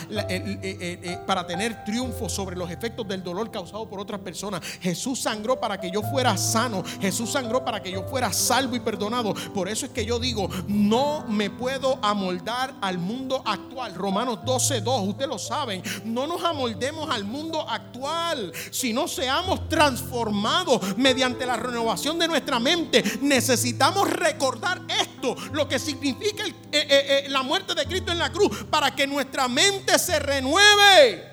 para 1.26 1.44
tener 1.44 1.82
triunfo 1.82 2.28
sobre 2.28 2.54
los 2.54 2.70
efectos 2.70 3.08
del 3.08 3.24
dolor 3.24 3.50
causado 3.50 3.90
por 3.90 3.98
otras 3.98 4.20
personas. 4.20 4.60
Jesús 4.80 5.18
sangró 5.18 5.58
para 5.58 5.80
que 5.80 5.90
yo 5.90 6.02
fuera 6.02 6.36
sano. 6.36 6.84
Jesús 7.00 7.32
sangró 7.32 7.64
para 7.64 7.82
que 7.82 7.90
yo 7.90 8.04
fuera 8.04 8.32
salvo 8.32 8.76
y 8.76 8.80
perdonado. 8.80 9.34
Por 9.52 9.68
eso 9.68 9.86
es 9.86 9.90
que 9.90 10.06
yo 10.06 10.20
digo, 10.20 10.48
no 10.68 11.24
me 11.26 11.50
puedo 11.50 11.98
amoldar 12.00 12.76
al 12.80 12.98
mundo 12.98 13.42
actual. 13.44 13.96
Romanos 13.96 14.38
12, 14.44 14.82
2, 14.82 15.08
ustedes 15.08 15.28
lo 15.28 15.38
saben. 15.40 15.82
No 16.04 16.28
nos 16.28 16.44
amoldemos 16.60 17.08
al 17.08 17.24
mundo 17.24 17.66
actual, 17.66 18.52
sino 18.70 19.08
seamos 19.08 19.66
transformados 19.68 20.96
mediante 20.98 21.46
la 21.46 21.56
renovación 21.56 22.18
de 22.18 22.28
nuestra 22.28 22.60
mente. 22.60 23.02
Necesitamos 23.22 24.10
recordar 24.10 24.82
esto, 25.00 25.34
lo 25.52 25.66
que 25.66 25.78
significa 25.78 26.44
eh, 26.46 26.52
eh, 26.72 26.86
eh, 26.90 27.24
la 27.30 27.42
muerte 27.42 27.74
de 27.74 27.86
Cristo 27.86 28.12
en 28.12 28.18
la 28.18 28.30
cruz, 28.30 28.64
para 28.64 28.94
que 28.94 29.06
nuestra 29.06 29.48
mente 29.48 29.98
se 29.98 30.18
renueve, 30.18 31.24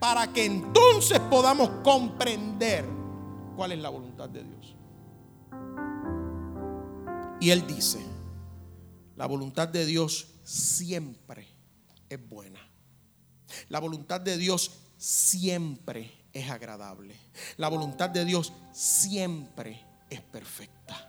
para 0.00 0.32
que 0.32 0.46
entonces 0.46 1.20
podamos 1.30 1.70
comprender 1.84 2.84
cuál 3.54 3.70
es 3.70 3.78
la 3.78 3.88
voluntad 3.88 4.28
de 4.28 4.42
Dios. 4.42 4.74
Y 7.40 7.50
Él 7.50 7.64
dice, 7.68 8.04
la 9.16 9.26
voluntad 9.26 9.68
de 9.68 9.86
Dios 9.86 10.26
siempre 10.42 11.46
es 12.08 12.28
buena. 12.28 12.61
La 13.68 13.80
voluntad 13.80 14.20
de 14.20 14.36
Dios 14.36 14.70
siempre 14.96 16.12
es 16.32 16.50
agradable. 16.50 17.14
La 17.56 17.68
voluntad 17.68 18.10
de 18.10 18.24
Dios 18.24 18.52
siempre 18.72 19.80
es 20.08 20.20
perfecta. 20.20 21.06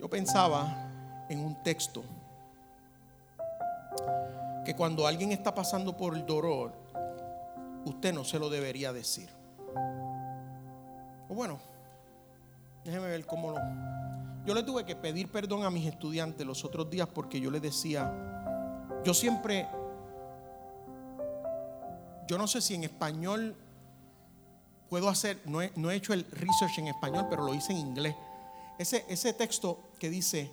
Yo 0.00 0.08
pensaba 0.08 1.26
en 1.28 1.40
un 1.40 1.62
texto 1.62 2.04
que 4.64 4.74
cuando 4.74 5.06
alguien 5.06 5.32
está 5.32 5.54
pasando 5.54 5.96
por 5.96 6.16
el 6.16 6.26
dolor, 6.26 6.72
usted 7.84 8.12
no 8.12 8.24
se 8.24 8.38
lo 8.38 8.48
debería 8.48 8.92
decir. 8.92 9.28
O 11.28 11.34
bueno, 11.34 11.58
déjeme 12.84 13.08
ver 13.08 13.26
cómo 13.26 13.50
lo... 13.50 13.58
Yo 14.44 14.54
le 14.54 14.62
tuve 14.62 14.84
que 14.84 14.94
pedir 14.94 15.30
perdón 15.30 15.64
a 15.64 15.70
mis 15.70 15.86
estudiantes 15.86 16.46
los 16.46 16.64
otros 16.64 16.90
días 16.90 17.08
porque 17.08 17.40
yo 17.40 17.50
les 17.50 17.62
decía, 17.62 18.43
yo 19.04 19.14
siempre, 19.14 19.68
yo 22.26 22.38
no 22.38 22.46
sé 22.46 22.60
si 22.60 22.74
en 22.74 22.84
español 22.84 23.56
puedo 24.88 25.08
hacer, 25.08 25.40
no 25.46 25.60
he, 25.60 25.94
hecho 25.94 26.12
el 26.12 26.24
research 26.30 26.78
en 26.78 26.88
español, 26.88 27.26
pero 27.28 27.44
lo 27.44 27.54
hice 27.54 27.72
en 27.72 27.78
inglés. 27.78 28.14
Ese 28.78 29.32
texto 29.34 29.90
que 29.98 30.08
dice, 30.10 30.50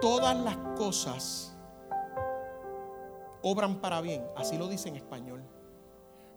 todas 0.00 0.36
las 0.36 0.56
cosas 0.76 1.54
obran 3.42 3.80
para 3.80 4.00
bien, 4.00 4.24
así 4.36 4.58
lo 4.58 4.68
dice 4.68 4.88
en 4.88 4.96
español. 4.96 5.42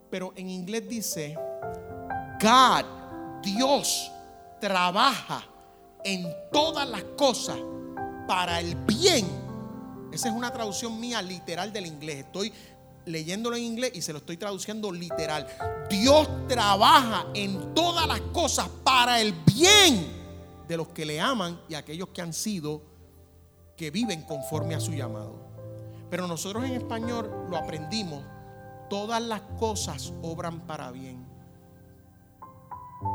Pero 0.09 0.31
en 0.35 0.49
inglés 0.49 0.87
dice, 0.87 1.35
God, 2.41 3.41
Dios, 3.41 4.11
trabaja 4.61 5.43
en 6.03 6.31
todas 6.51 6.87
las 6.87 7.03
cosas 7.17 7.57
para 8.27 8.59
el 8.59 8.75
bien. 8.75 9.42
Esa 10.13 10.29
es 10.29 10.35
una 10.35 10.51
traducción 10.51 10.99
mía 10.99 11.23
literal 11.23 11.73
del 11.73 11.87
inglés. 11.87 12.17
Estoy 12.17 12.53
leyéndolo 13.05 13.55
en 13.55 13.63
inglés 13.63 13.93
y 13.95 14.01
se 14.03 14.13
lo 14.13 14.19
estoy 14.19 14.37
traduciendo 14.37 14.91
literal. 14.91 15.47
Dios 15.89 16.29
trabaja 16.47 17.25
en 17.33 17.73
todas 17.73 18.07
las 18.07 18.21
cosas 18.21 18.69
para 18.83 19.19
el 19.19 19.33
bien 19.33 20.07
de 20.67 20.77
los 20.77 20.89
que 20.89 21.03
le 21.03 21.19
aman 21.19 21.59
y 21.67 21.73
aquellos 21.73 22.09
que 22.09 22.21
han 22.21 22.31
sido, 22.31 22.83
que 23.75 23.89
viven 23.89 24.21
conforme 24.21 24.75
a 24.75 24.79
su 24.79 24.91
llamado. 24.93 25.33
Pero 26.11 26.27
nosotros 26.27 26.63
en 26.63 26.73
español 26.73 27.47
lo 27.49 27.57
aprendimos. 27.57 28.23
Todas 28.91 29.19
las 29.19 29.41
cosas 29.57 30.13
obran 30.21 30.59
para 30.67 30.91
bien. 30.91 31.25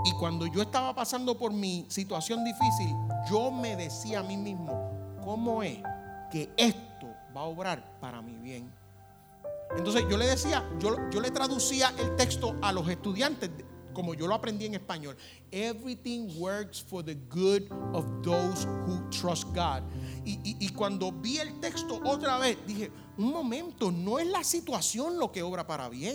Y 0.04 0.10
cuando 0.18 0.48
yo 0.48 0.62
estaba 0.62 0.96
pasando 0.96 1.38
por 1.38 1.52
mi 1.52 1.86
situación 1.88 2.44
difícil, 2.44 2.92
yo 3.30 3.52
me 3.52 3.76
decía 3.76 4.18
a 4.18 4.22
mí 4.24 4.36
mismo, 4.36 4.90
¿cómo 5.24 5.62
es 5.62 5.78
que 6.30 6.50
esto 6.56 7.06
va 7.36 7.42
a 7.42 7.44
obrar 7.44 7.98
para 8.00 8.22
mi 8.22 8.36
bien? 8.36 8.72
Entonces 9.76 10.04
yo 10.08 10.16
le 10.16 10.26
decía, 10.26 10.68
yo, 10.78 10.96
yo 11.10 11.20
le 11.20 11.30
traducía 11.30 11.92
el 11.98 12.16
texto 12.16 12.56
a 12.62 12.72
los 12.72 12.88
estudiantes 12.88 13.50
como 13.98 14.14
yo 14.14 14.28
lo 14.28 14.34
aprendí 14.36 14.64
en 14.64 14.74
español. 14.74 15.16
Everything 15.50 16.28
works 16.38 16.80
for 16.80 17.04
the 17.04 17.16
good 17.28 17.62
of 17.92 18.04
those 18.22 18.64
who 18.86 19.00
trust 19.10 19.48
God. 19.48 19.82
Y, 20.24 20.38
y, 20.44 20.68
cuando 20.68 21.10
vi 21.10 21.38
el 21.38 21.58
texto 21.58 22.00
otra 22.04 22.38
vez, 22.38 22.58
dije, 22.64 22.92
un 23.16 23.32
momento, 23.32 23.90
no 23.90 24.20
es 24.20 24.28
la 24.28 24.44
situación 24.44 25.18
lo 25.18 25.32
que 25.32 25.42
obra 25.42 25.66
para 25.66 25.88
bien. 25.88 26.14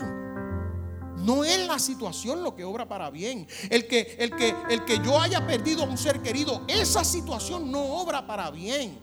No 1.18 1.43
es 1.43 1.68
la 1.68 1.78
situación 1.78 2.41
lo 2.41 2.55
que 2.55 2.64
obra 2.64 2.88
para 2.88 3.09
bien. 3.09 3.45
El 3.70 3.86
que, 3.86 4.16
el 4.18 4.34
que, 4.34 4.55
el 4.70 4.86
que 4.86 4.99
yo 5.03 5.20
haya 5.20 5.45
perdido 5.45 5.84
a 5.84 5.86
un 5.86 5.97
ser 5.97 6.22
querido, 6.22 6.64
esa 6.70 7.03
situación 7.03 7.70
no 7.70 7.84
obra 7.84 8.26
para 8.26 8.49
bien. 8.49 8.97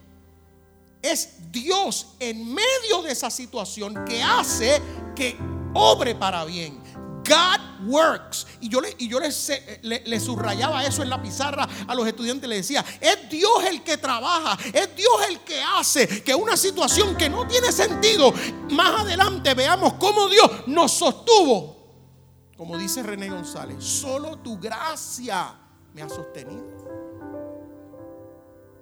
Es 1.03 1.51
Dios 1.51 2.14
en 2.18 2.53
medio 2.53 3.03
de 3.03 3.12
esa 3.12 3.30
situación 3.30 4.05
que 4.05 4.22
hace 4.22 4.80
que 5.14 5.36
obre 5.74 6.14
para 6.14 6.44
bien. 6.44 6.80
God 7.26 7.88
works. 7.88 8.46
Y 8.61 8.68
yo, 8.68 8.80
le, 8.80 10.20
subrayaba 10.20 10.84
eso 10.84 11.03
en 11.03 11.11
la 11.11 11.22
pizarra 11.22 11.68
a 11.86 11.94
los 11.94 12.07
estudiantes. 12.07 12.48
Le 12.48 12.57
decía, 12.57 12.84
es 13.01 13.30
Dios 13.30 13.64
el 13.68 13.82
que 13.82 13.96
trabaja. 13.96 14.59
Es 14.72 14.94
Dios 14.96 15.14
el 15.28 15.40
que 15.40 15.62
hace 15.62 16.22
que 16.22 16.34
una 16.34 16.57
situación 16.57 17.16
que 17.16 17.30
no 17.30 17.46
tiene 17.46 17.70
sentido, 17.72 18.32
más 18.70 19.01
adelante 19.01 19.55
veamos 19.55 19.94
cómo 19.94 20.28
Dios 20.28 20.51
nos 20.66 20.92
sostuvo 20.92 21.80
como 22.61 22.76
dice 22.76 23.03
René 23.03 23.30
González, 23.30 23.82
solo 23.82 24.36
tu 24.36 24.59
gracia 24.59 25.59
me 25.94 26.03
ha 26.03 26.11
sostenido. 26.11 26.99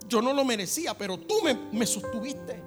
Yo 0.09 0.21
no 0.21 0.33
lo 0.33 0.43
merecía, 0.43 0.97
pero 0.97 1.17
tú 1.19 1.35
me, 1.71 1.85
sostuviste. 1.85 2.63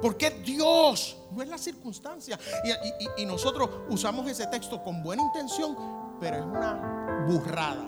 Porque 0.00 0.30
Dios, 0.44 1.16
no 1.32 1.42
es 1.42 1.48
la 1.48 1.58
circunstancia. 1.58 2.38
Y, 2.64 3.22
y, 3.22 3.26
nosotros 3.26 3.68
usamos 3.90 4.28
ese 4.28 4.46
texto 4.46 4.82
con 4.82 5.02
buena 5.02 5.22
intención, 5.22 5.76
pero 6.18 6.38
es 6.38 6.44
una 6.44 7.24
burrada. 7.28 7.86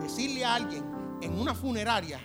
Decirle 0.00 0.44
a 0.44 0.54
alguien 0.54 0.84
en 1.22 1.38
una 1.38 1.54
funeraria, 1.54 2.20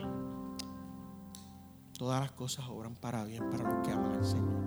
todas 1.97 2.19
las 2.19 2.31
cosas 2.33 2.65
obran 2.69 2.95
para 2.95 3.23
bien 3.23 3.49
para 3.49 3.63
los 3.63 3.87
que 3.87 3.93
aman 3.93 4.13
al 4.13 4.25
Señor. 4.25 4.63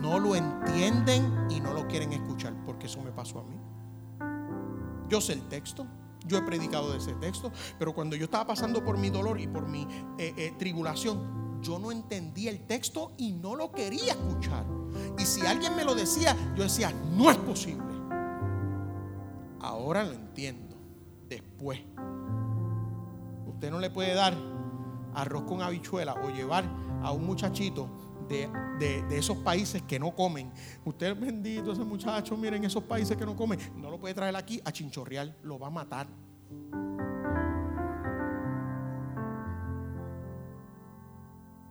No 0.00 0.18
lo 0.18 0.34
entienden 0.34 1.46
y 1.48 1.60
no 1.60 1.72
lo 1.72 1.86
quieren 1.86 2.12
escuchar, 2.12 2.54
porque 2.64 2.86
eso 2.86 3.00
me 3.02 3.12
pasó 3.12 3.38
a 3.38 3.44
mí. 3.44 3.56
Yo 5.08 5.20
sé 5.20 5.34
el 5.34 5.48
texto, 5.48 5.86
yo 6.26 6.38
he 6.38 6.42
predicado 6.42 6.92
de 6.92 6.98
ese 6.98 7.14
texto, 7.14 7.52
pero 7.78 7.94
cuando 7.94 8.16
yo 8.16 8.24
estaba 8.24 8.46
pasando 8.46 8.84
por 8.84 8.98
mi 8.98 9.10
dolor 9.10 9.40
y 9.40 9.46
por 9.46 9.68
mi 9.68 9.86
eh, 10.18 10.34
eh, 10.36 10.54
tribulación, 10.58 11.60
yo 11.62 11.78
no 11.78 11.90
entendía 11.90 12.50
el 12.50 12.66
texto 12.66 13.12
y 13.16 13.32
no 13.32 13.56
lo 13.56 13.72
quería 13.72 14.12
escuchar. 14.12 14.64
Y 15.18 15.24
si 15.24 15.46
alguien 15.46 15.74
me 15.76 15.84
lo 15.84 15.94
decía, 15.94 16.36
yo 16.56 16.62
decía, 16.62 16.92
no 17.12 17.30
es 17.30 17.36
posible. 17.38 17.84
Ahora 19.60 20.04
lo 20.04 20.12
entiendo, 20.12 20.76
después. 21.28 21.80
Usted 23.46 23.70
no 23.70 23.78
le 23.78 23.90
puede 23.90 24.14
dar 24.14 24.34
arroz 25.14 25.44
con 25.44 25.62
habichuela 25.62 26.14
o 26.14 26.30
llevar 26.30 26.64
a 27.02 27.10
un 27.10 27.26
muchachito 27.26 27.88
de, 28.28 29.04
esos 29.10 29.36
países 29.38 29.82
que 29.82 29.98
no 29.98 30.14
comen. 30.14 30.50
Usted 30.84 31.16
bendito, 31.16 31.72
ese 31.72 31.84
muchacho, 31.84 32.36
miren, 32.36 32.64
esos 32.64 32.82
países 32.82 33.16
que 33.16 33.24
no 33.24 33.36
comen, 33.36 33.58
no 33.76 33.90
lo 33.90 33.98
puede 33.98 34.14
traer 34.14 34.36
aquí 34.36 34.60
a 34.64 34.72
chinchorreal, 34.72 35.36
lo 35.42 35.58
va 35.58 35.68
a 35.68 35.70
matar. 35.70 36.06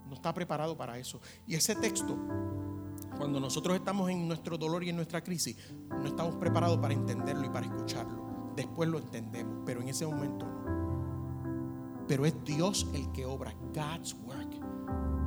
No 0.07 0.13
está 0.13 0.33
preparado 0.33 0.77
para 0.77 0.97
eso. 0.97 1.19
Y 1.45 1.55
ese 1.55 1.75
texto, 1.75 2.17
cuando 3.17 3.39
nosotros 3.39 3.75
estamos 3.75 4.09
en 4.09 4.27
nuestro 4.27 4.57
dolor 4.57 4.83
y 4.83 4.89
en 4.89 4.95
nuestra 4.95 5.23
crisis, 5.23 5.57
no 5.89 6.05
estamos 6.05 6.35
preparados 6.35 6.77
para 6.79 6.93
entenderlo 6.93 7.45
y 7.45 7.49
para 7.49 7.65
escucharlo. 7.65 8.53
Después 8.55 8.89
lo 8.89 8.99
entendemos, 8.99 9.63
pero 9.65 9.81
en 9.81 9.89
ese 9.89 10.05
momento 10.05 10.45
no. 10.45 10.65
Pero 12.07 12.25
es 12.25 12.35
Dios 12.43 12.87
el 12.93 13.11
que 13.11 13.25
obra, 13.25 13.53
God's 13.73 14.15
work. 14.25 14.64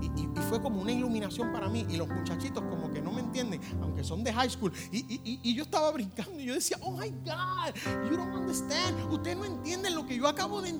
Y, 0.00 0.28
fue 0.48 0.62
como 0.62 0.80
una 0.80 0.92
iluminación 0.92 1.52
para 1.52 1.68
mí. 1.68 1.86
Y 1.90 1.96
los 1.96 2.08
muchachitos 2.08 2.62
como 2.64 2.90
que 2.90 3.02
no 3.02 3.12
me 3.12 3.20
entienden, 3.20 3.60
aunque 3.82 4.02
son 4.02 4.24
de 4.24 4.32
high 4.32 4.48
school. 4.48 4.72
Y, 4.92 5.54
yo 5.54 5.64
estaba 5.64 5.90
brincando 5.90 6.40
y 6.40 6.44
yo 6.44 6.54
decía, 6.54 6.78
oh 6.82 6.92
my 6.92 7.10
God, 7.24 8.08
you 8.10 8.16
don't 8.16 8.34
understand. 8.34 9.12
Ustedes 9.12 9.36
no 9.36 9.44
entienden 9.44 9.94
lo 9.94 10.06
que 10.06 10.16
yo 10.16 10.28
acabo 10.28 10.62
de, 10.62 10.72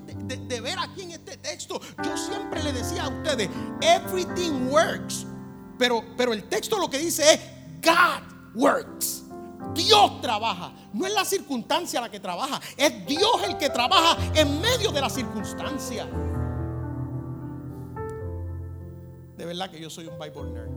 ver 0.61 0.79
aquí 0.79 1.03
en 1.03 1.13
este 1.13 1.37
texto. 1.37 1.81
Yo 2.03 2.17
siempre 2.17 2.63
le 2.63 2.73
decía 2.73 3.05
a 3.05 3.09
ustedes, 3.09 3.49
everything 3.81 4.69
works. 4.71 5.27
Pero, 5.79 6.03
pero 6.17 6.33
el 6.33 6.45
texto 6.45 6.79
lo 6.79 6.89
que 6.89 6.99
dice 6.99 7.35
es, 7.35 7.41
God 7.83 8.55
works. 8.55 9.25
Dios 9.75 10.21
trabaja. 10.21 10.73
No 10.93 11.07
es 11.07 11.13
la 11.13 11.25
circunstancia 11.25 12.01
la 12.01 12.11
que 12.11 12.21
trabaja. 12.21 12.61
Es 12.77 13.07
Dios 13.07 13.43
el 13.47 13.57
que 13.57 13.71
trabaja 13.71 14.17
en 14.35 14.61
medio 14.61 14.91
de 14.91 15.01
la 15.01 15.11
circunstancia. 15.11 16.09
De 19.39 19.47
verdad 19.47 19.71
que 19.71 19.81
yo 19.81 19.89
soy 19.89 20.09
un 20.09 20.19
Bible 20.19 20.51
nerd. 20.51 20.71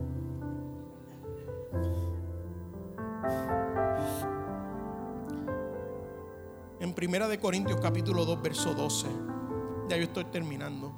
En 6.78 6.94
Primera 6.94 7.26
de 7.26 7.40
Corintios 7.40 7.80
capítulo 7.80 8.24
2 8.24 8.40
verso 8.40 8.72
12, 8.72 9.08
ya 9.88 9.96
yo 9.96 10.04
estoy 10.04 10.26
terminando. 10.26 10.92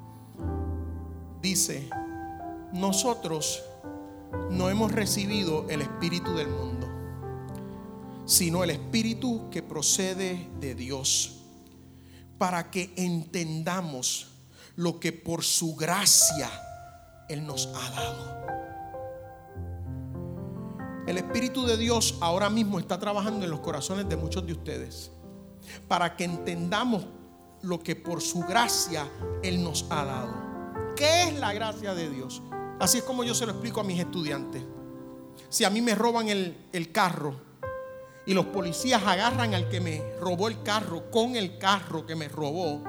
Dice, 1.40 1.88
nosotros 2.74 3.64
no 4.50 4.68
hemos 4.68 4.92
recibido 4.92 5.66
el 5.70 5.80
espíritu 5.80 6.34
del 6.34 6.48
mundo, 6.48 6.86
sino 8.26 8.62
el 8.62 8.68
espíritu 8.70 9.48
que 9.50 9.62
procede 9.62 10.50
de 10.60 10.74
Dios, 10.74 11.40
para 12.36 12.70
que 12.70 12.92
entendamos 12.96 14.32
lo 14.76 15.00
que 15.00 15.12
por 15.12 15.42
su 15.42 15.74
gracia 15.74 16.50
él 17.28 17.46
nos 17.46 17.68
ha 17.74 17.90
dado. 17.90 18.44
El 21.06 21.18
Espíritu 21.18 21.66
de 21.66 21.76
Dios 21.76 22.16
ahora 22.20 22.48
mismo 22.48 22.78
está 22.78 22.98
trabajando 22.98 23.44
en 23.44 23.50
los 23.50 23.60
corazones 23.60 24.08
de 24.08 24.16
muchos 24.16 24.46
de 24.46 24.52
ustedes 24.52 25.10
para 25.86 26.16
que 26.16 26.24
entendamos 26.24 27.06
lo 27.62 27.80
que 27.80 27.96
por 27.96 28.20
su 28.20 28.40
gracia 28.40 29.06
Él 29.42 29.62
nos 29.62 29.86
ha 29.90 30.04
dado. 30.04 30.94
¿Qué 30.96 31.24
es 31.24 31.38
la 31.38 31.52
gracia 31.52 31.94
de 31.94 32.08
Dios? 32.08 32.42
Así 32.80 32.98
es 32.98 33.04
como 33.04 33.24
yo 33.24 33.34
se 33.34 33.46
lo 33.46 33.52
explico 33.52 33.80
a 33.80 33.84
mis 33.84 33.98
estudiantes. 34.00 34.62
Si 35.48 35.64
a 35.64 35.70
mí 35.70 35.80
me 35.80 35.94
roban 35.94 36.28
el, 36.28 36.68
el 36.72 36.92
carro 36.92 37.36
y 38.26 38.34
los 38.34 38.46
policías 38.46 39.02
agarran 39.04 39.54
al 39.54 39.68
que 39.68 39.80
me 39.80 40.02
robó 40.20 40.48
el 40.48 40.62
carro 40.62 41.10
con 41.10 41.36
el 41.36 41.58
carro 41.58 42.06
que 42.06 42.16
me 42.16 42.28
robó 42.28 42.82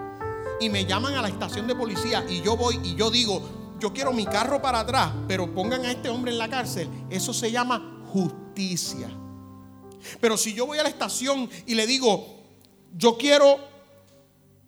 y 0.60 0.70
me 0.70 0.86
llaman 0.86 1.16
a 1.16 1.22
la 1.22 1.28
estación 1.28 1.68
de 1.68 1.76
policía 1.76 2.26
y 2.30 2.42
yo 2.42 2.56
voy 2.56 2.80
y 2.84 2.96
yo 2.96 3.12
digo, 3.12 3.64
yo 3.80 3.94
quiero 3.94 4.14
mi 4.14 4.26
carro 4.26 4.62
para 4.62 4.80
atrás, 4.80 5.12
pero 5.28 5.54
pongan 5.54 5.86
a 5.86 5.92
este 5.92 6.10
hombre 6.10 6.32
en 6.32 6.38
la 6.38 6.50
cárcel, 6.50 6.90
eso 7.10 7.34
se 7.34 7.52
llama 7.52 8.04
justicia. 8.12 9.10
Pero 10.20 10.38
si 10.38 10.54
yo 10.54 10.66
voy 10.66 10.78
a 10.78 10.84
la 10.84 10.90
estación 10.90 11.50
y 11.66 11.76
le 11.76 11.88
digo, 11.88 12.44
yo 12.96 13.18
quiero 13.18 13.58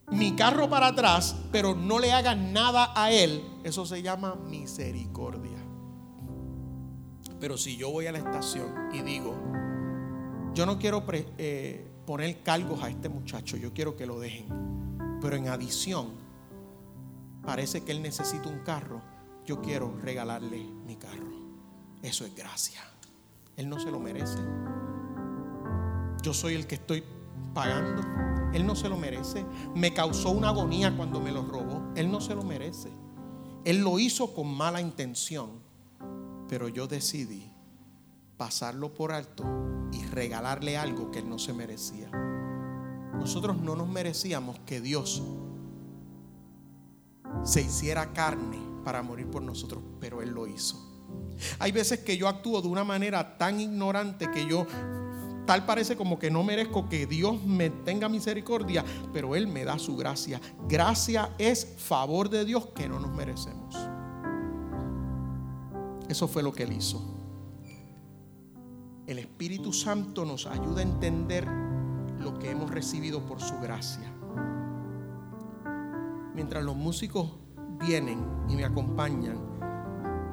mi 0.10 0.36
carro 0.36 0.70
para 0.70 0.88
atrás, 0.88 1.36
pero 1.52 1.76
no 1.76 2.00
le 2.00 2.12
hagan 2.12 2.54
nada 2.54 2.92
a 2.96 3.12
él, 3.12 3.44
eso 3.64 3.86
se 3.86 4.02
llama 4.02 4.36
misericordia. 4.36 5.58
Pero 7.40 7.58
si 7.58 7.78
yo 7.78 7.92
voy 7.92 8.08
a 8.08 8.12
la 8.12 8.18
estación 8.18 8.74
y 8.94 9.02
digo, 9.02 9.36
yo 10.54 10.66
no 10.66 10.80
quiero 10.80 11.04
eh, 11.38 11.86
poner 12.06 12.42
cargos 12.42 12.82
a 12.84 12.90
este 12.90 13.10
muchacho, 13.10 13.58
yo 13.58 13.74
quiero 13.74 13.96
que 13.96 14.06
lo 14.06 14.20
dejen. 14.20 14.48
Pero 15.22 15.36
en 15.36 15.48
adición, 15.48 16.14
parece 17.48 17.86
que 17.86 17.94
él 17.94 18.02
necesita 18.02 18.50
un 18.50 18.60
carro, 18.60 19.02
yo 19.46 19.62
quiero 19.62 19.98
regalarle 20.02 20.70
mi 20.86 20.98
carro. 20.98 21.32
Eso 22.02 22.26
es 22.26 22.36
gracia. 22.36 22.82
Él 23.56 23.70
no 23.70 23.80
se 23.80 23.90
lo 23.90 24.02
merece. 24.02 24.38
Yo 26.22 26.34
soy 26.34 26.56
el 26.56 26.68
que 26.68 26.76
estoy 26.76 27.06
pagando. 27.54 28.02
Él 28.54 28.66
no 28.68 28.76
se 28.76 28.90
lo 28.90 28.98
merece. 28.98 29.46
Me 29.74 29.94
causó 29.94 30.32
una 30.32 30.50
agonía 30.50 30.94
cuando 30.98 31.22
me 31.22 31.32
lo 31.32 31.44
robó. 31.44 31.94
Él 31.96 32.12
no 32.12 32.20
se 32.20 32.36
lo 32.36 32.44
merece. 32.44 32.90
Él 33.64 33.80
lo 33.80 33.98
hizo 33.98 34.34
con 34.34 34.54
mala 34.54 34.82
intención. 34.82 35.62
Pero 36.50 36.68
yo 36.68 36.86
decidí 36.86 37.50
pasarlo 38.36 38.94
por 38.94 39.14
alto 39.14 39.46
y 39.94 40.04
regalarle 40.08 40.76
algo 40.76 41.12
que 41.12 41.20
él 41.20 41.30
no 41.30 41.40
se 41.40 41.54
merecía. 41.54 42.12
Nosotros 43.14 43.56
no 43.56 43.78
nos 43.78 43.88
merecíamos 43.88 44.60
que 44.66 44.82
Dios 44.82 45.24
se 47.44 47.62
hiciera 47.62 48.14
carne 48.14 48.58
para 48.84 49.02
morir 49.02 49.28
por 49.28 49.42
nosotros, 49.42 49.84
pero 50.00 50.22
Él 50.22 50.32
lo 50.32 50.48
hizo. 50.48 50.84
Hay 51.60 51.72
veces 51.72 52.00
que 52.00 52.18
yo 52.18 52.28
actúo 52.28 52.62
de 52.62 52.68
una 52.68 52.84
manera 52.84 53.38
tan 53.38 53.60
ignorante 53.60 54.30
que 54.32 54.46
yo 54.48 54.66
tal 55.46 55.66
parece 55.66 55.96
como 55.96 56.20
que 56.20 56.30
no 56.30 56.44
merezco 56.44 56.90
que 56.90 57.08
Dios 57.08 57.42
me 57.44 57.70
tenga 57.70 58.10
misericordia, 58.10 58.84
pero 59.14 59.36
Él 59.36 59.48
me 59.48 59.64
da 59.64 59.80
su 59.80 59.96
gracia. 59.96 60.42
Gracia 60.68 61.34
es 61.38 61.76
favor 61.78 62.30
de 62.30 62.46
Dios 62.46 62.68
que 62.76 62.88
no 62.88 63.00
nos 63.00 63.16
merecemos. 63.16 63.76
Eso 66.10 66.28
fue 66.28 66.44
lo 66.44 66.54
que 66.54 66.64
Él 66.64 66.74
hizo. 66.74 67.02
El 69.08 69.20
Espíritu 69.20 69.72
Santo 69.72 70.26
nos 70.26 70.46
ayuda 70.46 70.80
a 70.80 70.84
entender 70.84 71.48
lo 72.20 72.38
que 72.40 72.52
hemos 72.52 72.70
recibido 72.72 73.26
por 73.26 73.42
su 73.42 73.58
gracia. 73.60 74.17
Mientras 76.38 76.64
los 76.64 76.76
músicos 76.76 77.32
vienen 77.80 78.24
y 78.48 78.56
me 78.56 78.64
acompañan, 78.64 79.40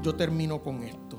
yo 0.03 0.15
termino 0.15 0.63
con 0.63 0.83
esto. 0.83 1.17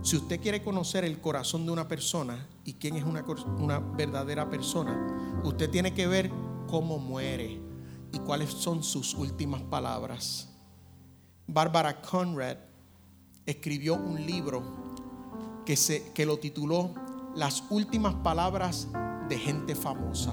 Si 0.00 0.14
usted 0.14 0.40
quiere 0.40 0.62
conocer 0.62 1.04
el 1.04 1.20
corazón 1.20 1.66
de 1.66 1.72
una 1.72 1.88
persona 1.88 2.46
y 2.64 2.74
quién 2.74 2.94
es 2.94 3.02
una, 3.02 3.80
verdadera 3.80 4.48
persona, 4.48 5.40
usted 5.42 5.68
tiene 5.70 5.92
que 5.92 6.06
ver 6.06 6.30
cómo 6.68 7.00
muere 7.00 7.60
y 8.12 8.20
cuáles 8.20 8.50
son 8.50 8.84
sus 8.84 9.12
últimas 9.12 9.62
palabras. 9.62 10.50
Bárbara 11.48 12.00
Conrad 12.00 12.58
escribió 13.44 13.96
un 13.96 14.24
libro 14.24 14.62
que, 15.64 15.74
se, 15.74 16.12
que 16.12 16.24
lo 16.24 16.38
tituló 16.38 16.94
Las 17.34 17.64
últimas 17.70 18.14
palabras 18.14 18.86
de 19.28 19.36
gente 19.36 19.74
famosa. 19.74 20.32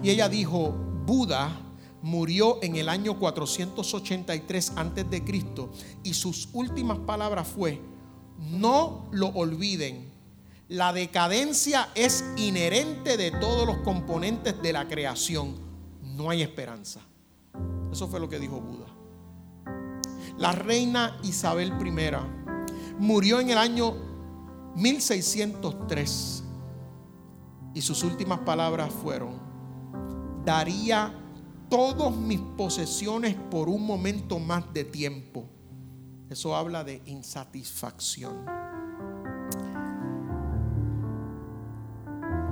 Y 0.00 0.10
ella 0.10 0.28
dijo, 0.28 0.70
Buda 1.04 1.64
murió 2.02 2.58
en 2.62 2.76
el 2.76 2.88
año 2.88 3.18
483 3.18 4.72
antes 4.76 5.10
de 5.10 5.24
Cristo 5.24 5.70
y 6.02 6.14
sus 6.14 6.48
últimas 6.52 6.98
palabras 6.98 7.48
fue, 7.48 7.80
no 8.38 9.08
lo 9.10 9.28
olviden, 9.28 10.12
la 10.68 10.92
decadencia 10.92 11.88
es 11.94 12.24
inherente 12.36 13.16
de 13.16 13.30
todos 13.30 13.66
los 13.66 13.78
componentes 13.78 14.60
de 14.60 14.72
la 14.72 14.86
creación, 14.86 15.54
no 16.02 16.30
hay 16.30 16.42
esperanza. 16.42 17.00
Eso 17.90 18.06
fue 18.06 18.20
lo 18.20 18.28
que 18.28 18.38
dijo 18.38 18.60
Buda. 18.60 18.86
La 20.36 20.52
reina 20.52 21.18
Isabel 21.24 21.72
I 21.80 22.98
murió 22.98 23.40
en 23.40 23.50
el 23.50 23.58
año 23.58 23.94
1603 24.76 26.44
y 27.74 27.80
sus 27.80 28.04
últimas 28.04 28.40
palabras 28.40 28.92
fueron, 28.92 29.40
daría 30.44 31.12
todas 31.68 32.14
mis 32.14 32.40
posesiones 32.56 33.34
por 33.50 33.68
un 33.68 33.84
momento 33.84 34.38
más 34.38 34.72
de 34.72 34.84
tiempo. 34.84 35.48
Eso 36.30 36.54
habla 36.54 36.84
de 36.84 37.02
insatisfacción. 37.06 38.44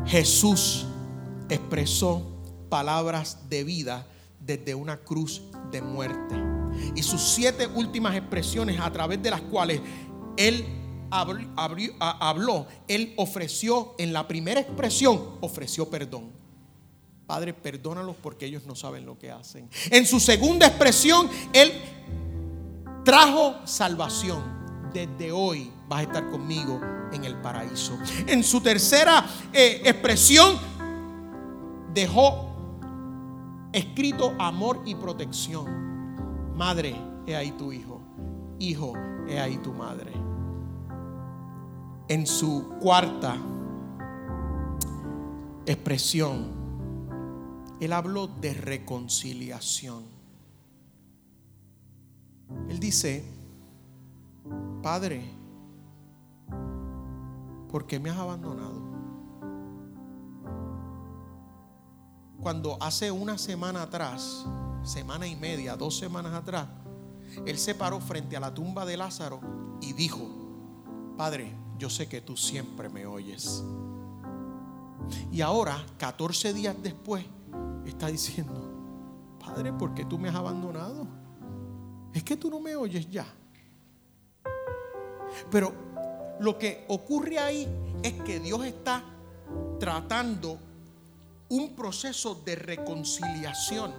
Jesús 0.07 0.87
expresó 1.49 2.23
palabras 2.69 3.49
de 3.49 3.65
vida 3.65 4.07
desde 4.41 4.75
una 4.75 4.99
cruz 4.99 5.43
de 5.71 5.83
muerte. 5.83 6.37
Y 6.95 7.03
sus 7.03 7.21
siete 7.21 7.67
últimas 7.67 8.17
expresiones 8.17 8.79
a 8.81 8.93
través 8.93 9.23
de 9.23 9.31
las 9.31 9.43
cuales 9.43 9.81
Él 10.37 10.65
habló, 11.11 12.67
Él 12.89 13.15
ofreció 13.17 13.95
en 13.99 14.13
la 14.13 14.29
primera 14.29 14.61
expresión, 14.61 15.39
ofreció 15.41 15.91
perdón. 15.91 16.46
Padre, 17.27 17.53
perdónalos 17.53 18.15
porque 18.23 18.47
ellos 18.47 18.65
no 18.67 18.77
saben 18.77 19.05
lo 19.05 19.19
que 19.19 19.33
hacen. 19.33 19.69
En 19.91 20.07
su 20.07 20.21
segunda 20.21 20.67
expresión, 20.67 21.29
Él 21.53 21.73
trajo 23.05 23.57
salvación. 23.65 24.55
Desde 24.93 25.33
hoy 25.33 25.71
vas 25.89 26.01
a 26.01 26.03
estar 26.05 26.31
conmigo 26.31 26.81
en 27.13 27.25
el 27.25 27.37
paraíso. 27.37 27.99
En 28.27 28.45
su 28.45 28.61
tercera 28.61 29.27
eh, 29.53 29.83
expresión, 29.85 30.57
dejó 31.93 32.47
escrito 33.73 34.35
amor 34.39 34.83
y 34.87 34.95
protección. 34.95 36.55
Madre, 36.55 36.95
he 37.27 37.35
ahí 37.35 37.51
tu 37.53 37.73
hijo. 37.73 38.01
Hijo, 38.59 38.95
he 39.29 39.39
ahí 39.41 39.59
tu 39.59 39.73
madre. 39.73 40.13
En 42.09 42.27
su 42.27 42.69
cuarta 42.81 43.37
expresión, 45.67 46.56
él 47.81 47.93
habló 47.93 48.27
de 48.27 48.55
reconciliación. 48.55 50.05
Él 52.69 52.79
dice, 52.79 53.25
Padre, 54.83 55.25
¿por 57.71 57.87
qué 57.87 57.99
me 57.99 58.11
has 58.11 58.19
abandonado? 58.19 58.81
Cuando 62.41 62.79
hace 62.81 63.11
una 63.11 63.39
semana 63.39 63.83
atrás, 63.83 64.47
semana 64.85 65.27
y 65.27 65.35
media, 65.35 65.77
dos 65.77 65.99
semanas 65.99 66.33
atrás, 66.33 66.69
Él 67.45 67.59
se 67.59 67.75
paró 67.75 68.01
frente 68.01 68.37
a 68.37 68.41
la 68.41 68.55
tumba 68.55 68.87
de 68.87 68.97
Lázaro 68.97 69.41
y 69.81 69.93
dijo, 69.93 70.29
Padre, 71.17 71.53
yo 71.79 71.91
sé 71.91 72.09
que 72.09 72.21
tú 72.21 72.37
siempre 72.37 72.89
me 72.89 73.05
oyes. 73.05 73.65
Y 75.33 75.41
ahora, 75.41 75.85
14 75.99 76.53
días 76.53 76.77
después, 76.83 77.25
está 77.85 78.09
diciendo, 78.09 79.37
Padre, 79.39 79.73
¿por 79.73 79.95
qué 79.95 80.05
tú 80.05 80.19
me 80.19 80.29
has 80.29 80.35
abandonado? 80.35 81.07
Es 82.13 82.25
que 82.25 82.37
tú 82.37 82.51
no 82.51 82.61
me 82.61 82.75
oyes 82.77 83.09
ya. 83.11 83.27
Pero 85.51 85.73
lo 86.41 86.59
que 86.59 86.85
ocurre 86.89 87.39
ahí 87.39 87.69
es 88.03 88.13
que 88.23 88.41
Dios 88.41 88.65
está 88.65 89.05
tratando 89.79 90.59
un 91.49 91.75
proceso 91.75 92.35
de 92.45 92.57
reconciliación. 92.57 93.93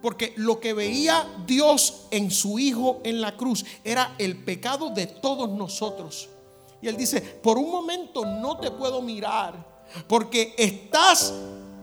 Porque 0.00 0.32
lo 0.36 0.60
que 0.60 0.72
veía 0.72 1.26
Dios 1.46 2.06
en 2.10 2.30
su 2.30 2.58
Hijo 2.58 3.00
en 3.04 3.20
la 3.20 3.36
cruz 3.36 3.66
era 3.84 4.14
el 4.18 4.42
pecado 4.42 4.90
de 4.90 5.06
todos 5.06 5.50
nosotros. 5.50 6.28
Y 6.80 6.88
Él 6.88 6.96
dice, 6.96 7.20
por 7.20 7.58
un 7.58 7.70
momento 7.70 8.24
no 8.24 8.56
te 8.58 8.70
puedo 8.70 9.02
mirar 9.02 9.70
porque 10.06 10.54
estás 10.56 11.34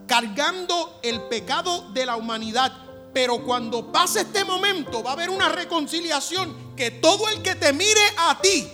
cargando 0.08 0.98
el 1.04 1.22
pecado 1.28 1.92
de 1.92 2.04
la 2.04 2.16
humanidad. 2.16 2.72
Pero 3.14 3.44
cuando 3.44 3.92
pase 3.92 4.22
este 4.22 4.44
momento 4.44 5.02
va 5.04 5.10
a 5.10 5.12
haber 5.12 5.30
una 5.30 5.48
reconciliación 5.48 6.74
que 6.74 6.90
todo 6.90 7.28
el 7.28 7.42
que 7.42 7.54
te 7.54 7.72
mire 7.72 8.00
a 8.16 8.40
ti 8.40 8.68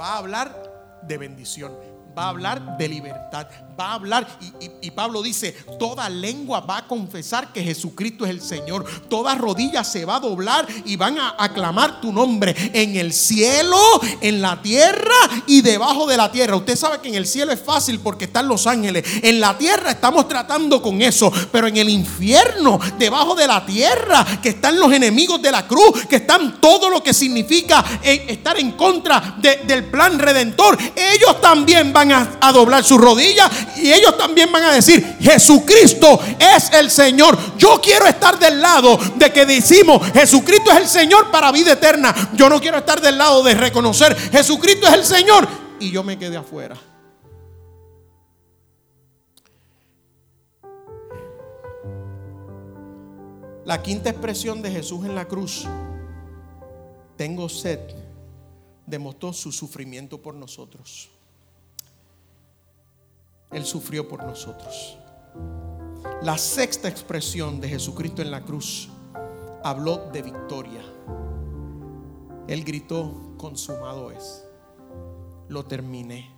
va 0.00 0.14
a 0.14 0.18
hablar 0.18 1.00
de 1.02 1.18
bendición. 1.18 1.76
va 2.16 2.24
a 2.24 2.28
hablar 2.28 2.76
de 2.76 2.88
libertad, 2.88 3.48
va 3.82 3.90
a 3.90 3.94
hablar, 3.94 4.26
y, 4.80 4.90
Pablo 4.92 5.22
dice, 5.22 5.52
toda 5.78 6.08
lengua 6.08 6.60
va 6.60 6.78
a 6.78 6.86
confesar 6.86 7.52
que 7.52 7.64
Jesucristo 7.64 8.24
es 8.24 8.30
el 8.30 8.40
Señor, 8.40 8.84
toda 9.08 9.34
rodilla 9.34 9.82
se 9.82 10.04
va 10.04 10.16
a 10.16 10.20
doblar 10.20 10.66
y 10.84 10.96
van 10.96 11.18
a 11.18 11.34
aclamar 11.38 12.00
tu 12.00 12.12
nombre 12.12 12.54
en 12.72 12.96
el 12.96 13.12
cielo, 13.12 13.78
en 14.20 14.40
la 14.40 14.62
tierra 14.62 15.16
y 15.46 15.62
debajo 15.62 16.06
de 16.06 16.16
la 16.16 16.30
tierra. 16.30 16.54
Usted 16.54 16.76
sabe 16.76 17.00
que 17.00 17.08
en 17.08 17.16
el 17.16 17.26
cielo 17.26 17.52
es 17.52 17.60
fácil 17.60 17.98
porque 17.98 18.26
están 18.26 18.46
los 18.46 18.66
ángeles, 18.66 19.04
en 19.22 19.40
la 19.40 19.58
tierra 19.58 19.90
estamos 19.90 20.28
tratando 20.28 20.80
con 20.80 21.02
eso, 21.02 21.32
pero 21.50 21.66
en 21.66 21.76
el 21.76 21.88
infierno, 21.88 22.78
debajo 22.98 23.34
de 23.34 23.48
la 23.48 23.66
tierra, 23.66 24.24
que 24.40 24.50
están 24.50 24.78
los 24.78 24.92
enemigos 24.92 25.42
de 25.42 25.50
la 25.50 25.66
cruz, 25.66 26.06
que 26.08 26.16
están 26.16 26.60
todo 26.60 26.88
lo 26.88 27.02
que 27.02 27.12
significa 27.12 27.84
eh, 28.02 28.26
estar 28.28 28.58
en 28.60 28.72
contra 28.72 29.36
del 29.40 29.86
plan 29.86 30.18
redentor, 30.18 30.78
ellos 30.94 31.40
también 31.40 31.92
van 31.92 32.12
a, 32.12 32.52
doblar 32.52 32.84
sus 32.84 33.00
rodillas 33.00 33.50
y 33.76 33.92
ellos 33.92 34.16
también 34.16 34.50
van 34.52 34.64
a 34.64 34.72
decir, 34.72 35.16
Jesucristo 35.20 36.20
es 36.38 36.72
el 36.72 36.90
Señor. 36.90 37.38
Yo 37.56 37.80
quiero 37.80 38.06
estar 38.06 38.38
del 38.38 38.60
lado 38.60 38.98
de 39.16 39.32
que 39.32 39.46
decimos, 39.46 40.00
Jesucristo 40.12 40.70
es 40.72 40.78
el 40.78 40.88
Señor 40.88 41.30
para 41.30 41.52
vida 41.52 41.72
eterna. 41.72 42.14
Yo 42.34 42.48
no 42.48 42.60
quiero 42.60 42.78
estar 42.78 43.00
del 43.00 43.18
lado 43.18 43.42
de 43.42 43.54
reconocer, 43.54 44.16
Jesucristo 44.30 44.86
es 44.86 44.94
el 44.94 45.04
Señor 45.04 45.48
y 45.78 45.90
yo 45.90 46.02
me 46.02 46.18
quedé 46.18 46.36
afuera. 46.36 46.76
La 53.64 53.80
quinta 53.80 54.10
expresión 54.10 54.60
de 54.60 54.72
Jesús 54.72 55.04
en 55.04 55.14
la 55.14 55.28
cruz, 55.28 55.66
tengo 57.16 57.48
sed, 57.48 57.78
demostró 58.86 59.32
su 59.32 59.52
sufrimiento 59.52 60.20
por 60.20 60.34
nosotros. 60.34 61.11
Él 63.52 63.64
sufrió 63.64 64.08
por 64.08 64.24
nosotros. 64.24 64.98
La 66.22 66.38
sexta 66.38 66.88
expresión 66.88 67.60
de 67.60 67.68
Jesucristo 67.68 68.22
en 68.22 68.30
la 68.30 68.42
cruz 68.42 68.88
habló 69.64 70.10
de 70.12 70.22
victoria. 70.22 70.82
Él 72.48 72.64
gritó, 72.64 73.34
consumado 73.36 74.10
es. 74.10 74.44
Lo 75.48 75.64
terminé. 75.64 76.30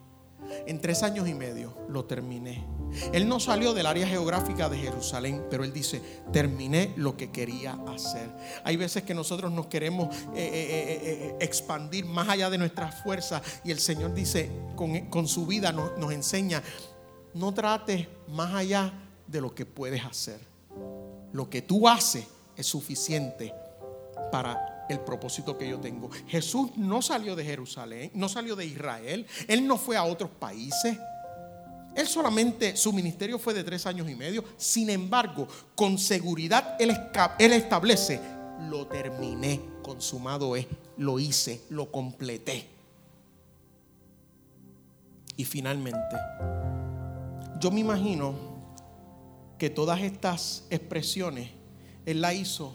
En 0.67 0.81
tres 0.81 1.03
años 1.03 1.29
y 1.29 1.35
medio 1.35 1.75
lo 1.89 2.05
terminé. 2.05 2.65
Él 3.13 3.29
no 3.29 3.41
salió 3.41 3.75
del 3.75 3.87
área 3.87 4.07
geográfica 4.07 4.69
de 4.69 4.79
Jerusalén, 4.79 5.45
pero 5.51 5.65
él 5.65 5.73
dice, 5.73 6.01
terminé 6.33 6.93
lo 6.97 7.17
que 7.17 7.31
quería 7.31 7.79
hacer. 7.89 8.31
Hay 8.63 8.77
veces 8.77 9.03
que 9.03 9.15
nosotros 9.15 9.51
nos 9.53 9.67
queremos 9.67 10.15
eh, 10.15 10.37
eh, 10.37 11.01
eh, 11.03 11.37
expandir 11.41 12.05
más 12.05 12.29
allá 12.29 12.51
de 12.51 12.59
nuestras 12.59 13.03
fuerzas 13.03 13.43
y 13.65 13.71
el 13.71 13.81
Señor 13.81 14.15
dice, 14.15 14.51
con, 14.77 15.29
su 15.29 15.47
vida 15.47 15.73
nos 15.73 16.13
enseña, 16.13 16.63
no 17.35 17.53
trates 17.53 18.07
más 18.29 18.55
allá 18.55 18.93
de 19.27 19.41
lo 19.41 19.55
que 19.55 19.67
puedes 19.67 20.05
hacer. 20.05 20.41
Lo 21.33 21.51
que 21.51 21.63
tú 21.63 21.89
haces 21.89 22.25
es 22.57 22.67
suficiente 22.67 23.53
para 24.31 24.87
el 24.89 25.01
propósito 25.01 25.57
que 25.59 25.69
yo 25.69 25.79
tengo. 25.81 26.11
Jesús 26.29 26.71
no 26.77 27.03
salió 27.03 27.35
de 27.37 27.45
Jerusalén, 27.45 28.11
no 28.15 28.29
salió 28.29 28.55
de 28.57 28.67
Israel, 28.67 29.27
Él 29.49 29.67
no 29.67 29.77
fue 29.77 29.97
a 29.97 30.05
otros 30.05 30.31
países. 30.31 30.97
Él 31.95 32.09
solamente, 32.09 32.77
su 32.77 32.93
ministerio 32.93 33.39
fue 33.39 33.55
de 33.55 33.63
tres 33.63 33.87
años 33.87 34.09
y 34.11 34.15
medio. 34.15 34.45
Sin 34.57 34.91
embargo, 34.91 35.47
con 35.75 35.99
seguridad 35.99 36.77
Él, 36.79 36.91
establece, 37.53 38.21
lo 38.69 38.87
terminé, 38.87 39.61
consumado 39.83 40.57
es, 40.57 40.67
lo 40.97 41.19
hice, 41.19 41.63
lo 41.71 41.91
completé. 41.91 42.69
Y 45.37 45.45
finalmente, 45.45 46.17
yo 47.65 47.71
me 47.71 47.81
imagino 47.81 48.35
que 49.57 49.71
todas 49.71 50.03
estas 50.03 50.67
expresiones 50.69 51.49
Él 52.05 52.21
la 52.21 52.35
hizo 52.35 52.75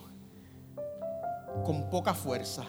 con 1.64 1.92
poca 1.92 2.16
fuerza, 2.16 2.66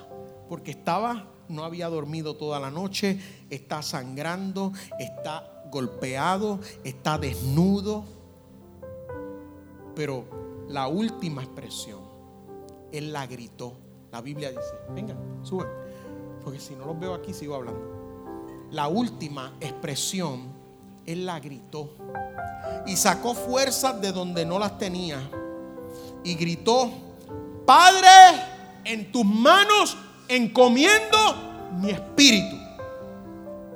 porque 0.47 0.73
estaba, 0.73 1.31
no 1.49 1.65
había 1.65 1.89
dormido 1.89 2.37
toda 2.37 2.61
la 2.61 2.71
noche, 2.71 3.19
está 3.49 3.81
sangrando, 3.81 4.75
está 4.99 5.65
golpeado, 5.71 6.61
está 6.85 7.17
desnudo. 7.17 8.05
Pero 9.97 10.67
la 10.69 10.89
última 10.89 11.43
expresión, 11.43 12.01
Él 12.93 13.15
la 13.15 13.27
gritó. 13.27 13.79
La 14.13 14.21
Biblia 14.21 14.51
dice, 14.51 14.75
venga, 14.95 15.17
sube, 15.43 15.65
porque 16.45 16.61
si 16.61 16.77
no 16.77 16.85
los 16.85 17.01
veo 17.01 17.15
aquí 17.15 17.33
sigo 17.33 17.55
hablando. 17.55 18.69
La 18.71 18.89
última 18.89 19.55
expresión 19.59 20.60
él 21.07 21.27
la 21.27 21.41
gritó. 21.41 21.97
Y 22.87 22.97
sacó 22.97 23.35
fuerzas 23.35 24.01
de 24.01 24.13
donde 24.13 24.45
no 24.45 24.59
las 24.59 24.79
tenía. 24.79 25.21
Y 26.25 26.35
gritó, 26.35 26.91
Padre, 27.67 28.09
en 28.85 29.11
tus 29.13 29.25
manos 29.25 29.97
encomiendo 30.29 31.19
mi 31.81 31.91
espíritu. 31.91 32.57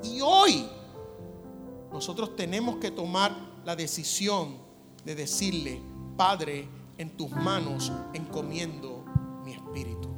Y 0.03 0.21
hoy 0.21 0.67
nosotros 1.93 2.37
tenemos 2.37 2.77
que 2.77 2.91
tomar 2.91 3.35
la 3.65 3.77
decisión 3.77 4.57
de 5.05 5.15
decirle, 5.15 5.81
Padre, 6.17 6.69
en 6.99 7.17
tus 7.17 7.31
manos 7.31 7.93
encomiendo 8.13 9.05
mi 9.45 9.53
espíritu. 9.53 10.09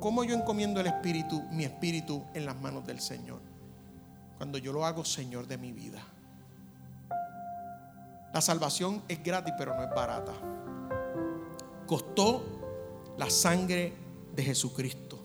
¿Cómo 0.00 0.22
yo 0.22 0.34
encomiendo 0.34 0.80
el 0.80 0.86
espíritu, 0.86 1.42
mi 1.50 1.64
espíritu 1.64 2.22
en 2.34 2.46
las 2.46 2.60
manos 2.60 2.86
del 2.86 3.00
Señor? 3.00 3.40
Cuando 4.36 4.58
yo 4.58 4.72
lo 4.72 4.86
hago 4.86 5.04
Señor 5.04 5.48
de 5.48 5.58
mi 5.58 5.72
vida. 5.72 6.00
La 8.32 8.40
salvación 8.40 9.02
es 9.08 9.22
gratis, 9.22 9.54
pero 9.56 9.74
no 9.74 9.82
es 9.82 9.90
barata. 9.90 10.32
Costó 11.86 12.44
la 13.16 13.30
sangre 13.30 13.92
de 14.34 14.42
Jesucristo. 14.42 15.18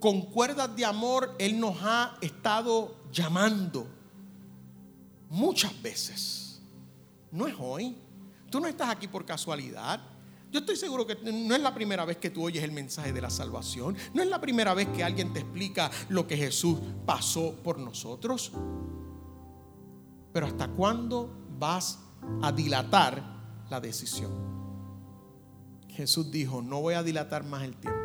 Con 0.00 0.22
cuerdas 0.22 0.74
de 0.76 0.84
amor 0.84 1.34
Él 1.38 1.58
nos 1.58 1.76
ha 1.82 2.16
estado 2.20 2.96
llamando 3.10 3.86
muchas 5.28 5.80
veces. 5.82 6.60
No 7.30 7.46
es 7.46 7.54
hoy. 7.58 7.96
Tú 8.50 8.60
no 8.60 8.68
estás 8.68 8.90
aquí 8.90 9.08
por 9.08 9.24
casualidad. 9.24 10.00
Yo 10.52 10.60
estoy 10.60 10.76
seguro 10.76 11.06
que 11.06 11.16
no 11.16 11.54
es 11.54 11.60
la 11.60 11.74
primera 11.74 12.04
vez 12.04 12.18
que 12.18 12.30
tú 12.30 12.44
oyes 12.44 12.62
el 12.62 12.72
mensaje 12.72 13.12
de 13.12 13.20
la 13.20 13.30
salvación. 13.30 13.96
No 14.14 14.22
es 14.22 14.28
la 14.28 14.40
primera 14.40 14.72
vez 14.74 14.88
que 14.88 15.02
alguien 15.02 15.32
te 15.32 15.40
explica 15.40 15.90
lo 16.08 16.26
que 16.26 16.36
Jesús 16.36 16.78
pasó 17.04 17.54
por 17.62 17.78
nosotros. 17.78 18.52
Pero 20.32 20.46
¿hasta 20.46 20.68
cuándo 20.68 21.45
vas 21.58 21.98
a 22.42 22.52
dilatar 22.52 23.22
la 23.70 23.80
decisión. 23.80 24.32
Jesús 25.88 26.30
dijo, 26.30 26.60
no 26.62 26.80
voy 26.80 26.94
a 26.94 27.02
dilatar 27.02 27.44
más 27.44 27.62
el 27.62 27.76
tiempo. 27.76 28.00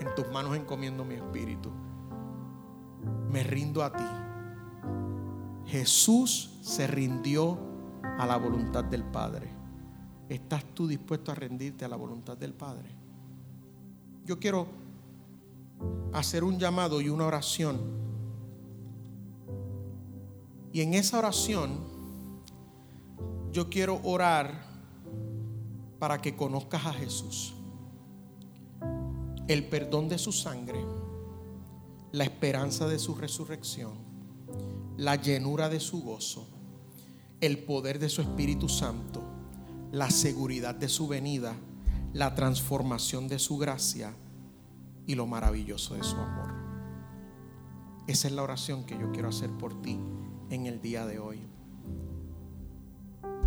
En 0.00 0.14
tus 0.14 0.28
manos 0.30 0.56
encomiendo 0.56 1.04
mi 1.04 1.14
espíritu. 1.14 1.70
Me 3.30 3.42
rindo 3.42 3.82
a 3.82 3.92
ti. 3.92 4.04
Jesús 5.66 6.58
se 6.62 6.86
rindió 6.86 7.58
a 8.18 8.24
la 8.26 8.36
voluntad 8.36 8.84
del 8.84 9.04
Padre. 9.04 9.50
¿Estás 10.28 10.64
tú 10.74 10.86
dispuesto 10.86 11.30
a 11.30 11.34
rendirte 11.34 11.84
a 11.84 11.88
la 11.88 11.96
voluntad 11.96 12.36
del 12.36 12.54
Padre? 12.54 12.88
Yo 14.24 14.38
quiero 14.38 14.66
hacer 16.12 16.44
un 16.44 16.58
llamado 16.58 17.00
y 17.00 17.08
una 17.08 17.26
oración. 17.26 17.78
Y 20.72 20.80
en 20.80 20.94
esa 20.94 21.18
oración 21.18 21.97
yo 23.58 23.68
quiero 23.68 24.00
orar 24.04 24.62
para 25.98 26.22
que 26.22 26.36
conozcas 26.36 26.86
a 26.86 26.92
Jesús. 26.92 27.54
El 29.48 29.66
perdón 29.66 30.08
de 30.08 30.16
su 30.16 30.30
sangre, 30.30 30.78
la 32.12 32.22
esperanza 32.22 32.86
de 32.86 33.00
su 33.00 33.16
resurrección, 33.16 33.94
la 34.96 35.16
llenura 35.16 35.68
de 35.68 35.80
su 35.80 36.02
gozo, 36.02 36.46
el 37.40 37.58
poder 37.58 37.98
de 37.98 38.08
su 38.08 38.22
Espíritu 38.22 38.68
Santo, 38.68 39.24
la 39.90 40.08
seguridad 40.08 40.76
de 40.76 40.88
su 40.88 41.08
venida, 41.08 41.56
la 42.12 42.36
transformación 42.36 43.26
de 43.26 43.40
su 43.40 43.58
gracia 43.58 44.14
y 45.04 45.16
lo 45.16 45.26
maravilloso 45.26 45.96
de 45.96 46.04
su 46.04 46.14
amor. 46.14 46.54
Esa 48.06 48.28
es 48.28 48.34
la 48.34 48.44
oración 48.44 48.84
que 48.84 48.96
yo 48.96 49.10
quiero 49.10 49.30
hacer 49.30 49.50
por 49.50 49.82
ti 49.82 49.98
en 50.48 50.66
el 50.66 50.80
día 50.80 51.06
de 51.06 51.18
hoy. 51.18 51.47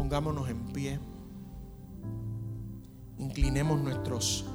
Pongámonos 0.02 0.49
en 0.49 0.64
pie. 0.74 0.99
Inclinemos 3.20 3.80
nuestros 3.80 4.47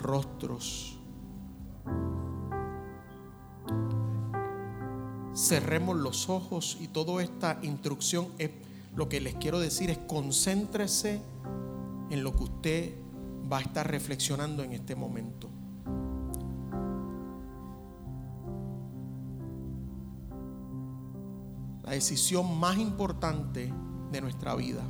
rostros. 0.00 0.98
Cerremos 5.34 5.98
los 5.98 6.30
ojos 6.30 6.78
y 6.80 6.88
toda 6.88 7.22
esta 7.22 7.58
instrucción 7.60 8.28
es 8.38 8.52
lo 8.96 9.10
que 9.10 9.20
les 9.20 9.34
quiero 9.34 9.60
decir 9.60 9.90
es 9.90 9.98
concéntrese 9.98 11.20
en 12.08 12.24
lo 12.24 12.34
que 12.34 12.44
usted 12.44 12.94
va 13.52 13.58
a 13.58 13.60
estar 13.60 13.86
reflexionando 13.86 14.62
en 14.62 14.72
este 14.72 14.96
momento. 14.96 15.50
la 21.84 21.92
decisión 21.92 22.58
más 22.58 22.78
importante 22.78 23.70
de 24.10 24.20
nuestra 24.20 24.54
vida, 24.54 24.82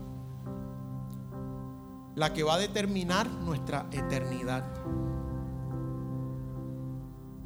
la 2.15 2.33
que 2.33 2.43
va 2.43 2.55
a 2.55 2.59
determinar 2.59 3.29
nuestra 3.29 3.87
eternidad. 3.91 4.65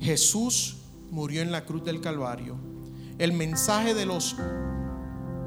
Jesús 0.01 0.79
murió 1.11 1.43
en 1.43 1.51
la 1.51 1.65
cruz 1.65 1.85
del 1.85 2.01
Calvario. 2.01 2.57
El 3.19 3.33
mensaje 3.33 3.95
de 3.95 4.07
los 4.07 4.37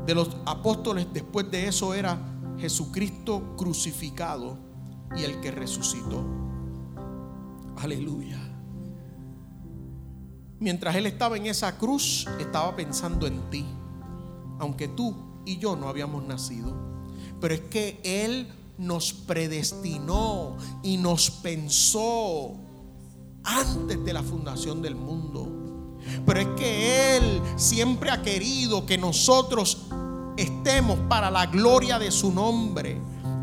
de 0.05 0.15
los 0.15 0.35
apóstoles 0.45 1.07
después 1.13 1.49
de 1.51 1.67
eso 1.67 1.93
era 1.93 2.17
Jesucristo 2.57 3.55
crucificado 3.55 4.57
y 5.15 5.23
el 5.23 5.39
que 5.41 5.51
resucitó. 5.51 6.25
Aleluya. 7.77 8.39
Mientras 10.59 10.95
él 10.95 11.07
estaba 11.07 11.37
en 11.37 11.47
esa 11.47 11.77
cruz, 11.77 12.27
estaba 12.39 12.75
pensando 12.75 13.25
en 13.25 13.49
ti, 13.49 13.65
aunque 14.59 14.87
tú 14.87 15.15
y 15.45 15.57
yo 15.57 15.75
no 15.75 15.87
habíamos 15.89 16.23
nacido. 16.23 16.73
Pero 17.39 17.53
es 17.53 17.61
que 17.61 17.99
él 18.03 18.47
nos 18.77 19.13
predestinó 19.13 20.57
y 20.81 20.97
nos 20.97 21.29
pensó 21.29 22.53
antes 23.43 24.03
de 24.03 24.13
la 24.13 24.23
fundación 24.23 24.81
del 24.81 24.95
mundo. 24.95 25.61
Pero 26.25 26.39
es 26.39 26.47
que 26.57 27.17
Él 27.17 27.41
siempre 27.55 28.09
ha 28.09 28.21
querido 28.21 28.85
que 28.85 28.97
nosotros 28.97 29.85
estemos 30.37 30.97
para 31.07 31.29
la 31.29 31.45
gloria 31.45 31.99
de 31.99 32.11
su 32.11 32.31
nombre. 32.31 32.99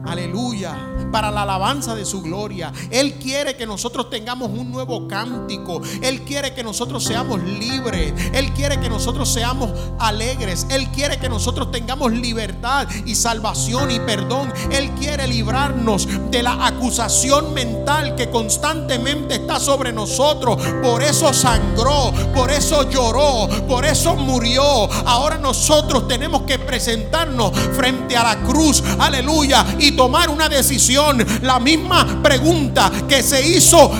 Aleluya. 0.09 0.74
Para 1.12 1.30
la 1.30 1.42
alabanza 1.42 1.94
de 1.94 2.04
su 2.04 2.22
gloria. 2.22 2.72
Él 2.90 3.14
quiere 3.14 3.56
que 3.56 3.66
nosotros 3.66 4.11
tengamos 4.11 4.50
un 4.50 4.70
nuevo 4.70 5.06
cántico. 5.06 5.80
Él 6.02 6.22
quiere 6.22 6.54
que 6.54 6.62
nosotros 6.62 7.04
seamos 7.04 7.42
libres. 7.42 8.12
Él 8.32 8.52
quiere 8.52 8.80
que 8.80 8.88
nosotros 8.88 9.28
seamos 9.32 9.70
alegres. 9.98 10.66
Él 10.70 10.88
quiere 10.88 11.18
que 11.18 11.28
nosotros 11.28 11.70
tengamos 11.70 12.12
libertad 12.12 12.88
y 13.06 13.14
salvación 13.14 13.90
y 13.90 14.00
perdón. 14.00 14.52
Él 14.70 14.90
quiere 14.92 15.26
librarnos 15.26 16.09
de 16.30 16.42
la 16.42 16.66
acusación 16.66 17.52
mental 17.54 18.14
que 18.14 18.30
constantemente 18.30 19.36
está 19.36 19.61
sobre 19.61 19.92
nosotros. 19.92 20.59
Por 20.82 21.02
eso 21.02 21.32
sangró. 21.32 22.12
Por 22.34 22.50
eso 22.50 22.88
lloró. 22.90 23.48
Por 23.66 23.84
eso 23.84 24.14
murió. 24.16 24.62
Ahora 25.06 25.38
nosotros 25.38 26.09
tenemos 26.09 26.42
que 26.42 26.59
presentarnos 26.59 27.52
frente 27.74 28.16
a 28.16 28.24
la 28.24 28.40
cruz. 28.42 28.82
Aleluya. 28.98 29.64
Y 29.78 29.97
tomar 29.99 30.30
una 30.30 30.49
decisión. 30.49 31.26
La 31.42 31.59
misma 31.59 32.22
pregunta 32.22 32.90
que 33.09 33.20
se 33.20 33.44
hizo 33.46 33.90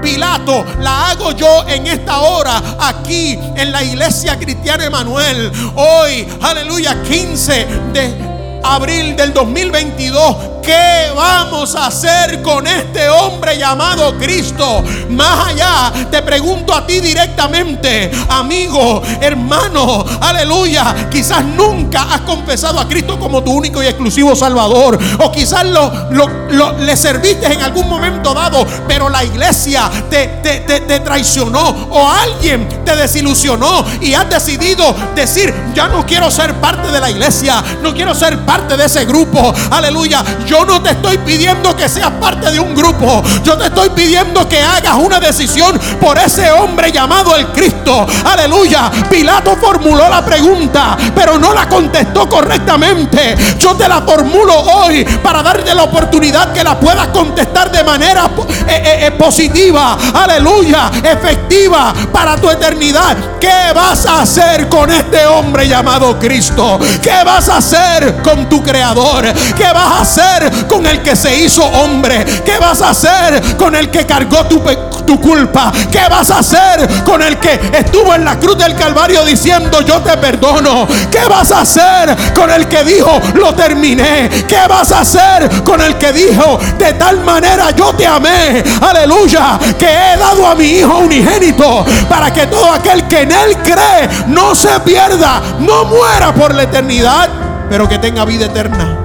Pilato, 0.00 0.64
la 0.80 1.10
hago 1.10 1.32
yo 1.32 1.66
en 1.66 1.86
esta 1.88 2.20
hora 2.20 2.76
aquí 2.78 3.36
en 3.56 3.72
la 3.72 3.82
iglesia 3.82 4.38
cristiana 4.38 4.84
Emanuel. 4.84 5.50
Hoy, 5.74 6.26
aleluya, 6.40 7.02
15 7.02 7.66
de 7.92 8.60
abril 8.62 9.16
del 9.16 9.34
2022. 9.34 10.53
¿Qué 10.64 11.12
vamos 11.14 11.74
a 11.74 11.88
hacer 11.88 12.40
con 12.40 12.66
este 12.66 13.06
hombre 13.10 13.58
llamado 13.58 14.16
Cristo? 14.16 14.82
Más 15.10 15.48
allá, 15.48 15.92
te 16.10 16.22
pregunto 16.22 16.74
a 16.74 16.86
ti 16.86 17.00
directamente, 17.00 18.10
amigo, 18.30 19.02
hermano, 19.20 20.04
aleluya. 20.22 21.08
Quizás 21.10 21.44
nunca 21.44 22.02
has 22.14 22.22
confesado 22.22 22.80
a 22.80 22.88
Cristo 22.88 23.18
como 23.18 23.42
tu 23.44 23.52
único 23.52 23.82
y 23.82 23.86
exclusivo 23.86 24.34
Salvador. 24.34 24.98
O 25.20 25.30
quizás 25.30 25.66
lo, 25.66 26.78
le 26.78 26.96
serviste 26.96 27.52
en 27.52 27.60
algún 27.60 27.86
momento 27.86 28.32
dado, 28.32 28.66
pero 28.88 29.10
la 29.10 29.22
iglesia 29.22 29.90
te, 30.08 30.40
te, 30.42 30.60
te 30.60 31.00
traicionó. 31.00 31.88
O 31.90 32.08
alguien 32.08 32.66
te 32.86 32.96
desilusionó 32.96 33.84
y 34.00 34.14
has 34.14 34.30
decidido 34.30 34.94
decir, 35.14 35.52
ya 35.74 35.88
no 35.88 36.06
quiero 36.06 36.30
ser 36.30 36.54
parte 36.54 36.90
de 36.90 37.00
la 37.00 37.10
iglesia, 37.10 37.62
no 37.82 37.92
quiero 37.92 38.14
ser 38.14 38.38
parte 38.46 38.78
de 38.78 38.86
ese 38.86 39.04
grupo. 39.04 39.52
Aleluya. 39.70 40.24
No 40.64 40.80
te 40.80 40.90
estoy 40.90 41.18
pidiendo 41.18 41.74
que 41.74 41.88
seas 41.88 42.12
parte 42.20 42.50
de 42.50 42.60
un 42.60 42.74
grupo. 42.74 43.22
Yo 43.42 43.58
te 43.58 43.66
estoy 43.66 43.88
pidiendo 43.90 44.48
que 44.48 44.62
hagas 44.62 44.94
una 44.96 45.18
decisión 45.18 45.78
por 46.00 46.16
ese 46.18 46.52
hombre 46.52 46.92
llamado 46.92 47.34
el 47.34 47.48
Cristo. 47.48 48.06
Aleluya. 48.24 48.90
Pilato 49.10 49.56
formuló 49.56 50.08
la 50.08 50.24
pregunta, 50.24 50.96
pero 51.14 51.38
no 51.38 51.52
la 51.52 51.68
contestó 51.68 52.28
correctamente. 52.28 53.36
Yo 53.58 53.74
te 53.74 53.88
la 53.88 54.02
formulo 54.02 54.54
hoy 54.54 55.04
para 55.22 55.42
darte 55.42 55.74
la 55.74 55.84
oportunidad 55.84 56.52
que 56.52 56.62
la 56.62 56.78
puedas 56.78 57.08
contestar 57.08 57.72
de 57.72 57.82
manera 57.82 58.30
eh, 58.46 58.64
eh, 58.68 59.06
eh, 59.06 59.10
positiva. 59.12 59.96
Aleluya. 60.14 60.90
Efectiva 61.02 61.92
para 62.12 62.36
tu 62.36 62.50
eternidad. 62.50 63.16
¿Qué 63.40 63.72
vas 63.74 64.06
a 64.06 64.22
hacer 64.22 64.68
con 64.68 64.90
este 64.90 65.26
hombre 65.26 65.68
llamado 65.68 66.18
Cristo? 66.18 66.78
¿Qué 67.02 67.24
vas 67.24 67.48
a 67.48 67.58
hacer 67.58 68.22
con 68.22 68.48
tu 68.48 68.62
creador? 68.62 69.24
¿Qué 69.56 69.72
vas 69.72 69.92
a 69.92 70.00
hacer 70.00 70.43
con 70.68 70.86
el 70.86 71.02
que 71.02 71.16
se 71.16 71.36
hizo 71.36 71.64
hombre? 71.64 72.24
¿Qué 72.44 72.58
vas 72.58 72.82
a 72.82 72.90
hacer 72.90 73.56
con 73.56 73.74
el 73.74 73.90
que 73.90 74.06
cargó 74.06 74.44
tu, 74.46 74.62
tu 75.06 75.20
culpa? 75.20 75.72
¿Qué 75.90 76.02
vas 76.10 76.30
a 76.30 76.38
hacer 76.38 77.04
con 77.04 77.22
el 77.22 77.38
que 77.38 77.60
estuvo 77.72 78.14
en 78.14 78.24
la 78.24 78.38
cruz 78.38 78.58
del 78.58 78.74
Calvario 78.74 79.24
diciendo 79.24 79.80
yo 79.82 80.00
te 80.00 80.16
perdono? 80.16 80.86
¿Qué 81.10 81.26
vas 81.28 81.52
a 81.52 81.60
hacer 81.60 82.16
con 82.34 82.50
el 82.50 82.66
que 82.68 82.84
dijo 82.84 83.20
lo 83.34 83.54
terminé? 83.54 84.28
¿Qué 84.46 84.60
vas 84.68 84.92
a 84.92 85.00
hacer 85.00 85.48
con 85.62 85.80
el 85.80 85.96
que 85.96 86.12
dijo 86.12 86.58
de 86.78 86.92
tal 86.94 87.20
manera 87.20 87.70
yo 87.70 87.94
te 87.94 88.06
amé? 88.06 88.62
Aleluya, 88.80 89.58
que 89.78 89.86
he 89.86 90.16
dado 90.18 90.46
a 90.46 90.54
mi 90.54 90.64
hijo 90.64 90.98
unigénito 90.98 91.84
para 92.08 92.32
que 92.32 92.46
todo 92.46 92.72
aquel 92.72 93.06
que 93.08 93.22
en 93.22 93.32
él 93.32 93.56
cree 93.62 94.08
no 94.28 94.54
se 94.54 94.80
pierda, 94.80 95.40
no 95.60 95.84
muera 95.84 96.32
por 96.34 96.54
la 96.54 96.64
eternidad, 96.64 97.28
pero 97.68 97.88
que 97.88 97.98
tenga 97.98 98.24
vida 98.24 98.46
eterna. 98.46 99.03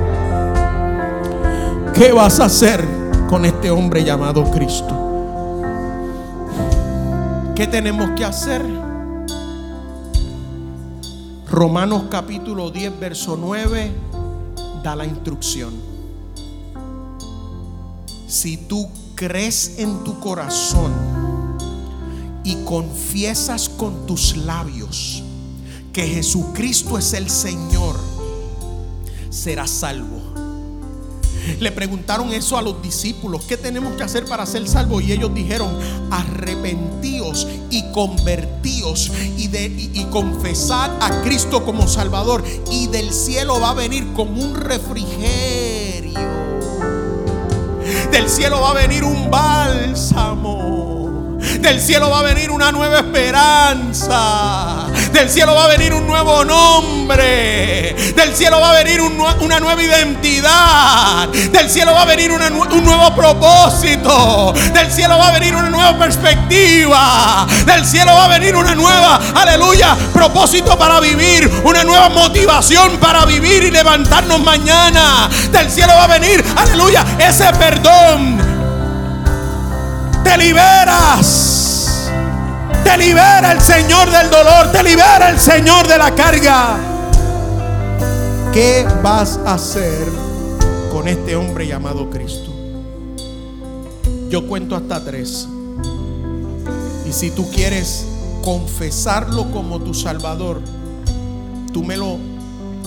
¿Qué 1.93 2.11
vas 2.13 2.39
a 2.39 2.45
hacer 2.45 2.87
con 3.29 3.45
este 3.45 3.69
hombre 3.71 4.03
llamado 4.03 4.49
Cristo? 4.51 4.95
¿Qué 7.55 7.67
tenemos 7.67 8.11
que 8.15 8.23
hacer? 8.23 8.65
Romanos 11.49 12.03
capítulo 12.09 12.71
10, 12.71 12.99
verso 12.99 13.37
9 13.37 13.91
da 14.83 14.95
la 14.95 15.05
instrucción. 15.05 15.73
Si 18.27 18.55
tú 18.55 18.87
crees 19.15 19.79
en 19.79 20.03
tu 20.03 20.19
corazón 20.19 20.93
y 22.43 22.63
confiesas 22.63 23.67
con 23.67 24.05
tus 24.05 24.37
labios 24.37 25.23
que 25.91 26.07
Jesucristo 26.07 26.97
es 26.97 27.13
el 27.13 27.29
Señor, 27.29 27.97
serás 29.29 29.69
salvo. 29.71 30.18
Le 31.59 31.71
preguntaron 31.71 32.33
eso 32.33 32.57
a 32.57 32.61
los 32.61 32.81
discípulos, 32.81 33.43
¿qué 33.45 33.57
tenemos 33.57 33.93
que 33.93 34.03
hacer 34.03 34.25
para 34.25 34.45
ser 34.45 34.67
salvos? 34.67 35.03
Y 35.03 35.11
ellos 35.11 35.33
dijeron, 35.33 35.69
arrepentíos 36.11 37.47
y 37.69 37.83
convertíos 37.91 39.11
y, 39.37 39.47
de, 39.47 39.65
y, 39.65 40.05
confesad 40.11 40.91
a 41.01 41.21
Cristo 41.21 41.63
como 41.65 41.87
Salvador 41.87 42.43
y 42.71 42.87
del 42.87 43.11
cielo 43.13 43.59
va 43.59 43.71
a 43.71 43.73
venir 43.73 44.07
como 44.13 44.41
un 44.41 44.55
refrigerio. 44.55 46.19
Del 48.11 48.29
cielo 48.29 48.61
va 48.61 48.71
a 48.71 48.73
venir 48.73 49.03
un 49.03 49.29
bálsamo. 49.29 50.98
Del 51.59 51.81
cielo 51.81 52.09
va 52.09 52.19
a 52.19 52.23
venir 52.23 52.51
una 52.51 52.71
nueva 52.71 52.99
esperanza. 52.99 54.87
Del 55.11 55.29
cielo 55.29 55.53
va 55.53 55.65
a 55.65 55.67
venir 55.67 55.93
un 55.93 56.07
nuevo 56.07 56.45
nombre. 56.45 57.95
Del 58.15 58.33
cielo 58.33 58.61
va 58.61 58.71
a 58.71 58.83
venir 58.83 59.01
una 59.01 59.59
nueva 59.59 59.83
identidad. 59.83 61.27
Del 61.27 61.69
cielo 61.69 61.93
va 61.93 62.03
a 62.03 62.05
venir 62.05 62.31
un 62.31 62.83
nuevo 62.83 63.13
propósito. 63.13 64.53
Del 64.73 64.89
cielo 64.91 65.17
va 65.17 65.27
a 65.27 65.31
venir 65.31 65.53
una 65.53 65.69
nueva 65.69 65.97
perspectiva. 65.99 67.45
Del 67.65 67.85
cielo 67.85 68.13
va 68.13 68.25
a 68.25 68.29
venir 68.29 68.55
una 68.55 68.73
nueva, 68.73 69.19
aleluya, 69.35 69.97
propósito 70.13 70.77
para 70.77 71.01
vivir. 71.01 71.51
Una 71.65 71.83
nueva 71.83 72.07
motivación 72.09 72.97
para 72.97 73.25
vivir 73.25 73.65
y 73.65 73.71
levantarnos 73.71 74.39
mañana. 74.39 75.29
Del 75.51 75.69
cielo 75.69 75.93
va 75.93 76.05
a 76.05 76.19
venir, 76.19 76.43
aleluya, 76.55 77.05
ese 77.19 77.51
perdón 77.53 78.59
te 80.23 80.37
liberas. 80.37 81.58
Te 82.89 82.97
libera 82.97 83.51
el 83.51 83.61
Señor 83.61 84.09
del 84.09 84.31
dolor, 84.31 84.71
te 84.71 84.81
libera 84.81 85.29
el 85.29 85.39
Señor 85.39 85.87
de 85.87 85.95
la 85.95 86.15
carga. 86.15 86.75
¿Qué 88.51 88.83
vas 89.03 89.39
a 89.45 89.53
hacer 89.53 90.07
con 90.91 91.07
este 91.07 91.35
hombre 91.35 91.67
llamado 91.67 92.09
Cristo? 92.09 92.51
Yo 94.31 94.47
cuento 94.47 94.75
hasta 94.75 95.05
tres. 95.05 95.47
Y 97.07 97.13
si 97.13 97.29
tú 97.29 97.47
quieres 97.51 98.07
confesarlo 98.43 99.51
como 99.51 99.79
tu 99.79 99.93
Salvador, 99.93 100.59
tú 101.71 101.83
me 101.83 101.95
lo 101.95 102.17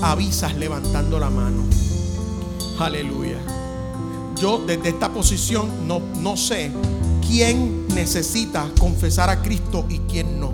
avisas 0.02 0.56
levantando 0.56 1.20
la 1.20 1.30
mano. 1.30 1.62
Aleluya. 2.80 3.38
Yo 4.34 4.64
desde 4.66 4.88
esta 4.88 5.10
posición 5.10 5.86
no, 5.86 6.00
no 6.16 6.36
sé 6.36 6.72
quién 7.26 7.86
necesita 7.88 8.68
confesar 8.78 9.30
a 9.30 9.42
Cristo 9.42 9.86
y 9.88 9.98
quién 10.00 10.38
no. 10.38 10.52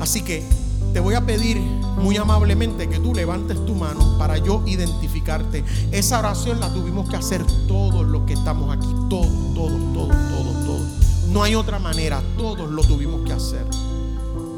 Así 0.00 0.22
que 0.22 0.42
te 0.92 1.00
voy 1.00 1.14
a 1.14 1.24
pedir 1.24 1.58
muy 1.58 2.16
amablemente 2.16 2.88
que 2.88 2.98
tú 2.98 3.14
levantes 3.14 3.64
tu 3.64 3.74
mano 3.74 4.18
para 4.18 4.38
yo 4.38 4.62
identificarte. 4.66 5.64
Esa 5.92 6.18
oración 6.18 6.60
la 6.60 6.72
tuvimos 6.72 7.08
que 7.08 7.16
hacer 7.16 7.44
todos 7.68 8.06
los 8.06 8.22
que 8.22 8.34
estamos 8.34 8.76
aquí, 8.76 8.88
todos, 9.08 9.54
todos, 9.54 9.92
todos, 9.94 10.16
todos, 10.28 10.66
todos. 10.66 10.82
No 11.28 11.42
hay 11.42 11.54
otra 11.54 11.78
manera, 11.78 12.22
todos 12.36 12.70
lo 12.70 12.82
tuvimos 12.82 13.22
que 13.26 13.32
hacer. 13.32 13.64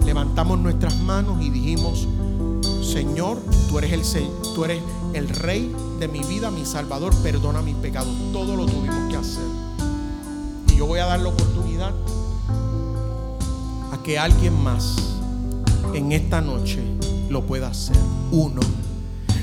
Levantamos 0.04 0.58
nuestras 0.58 0.98
manos 1.00 1.42
y 1.42 1.50
dijimos, 1.50 2.06
Señor, 2.82 3.38
tú 3.68 3.78
eres 3.78 4.14
el, 4.14 4.28
tú 4.54 4.64
eres 4.64 4.82
el 5.12 5.28
rey 5.28 5.72
de 6.00 6.08
mi 6.08 6.20
vida, 6.20 6.50
mi 6.50 6.64
salvador, 6.64 7.14
perdona 7.22 7.62
mis 7.62 7.76
pecados. 7.76 8.12
Todo 8.32 8.56
lo 8.56 8.66
tuvimos 8.66 9.10
que 9.10 9.16
hacer. 9.16 9.63
Y 10.74 10.78
yo 10.78 10.86
voy 10.86 10.98
a 10.98 11.06
dar 11.06 11.20
la 11.20 11.28
oportunidad 11.28 11.92
a 13.92 14.02
que 14.02 14.18
alguien 14.18 14.60
más 14.62 14.96
en 15.94 16.10
esta 16.12 16.40
noche 16.40 16.80
lo 17.28 17.46
pueda 17.46 17.68
hacer. 17.68 17.96
Uno. 18.32 18.60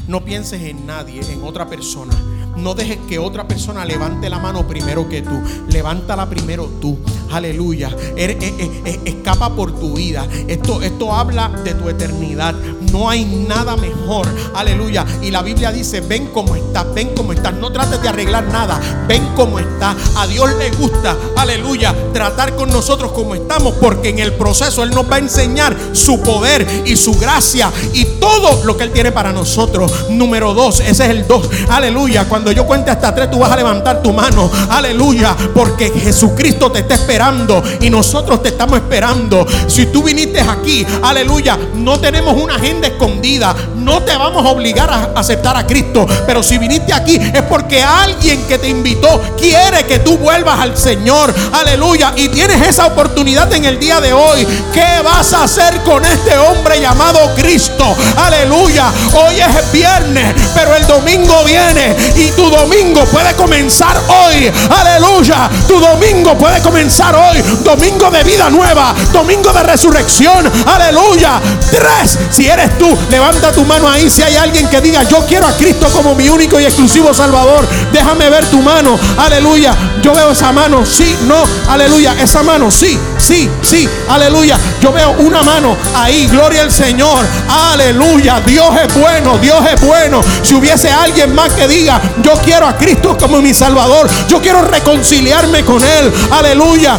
No 0.07 0.25
pienses 0.25 0.61
en 0.63 0.85
nadie, 0.85 1.21
en 1.31 1.43
otra 1.43 1.69
persona. 1.69 2.13
No 2.57 2.73
dejes 2.73 2.97
que 3.07 3.17
otra 3.17 3.47
persona 3.47 3.85
levante 3.85 4.29
la 4.29 4.39
mano 4.39 4.67
primero 4.67 5.07
que 5.07 5.21
tú. 5.21 5.41
Levántala 5.69 6.29
primero 6.29 6.65
tú. 6.81 6.99
Aleluya. 7.31 7.95
Er, 8.17 8.31
eh, 8.31 8.37
eh, 8.41 8.81
eh, 8.85 8.99
escapa 9.05 9.55
por 9.55 9.79
tu 9.79 9.95
vida. 9.95 10.27
Esto, 10.47 10.81
esto 10.81 11.13
habla 11.13 11.47
de 11.63 11.73
tu 11.75 11.87
eternidad. 11.87 12.55
No 12.91 13.09
hay 13.09 13.25
nada 13.25 13.75
mejor. 13.75 14.27
Aleluya. 14.53 15.05
Y 15.21 15.31
la 15.31 15.41
Biblia 15.41 15.71
dice, 15.71 16.01
ven 16.01 16.27
como 16.27 16.55
estás, 16.55 16.85
ven 16.93 17.13
como 17.15 17.33
estás. 17.33 17.53
No 17.53 17.71
trates 17.71 18.01
de 18.01 18.09
arreglar 18.09 18.43
nada. 18.45 18.79
Ven 19.07 19.25
como 19.35 19.59
estás. 19.59 19.95
A 20.17 20.27
Dios 20.27 20.49
le 20.57 20.69
gusta, 20.71 21.15
aleluya, 21.37 21.95
tratar 22.13 22.55
con 22.55 22.69
nosotros 22.69 23.11
como 23.11 23.35
estamos. 23.35 23.75
Porque 23.75 24.09
en 24.09 24.19
el 24.19 24.33
proceso 24.33 24.83
Él 24.83 24.91
nos 24.91 25.09
va 25.09 25.15
a 25.15 25.19
enseñar 25.19 25.75
su 25.93 26.21
poder 26.21 26.67
y 26.85 26.95
su 26.95 27.13
gracia 27.13 27.71
y 27.93 28.05
todo 28.19 28.63
lo 28.65 28.75
que 28.75 28.83
Él 28.83 28.91
tiene 28.91 29.11
para 29.11 29.31
nosotros. 29.31 30.09
Número 30.09 30.53
dos, 30.53 30.79
ese 30.81 31.05
es 31.05 31.09
el 31.09 31.27
dos. 31.27 31.49
Aleluya. 31.69 32.27
Cuando 32.27 32.51
yo 32.51 32.65
cuente 32.65 32.91
hasta 32.91 33.15
tres, 33.15 33.31
tú 33.31 33.39
vas 33.39 33.51
a 33.51 33.55
levantar 33.55 34.01
tu 34.01 34.11
mano. 34.11 34.49
Aleluya. 34.69 35.35
Porque 35.53 35.89
Jesucristo 35.89 36.71
te 36.71 36.79
está 36.79 36.95
esperando 36.95 37.63
y 37.79 37.89
nosotros 37.89 38.43
te 38.43 38.49
estamos 38.49 38.77
esperando. 38.77 39.45
Si 39.67 39.87
tú 39.87 40.03
viniste 40.03 40.41
aquí, 40.41 40.85
aleluya, 41.01 41.57
no 41.75 41.99
tenemos 41.99 42.41
una 42.41 42.55
agenda 42.55 42.80
escondida. 42.87 43.55
No 43.75 44.01
te 44.03 44.15
vamos 44.15 44.45
a 44.45 44.49
obligar 44.49 44.89
a 44.89 45.19
aceptar 45.19 45.57
a 45.57 45.65
Cristo. 45.65 46.05
Pero 46.25 46.43
si 46.43 46.57
viniste 46.57 46.93
aquí 46.93 47.15
es 47.15 47.41
porque 47.43 47.81
alguien 47.81 48.43
que 48.47 48.57
te 48.57 48.69
invitó 48.69 49.21
quiere 49.37 49.85
que 49.85 49.99
tú 49.99 50.17
vuelvas 50.17 50.59
al 50.59 50.77
Señor. 50.77 51.33
Aleluya. 51.53 52.13
Y 52.15 52.29
tienes 52.29 52.67
esa 52.67 52.87
oportunidad 52.87 53.51
en 53.53 53.65
el 53.65 53.79
día 53.79 53.99
de 53.99 54.13
hoy. 54.13 54.47
¿Qué 54.73 55.01
vas 55.03 55.33
a 55.33 55.43
hacer 55.43 55.81
con 55.83 56.05
este 56.05 56.37
hombre 56.37 56.79
llamado 56.79 57.19
Cristo? 57.35 57.95
Aleluya. 58.17 58.91
Hoy 59.13 59.39
es 59.39 59.71
viernes, 59.71 60.35
pero 60.53 60.75
el 60.75 60.87
domingo 60.87 61.43
viene 61.45 61.95
y 62.15 62.29
tu 62.31 62.49
domingo 62.49 63.03
puede 63.05 63.35
comenzar 63.35 63.97
hoy. 64.07 64.51
Aleluya. 64.69 65.49
Tu 65.67 65.79
domingo 65.79 66.37
puede 66.37 66.61
comenzar 66.61 67.15
hoy. 67.15 67.41
Domingo 67.63 68.09
de 68.09 68.23
vida 68.23 68.49
nueva. 68.49 68.93
Domingo 69.11 69.51
de 69.51 69.63
resurrección. 69.63 70.51
Aleluya. 70.65 71.41
Tres. 71.69 72.17
Si 72.29 72.47
eres 72.47 72.70
tú, 72.77 72.97
levanta 73.09 73.51
tu 73.51 73.63
mano 73.65 73.89
ahí. 73.89 74.09
Si 74.09 74.21
hay 74.21 74.35
alguien 74.35 74.67
que 74.69 74.81
diga, 74.81 75.03
yo 75.03 75.25
quiero 75.25 75.47
a 75.47 75.53
Cristo 75.53 75.87
como 75.93 76.15
mi 76.15 76.29
único 76.29 76.59
y 76.59 76.65
exclusivo 76.65 77.13
Salvador. 77.13 77.67
Déjame 77.91 78.29
ver 78.29 78.45
tu 78.47 78.61
mano. 78.61 78.97
Aleluya. 79.17 79.73
Yo 80.01 80.13
veo 80.13 80.31
esa 80.31 80.51
mano. 80.51 80.85
Sí, 80.85 81.15
no. 81.27 81.43
Aleluya. 81.69 82.15
Esa 82.19 82.43
mano. 82.43 82.71
Sí, 82.71 82.97
sí, 83.17 83.49
sí. 83.61 83.87
Aleluya. 84.09 84.57
Yo 84.81 84.91
veo 84.91 85.11
una 85.19 85.43
mano 85.43 85.75
ahí. 85.95 86.27
Gloria 86.27 86.63
al 86.63 86.71
Señor. 86.71 87.25
Aleluya. 87.49 88.41
Dios 88.45 88.69
es 88.83 88.93
bueno. 88.93 89.37
Dios 89.37 89.63
es 89.73 89.81
bueno. 89.81 90.21
Si 90.41 90.55
hubiese 90.55 90.89
alguien 90.89 91.33
más 91.33 91.51
que 91.53 91.67
diga, 91.67 92.01
yo 92.21 92.33
quiero 92.43 92.67
a 92.67 92.77
Cristo 92.77 93.17
como 93.17 93.41
mi 93.41 93.53
Salvador. 93.53 94.09
Yo 94.27 94.41
quiero 94.41 94.61
reconciliarme 94.61 95.63
con 95.63 95.81
Él. 95.83 96.11
Aleluya. 96.31 96.97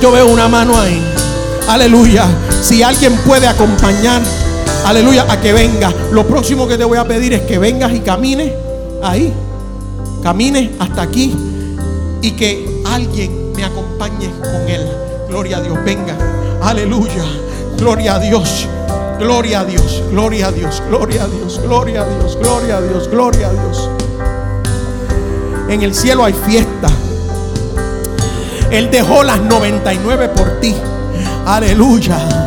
Yo 0.00 0.12
veo 0.12 0.26
una 0.26 0.48
mano 0.48 0.80
ahí. 0.80 1.02
Aleluya. 1.68 2.26
Si 2.62 2.82
alguien 2.82 3.16
puede 3.18 3.46
acompañar, 3.46 4.22
aleluya, 4.84 5.26
a 5.28 5.40
que 5.40 5.52
venga. 5.52 5.92
Lo 6.12 6.26
próximo 6.26 6.66
que 6.66 6.76
te 6.76 6.84
voy 6.84 6.98
a 6.98 7.06
pedir 7.06 7.32
es 7.32 7.42
que 7.42 7.58
vengas 7.58 7.92
y 7.92 8.00
camines 8.00 8.52
ahí. 9.02 9.32
Camines 10.22 10.70
hasta 10.78 11.02
aquí. 11.02 11.34
Y 12.22 12.32
que 12.32 12.82
alguien 12.86 13.52
me 13.54 13.64
acompañe 13.64 14.30
con 14.40 14.68
Él. 14.68 14.86
Gloria 15.28 15.58
a 15.58 15.60
Dios. 15.60 15.78
Venga. 15.84 16.16
Aleluya. 16.62 17.24
Gloria 17.76 18.16
a 18.16 18.18
Dios. 18.18 18.66
Gloria 19.18 19.60
a 19.60 19.64
Dios. 19.64 20.02
Gloria 20.10 20.48
a 20.48 20.52
Dios. 20.52 20.82
Gloria 20.88 21.24
a 21.24 21.28
Dios. 21.28 21.60
Gloria 21.62 22.02
a 22.02 22.06
Dios. 22.06 22.38
Gloria 22.40 22.76
a 22.76 22.80
Dios. 22.80 23.08
Gloria 23.08 23.48
a 23.48 23.52
Dios. 23.52 23.90
En 25.68 25.82
el 25.82 25.94
cielo 25.94 26.24
hay 26.24 26.32
fiesta. 26.32 26.88
Él 28.70 28.90
dejó 28.90 29.22
las 29.22 29.40
99 29.40 30.28
por 30.30 30.60
ti. 30.60 30.74
Aleluya. 31.46 32.37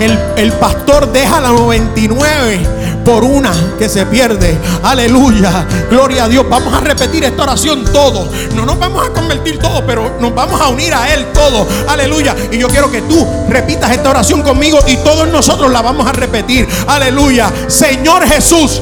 El, 0.00 0.18
el, 0.36 0.52
pastor 0.54 1.12
deja 1.12 1.40
las 1.40 1.52
99 1.52 2.80
por 3.04 3.22
una 3.22 3.52
que 3.78 3.88
se 3.88 4.06
pierde. 4.06 4.56
Aleluya. 4.82 5.66
Gloria 5.90 6.24
a 6.24 6.28
Dios. 6.28 6.46
Vamos 6.48 6.72
a 6.72 6.80
repetir 6.80 7.24
esta 7.24 7.42
oración 7.42 7.84
todos. 7.84 8.28
No 8.54 8.64
nos 8.64 8.78
vamos 8.78 9.06
a 9.06 9.12
convertir 9.12 9.58
todos, 9.58 9.82
pero 9.86 10.16
nos 10.20 10.34
vamos 10.34 10.60
a 10.60 10.68
unir 10.68 10.94
a 10.94 11.12
Él 11.12 11.26
todos. 11.32 11.66
Aleluya. 11.88 12.34
Y 12.50 12.58
yo 12.58 12.68
quiero 12.68 12.90
que 12.90 13.02
tú 13.02 13.26
repitas 13.48 13.90
esta 13.90 14.10
oración 14.10 14.42
conmigo 14.42 14.78
y 14.86 14.96
todos 14.98 15.28
nosotros 15.28 15.70
la 15.70 15.82
vamos 15.82 16.06
a 16.06 16.12
repetir. 16.12 16.66
Aleluya. 16.86 17.52
Señor 17.68 18.26
Jesús, 18.26 18.80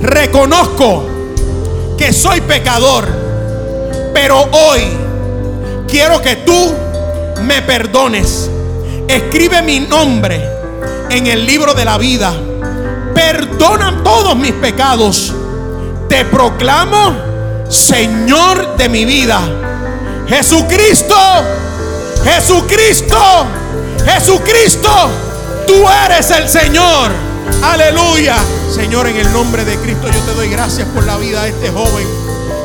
reconozco 0.00 1.04
que 1.98 2.12
soy 2.12 2.40
pecador, 2.40 3.06
pero 4.12 4.40
hoy 4.40 4.82
quiero 5.88 6.20
que 6.20 6.36
tú 6.36 6.72
me 7.42 7.62
perdones. 7.62 8.50
Escribe 9.08 9.62
mi 9.62 9.80
nombre 9.80 10.44
en 11.10 11.26
el 11.26 11.46
libro 11.46 11.74
de 11.74 11.84
la 11.84 11.98
vida. 11.98 12.34
Perdona 13.14 14.02
todos 14.02 14.36
mis 14.36 14.52
pecados. 14.52 15.32
Te 16.08 16.24
proclamo 16.24 17.14
Señor 17.68 18.76
de 18.76 18.88
mi 18.88 19.04
vida. 19.04 19.40
Jesucristo, 20.28 21.14
Jesucristo, 22.24 23.46
Jesucristo, 24.04 24.90
tú 25.66 25.74
eres 26.04 26.30
el 26.30 26.48
Señor. 26.48 27.10
Aleluya. 27.62 28.36
Señor, 28.72 29.06
en 29.06 29.16
el 29.16 29.32
nombre 29.32 29.64
de 29.64 29.76
Cristo 29.78 30.08
yo 30.08 30.20
te 30.20 30.34
doy 30.34 30.48
gracias 30.48 30.86
por 30.88 31.04
la 31.04 31.16
vida 31.16 31.42
de 31.44 31.50
este 31.50 31.70
joven 31.70 32.06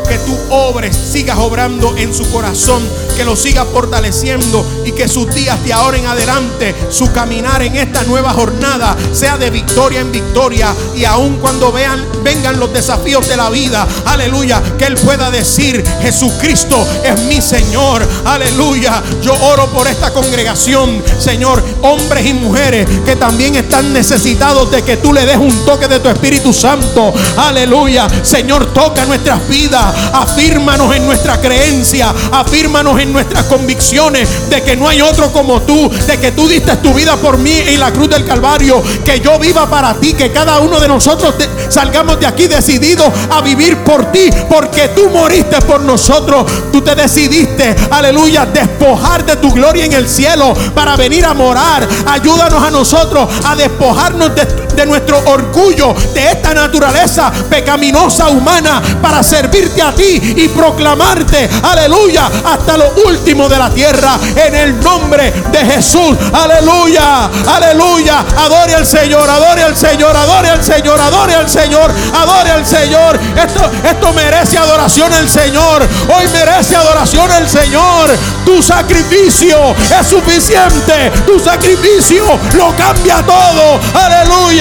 que 0.07 0.17
tú 0.17 0.37
obres, 0.49 0.95
sigas 0.95 1.37
obrando 1.37 1.95
en 1.95 2.13
su 2.13 2.29
corazón, 2.31 2.83
que 3.21 3.25
lo 3.25 3.35
sigas 3.35 3.67
fortaleciendo 3.71 4.65
y 4.83 4.93
que 4.93 5.07
sus 5.07 5.31
días 5.31 5.63
de 5.63 5.71
ahora 5.71 5.95
en 5.95 6.07
adelante, 6.07 6.73
su 6.89 7.11
caminar 7.11 7.61
en 7.61 7.75
esta 7.75 8.03
nueva 8.05 8.33
jornada 8.33 8.97
sea 9.13 9.37
de 9.37 9.51
victoria 9.51 9.99
en 9.99 10.11
victoria. 10.11 10.73
Y 10.95 11.05
aun 11.05 11.37
cuando 11.37 11.71
vean 11.71 12.03
vengan 12.23 12.59
los 12.59 12.73
desafíos 12.73 13.27
de 13.27 13.37
la 13.37 13.51
vida, 13.51 13.87
aleluya, 14.05 14.59
que 14.79 14.85
él 14.85 14.95
pueda 14.95 15.29
decir, 15.29 15.83
Jesucristo 16.01 16.83
es 17.03 17.19
mi 17.25 17.41
Señor, 17.41 18.03
aleluya. 18.25 19.03
Yo 19.21 19.33
oro 19.33 19.67
por 19.67 19.87
esta 19.87 20.11
congregación, 20.11 21.03
Señor, 21.19 21.63
hombres 21.83 22.25
y 22.25 22.33
mujeres 22.33 22.87
que 23.05 23.15
también 23.17 23.55
están 23.55 23.93
necesitados 23.93 24.71
de 24.71 24.81
que 24.81 24.97
tú 24.97 25.13
le 25.13 25.27
des 25.27 25.37
un 25.37 25.63
toque 25.63 25.87
de 25.87 25.99
tu 25.99 26.09
Espíritu 26.09 26.51
Santo, 26.53 27.13
aleluya. 27.37 28.07
Señor, 28.23 28.73
toca 28.73 29.05
nuestras 29.05 29.47
vidas, 29.47 29.93
afírmanos 30.11 30.95
en 30.95 31.05
nuestra 31.05 31.39
creencia, 31.39 32.11
afírmanos 32.31 32.99
en 32.99 33.10
nuestras 33.11 33.45
convicciones 33.45 34.49
de 34.49 34.61
que 34.61 34.75
no 34.75 34.87
hay 34.87 35.01
otro 35.01 35.31
como 35.31 35.61
tú, 35.61 35.89
de 35.89 36.17
que 36.19 36.31
tú 36.31 36.47
diste 36.47 36.75
tu 36.77 36.93
vida 36.93 37.15
por 37.17 37.37
mí 37.37 37.51
en 37.51 37.79
la 37.79 37.91
cruz 37.91 38.09
del 38.09 38.25
Calvario, 38.25 38.81
que 39.03 39.19
yo 39.19 39.37
viva 39.39 39.69
para 39.69 39.93
ti, 39.95 40.13
que 40.13 40.31
cada 40.31 40.59
uno 40.59 40.79
de 40.79 40.87
nosotros 40.87 41.37
te, 41.37 41.47
salgamos 41.69 42.19
de 42.19 42.25
aquí 42.25 42.47
decididos 42.47 43.11
a 43.29 43.41
vivir 43.41 43.77
por 43.77 44.11
ti, 44.11 44.29
porque 44.49 44.89
tú 44.89 45.09
moriste 45.09 45.61
por 45.61 45.81
nosotros, 45.81 46.45
tú 46.71 46.81
te 46.81 46.95
decidiste, 46.95 47.75
aleluya, 47.89 48.45
despojar 48.45 49.25
de 49.25 49.35
tu 49.37 49.51
gloria 49.51 49.85
en 49.85 49.93
el 49.93 50.07
cielo 50.07 50.53
para 50.73 50.95
venir 50.95 51.25
a 51.25 51.33
morar. 51.33 51.87
Ayúdanos 52.07 52.63
a 52.63 52.71
nosotros 52.71 53.27
a 53.45 53.55
despojarnos 53.55 54.35
de, 54.35 54.61
de 54.75 54.85
nuestro 54.85 55.19
orgullo, 55.25 55.93
de 56.13 56.31
esta 56.31 56.53
naturaleza 56.53 57.31
pecaminosa 57.49 58.29
humana, 58.29 58.81
para 59.01 59.23
servirte 59.23 59.81
a 59.81 59.93
ti 59.93 60.33
y 60.37 60.47
proclamarte, 60.49 61.49
aleluya, 61.63 62.29
hasta 62.45 62.77
lo 62.77 62.93
último 63.07 63.47
de 63.49 63.57
la 63.57 63.69
tierra 63.69 64.17
en 64.35 64.55
el 64.55 64.79
nombre 64.81 65.31
de 65.51 65.59
Jesús. 65.59 66.17
Aleluya, 66.33 67.29
aleluya. 67.47 68.25
Adore 68.37 68.75
al 68.75 68.85
Señor, 68.85 69.29
adore 69.29 69.63
al 69.63 69.75
Señor, 69.75 70.15
adore 70.15 70.49
al 70.49 70.63
Señor, 70.63 70.99
adore 70.99 71.35
al 71.35 71.49
Señor, 71.49 71.91
adore 72.13 72.51
al 72.51 72.65
Señor. 72.65 73.19
Esto, 73.35 73.71
esto 73.83 74.13
merece 74.13 74.57
adoración 74.57 75.13
el 75.13 75.29
Señor. 75.29 75.87
Hoy 76.15 76.27
merece 76.33 76.75
adoración 76.75 77.31
el 77.31 77.47
Señor. 77.49 78.09
Tu 78.45 78.61
sacrificio 78.61 79.57
es 79.99 80.07
suficiente. 80.07 81.11
Tu 81.25 81.39
sacrificio 81.39 82.23
lo 82.53 82.75
cambia 82.75 83.23
todo. 83.23 83.79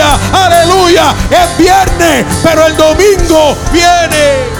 Aleluya, 0.00 0.18
aleluya. 0.32 1.14
Es 1.30 1.58
viernes, 1.58 2.24
pero 2.42 2.66
el 2.66 2.76
domingo 2.76 3.56
viene. 3.72 4.59